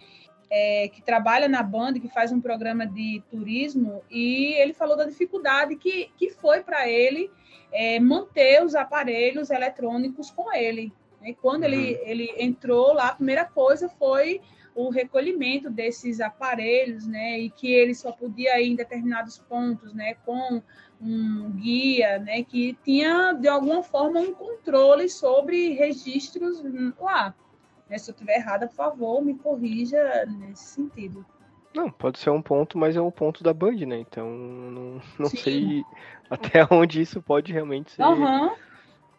[0.50, 5.06] é, que trabalha na Band, que faz um programa de turismo, e ele falou da
[5.06, 7.30] dificuldade que, que foi para ele
[7.72, 10.94] é, manter os aparelhos eletrônicos com ele.
[11.22, 11.36] né?
[11.42, 14.42] Quando ele, ele entrou lá, a primeira coisa foi
[14.78, 17.40] o recolhimento desses aparelhos, né?
[17.40, 20.14] E que ele só podia ir em determinados pontos, né?
[20.24, 20.62] Com
[21.02, 22.44] um guia, né?
[22.44, 26.64] Que tinha de alguma forma um controle sobre registros
[27.00, 27.34] lá.
[27.90, 27.98] Né?
[27.98, 31.26] Se eu estiver errada, por favor, me corrija nesse sentido.
[31.74, 34.00] Não, pode ser um ponto, mas é um ponto da Band, né?
[34.00, 35.38] Então não, não Sim.
[35.38, 35.86] sei
[36.30, 38.04] até onde isso pode realmente ser.
[38.04, 38.52] Aham.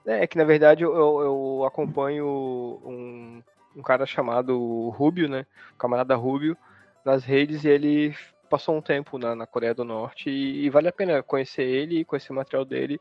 [0.05, 3.43] É que na verdade eu, eu, eu acompanho um,
[3.77, 5.47] um cara chamado Rubio, né?
[5.75, 6.57] O camarada Rubio,
[7.05, 8.15] nas redes e ele
[8.49, 12.05] passou um tempo na, na Coreia do Norte e, e vale a pena conhecer ele,
[12.05, 13.01] conhecer o material dele,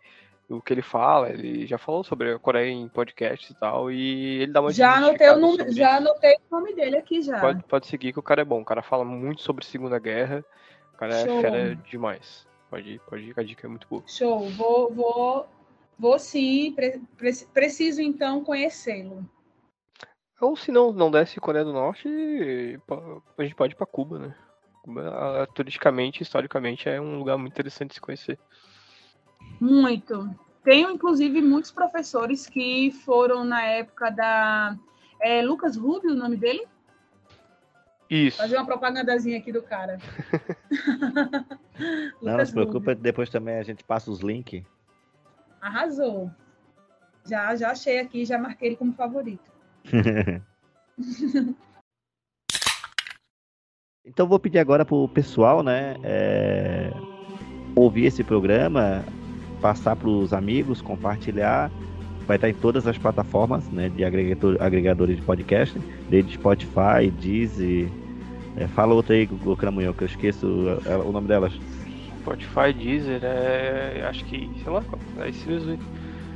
[0.49, 1.29] o que ele fala.
[1.29, 4.95] Ele já falou sobre a Coreia em podcasts e tal, e ele dá uma Já
[4.95, 7.39] anotei, o nome, já anotei o nome dele aqui já.
[7.39, 8.61] Pode, pode seguir que o cara é bom.
[8.61, 10.43] O cara fala muito sobre Segunda Guerra.
[10.93, 11.37] O cara Show.
[11.37, 12.47] é fera demais.
[12.69, 14.03] Pode ir, pode ir, que a dica é muito boa.
[14.07, 15.47] Show, vou, vou,
[15.97, 19.23] vou sim, pre- pre- preciso então conhecê-lo.
[20.39, 22.07] Ou se não, não desce Coreia do Norte,
[23.37, 24.35] a gente pode ir pra Cuba, né?
[24.83, 28.37] Cuba, ah, turisticamente, historicamente, é um lugar muito interessante de se conhecer.
[29.59, 30.29] Muito.
[30.63, 34.77] Tenho, inclusive, muitos professores que foram na época da.
[35.21, 36.67] É Lucas Rubio, o nome dele?
[38.09, 38.37] Isso.
[38.37, 39.97] Fazer uma propagandazinha aqui do cara.
[42.23, 44.63] Não, não se preocupa, depois também a gente passa os links.
[45.61, 46.31] Arrasou.
[47.23, 49.51] Já, já achei aqui, já marquei ele como favorito.
[54.07, 56.89] Então vou pedir agora pro pessoal, né, é,
[57.75, 59.03] ouvir esse programa
[59.61, 61.71] passar para os amigos, compartilhar.
[62.27, 65.79] Vai estar em todas as plataformas né, de agregador, agregadores de podcast,
[66.09, 67.87] desde Spotify, Deezer.
[68.57, 70.45] É, fala outra aí, o Cramunhão, que eu esqueço
[70.85, 71.53] é, o nome delas.
[72.21, 74.83] Spotify, Deezer, é, acho que, sei lá,
[75.19, 75.79] é esses mesmo aí.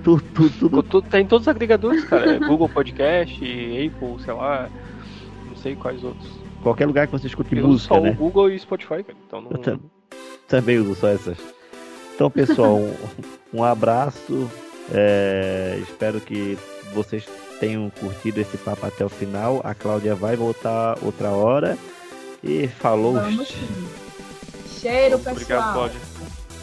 [0.03, 0.83] Tudo, tudo, tudo.
[0.83, 2.35] Tu- tu- Tem todos os agregadores, cara.
[2.35, 4.69] É Google Podcast, Apple, sei lá,
[5.47, 6.31] não sei quais outros.
[6.63, 8.11] Qualquer lugar que você escute Eu uso música, só né?
[8.11, 9.17] o Google e Spotify, cara.
[9.27, 9.51] Então não.
[9.51, 9.79] Eu
[10.47, 11.37] Também uso só essas.
[12.21, 12.93] Então, pessoal, um,
[13.51, 14.47] um abraço.
[14.93, 16.55] é, espero que
[16.93, 17.25] vocês
[17.59, 19.59] tenham curtido esse papo até o final.
[19.63, 21.75] A Cláudia vai voltar outra hora.
[22.43, 23.13] E falou.
[23.13, 23.87] Vamos sim.
[24.79, 25.35] Cheiro, pessoal.
[25.35, 26.01] Obrigado, Cláudia.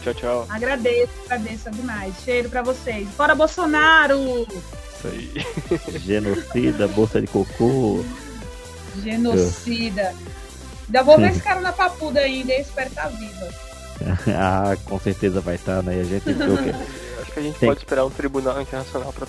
[0.01, 0.45] Tchau, tchau.
[0.47, 2.15] Agradeço, agradeço demais.
[2.23, 3.09] Cheiro pra vocês.
[3.09, 4.47] Fora Bolsonaro!
[4.47, 5.45] Isso aí.
[5.99, 8.05] Genocida, bolsa de cocô.
[9.03, 10.15] Genocida.
[10.85, 13.68] Ainda vou ver esse cara na papuda ainda, espero estar viva.
[14.37, 15.99] ah, com certeza vai estar, né?
[15.99, 16.23] A gente
[17.21, 19.27] Acho que a gente Tem- pode esperar um tribunal internacional pra,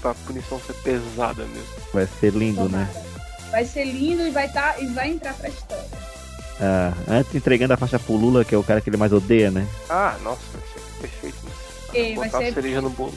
[0.00, 1.66] pra punição ser pesada mesmo.
[1.92, 2.88] vai ser lindo, né?
[3.50, 5.84] Vai ser lindo e vai, tá, e vai entrar pra história.
[6.60, 9.50] Ah, antes entregando a faixa pro Lula, que é o cara que ele mais odeia,
[9.50, 9.66] né?
[9.88, 10.40] Ah, nossa,
[11.00, 11.52] perfeito, né?
[11.94, 12.52] E vai ser...
[12.54, 13.14] cereja no bolo.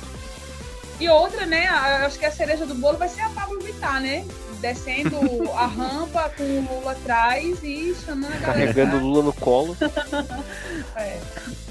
[0.99, 1.67] e outra, né?
[1.67, 4.25] Acho que a cereja do bolo vai ser a Pablo Vittar, né?
[4.61, 5.17] Descendo
[5.53, 8.45] a rampa com o Lula atrás e chamando a galera.
[8.73, 9.75] Carregando o Lula no colo.
[10.95, 11.19] É, é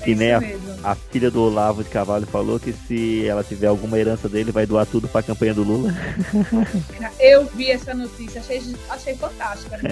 [0.05, 0.41] Que nem a-.
[0.85, 4.67] A filha do Olavo de Carvalho falou que se ela tiver alguma herança dele, vai
[4.67, 5.93] doar tudo pra campanha do Lula.
[7.19, 9.77] Eu vi essa notícia, achei, achei fantástica.
[9.79, 9.91] Né?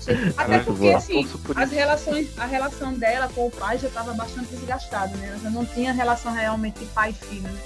[0.00, 4.48] Achei- Até porque, assim, as relações, a relação dela com o pai já estava bastante
[4.54, 5.28] desgastada, né?
[5.28, 7.60] Ela já não tinha relação realmente de pai e filho, né?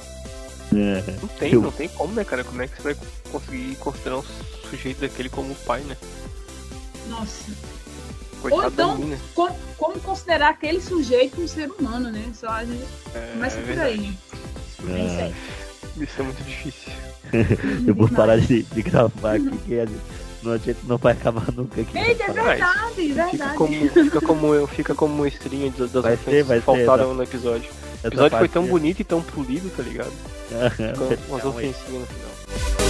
[1.20, 2.44] Não tem, não tem como, né, cara?
[2.44, 2.96] Como é que você vai
[3.32, 4.22] conseguir considerar um
[4.70, 5.96] sujeito daquele como pai, né?
[7.08, 7.44] Nossa.
[8.40, 9.18] Coitado Ou então- da menina.
[9.34, 12.24] Como, como considerar aquele sujeito um ser humano, né?
[12.38, 12.84] Só a gente
[13.14, 14.18] É, começa é por aí.
[14.82, 15.32] Ah,
[15.94, 16.04] sei.
[16.04, 16.92] Isso é muito difícil.
[17.86, 20.00] eu vou parar de, de gravar aqui, que a gente,
[20.42, 21.98] não, a gente não vai acabar nunca aqui.
[21.98, 23.56] Eita, é verdade, Fica verdade.
[23.56, 27.70] como, fica como, fica como estrinha das Vai ser, que ser, faltaram no episódio.
[28.02, 30.12] O episódio foi tão é- bonito e tão polido, tá ligado?
[30.96, 31.68] Ficou umas Calma aí.
[31.68, 32.89] ofensinhas no final.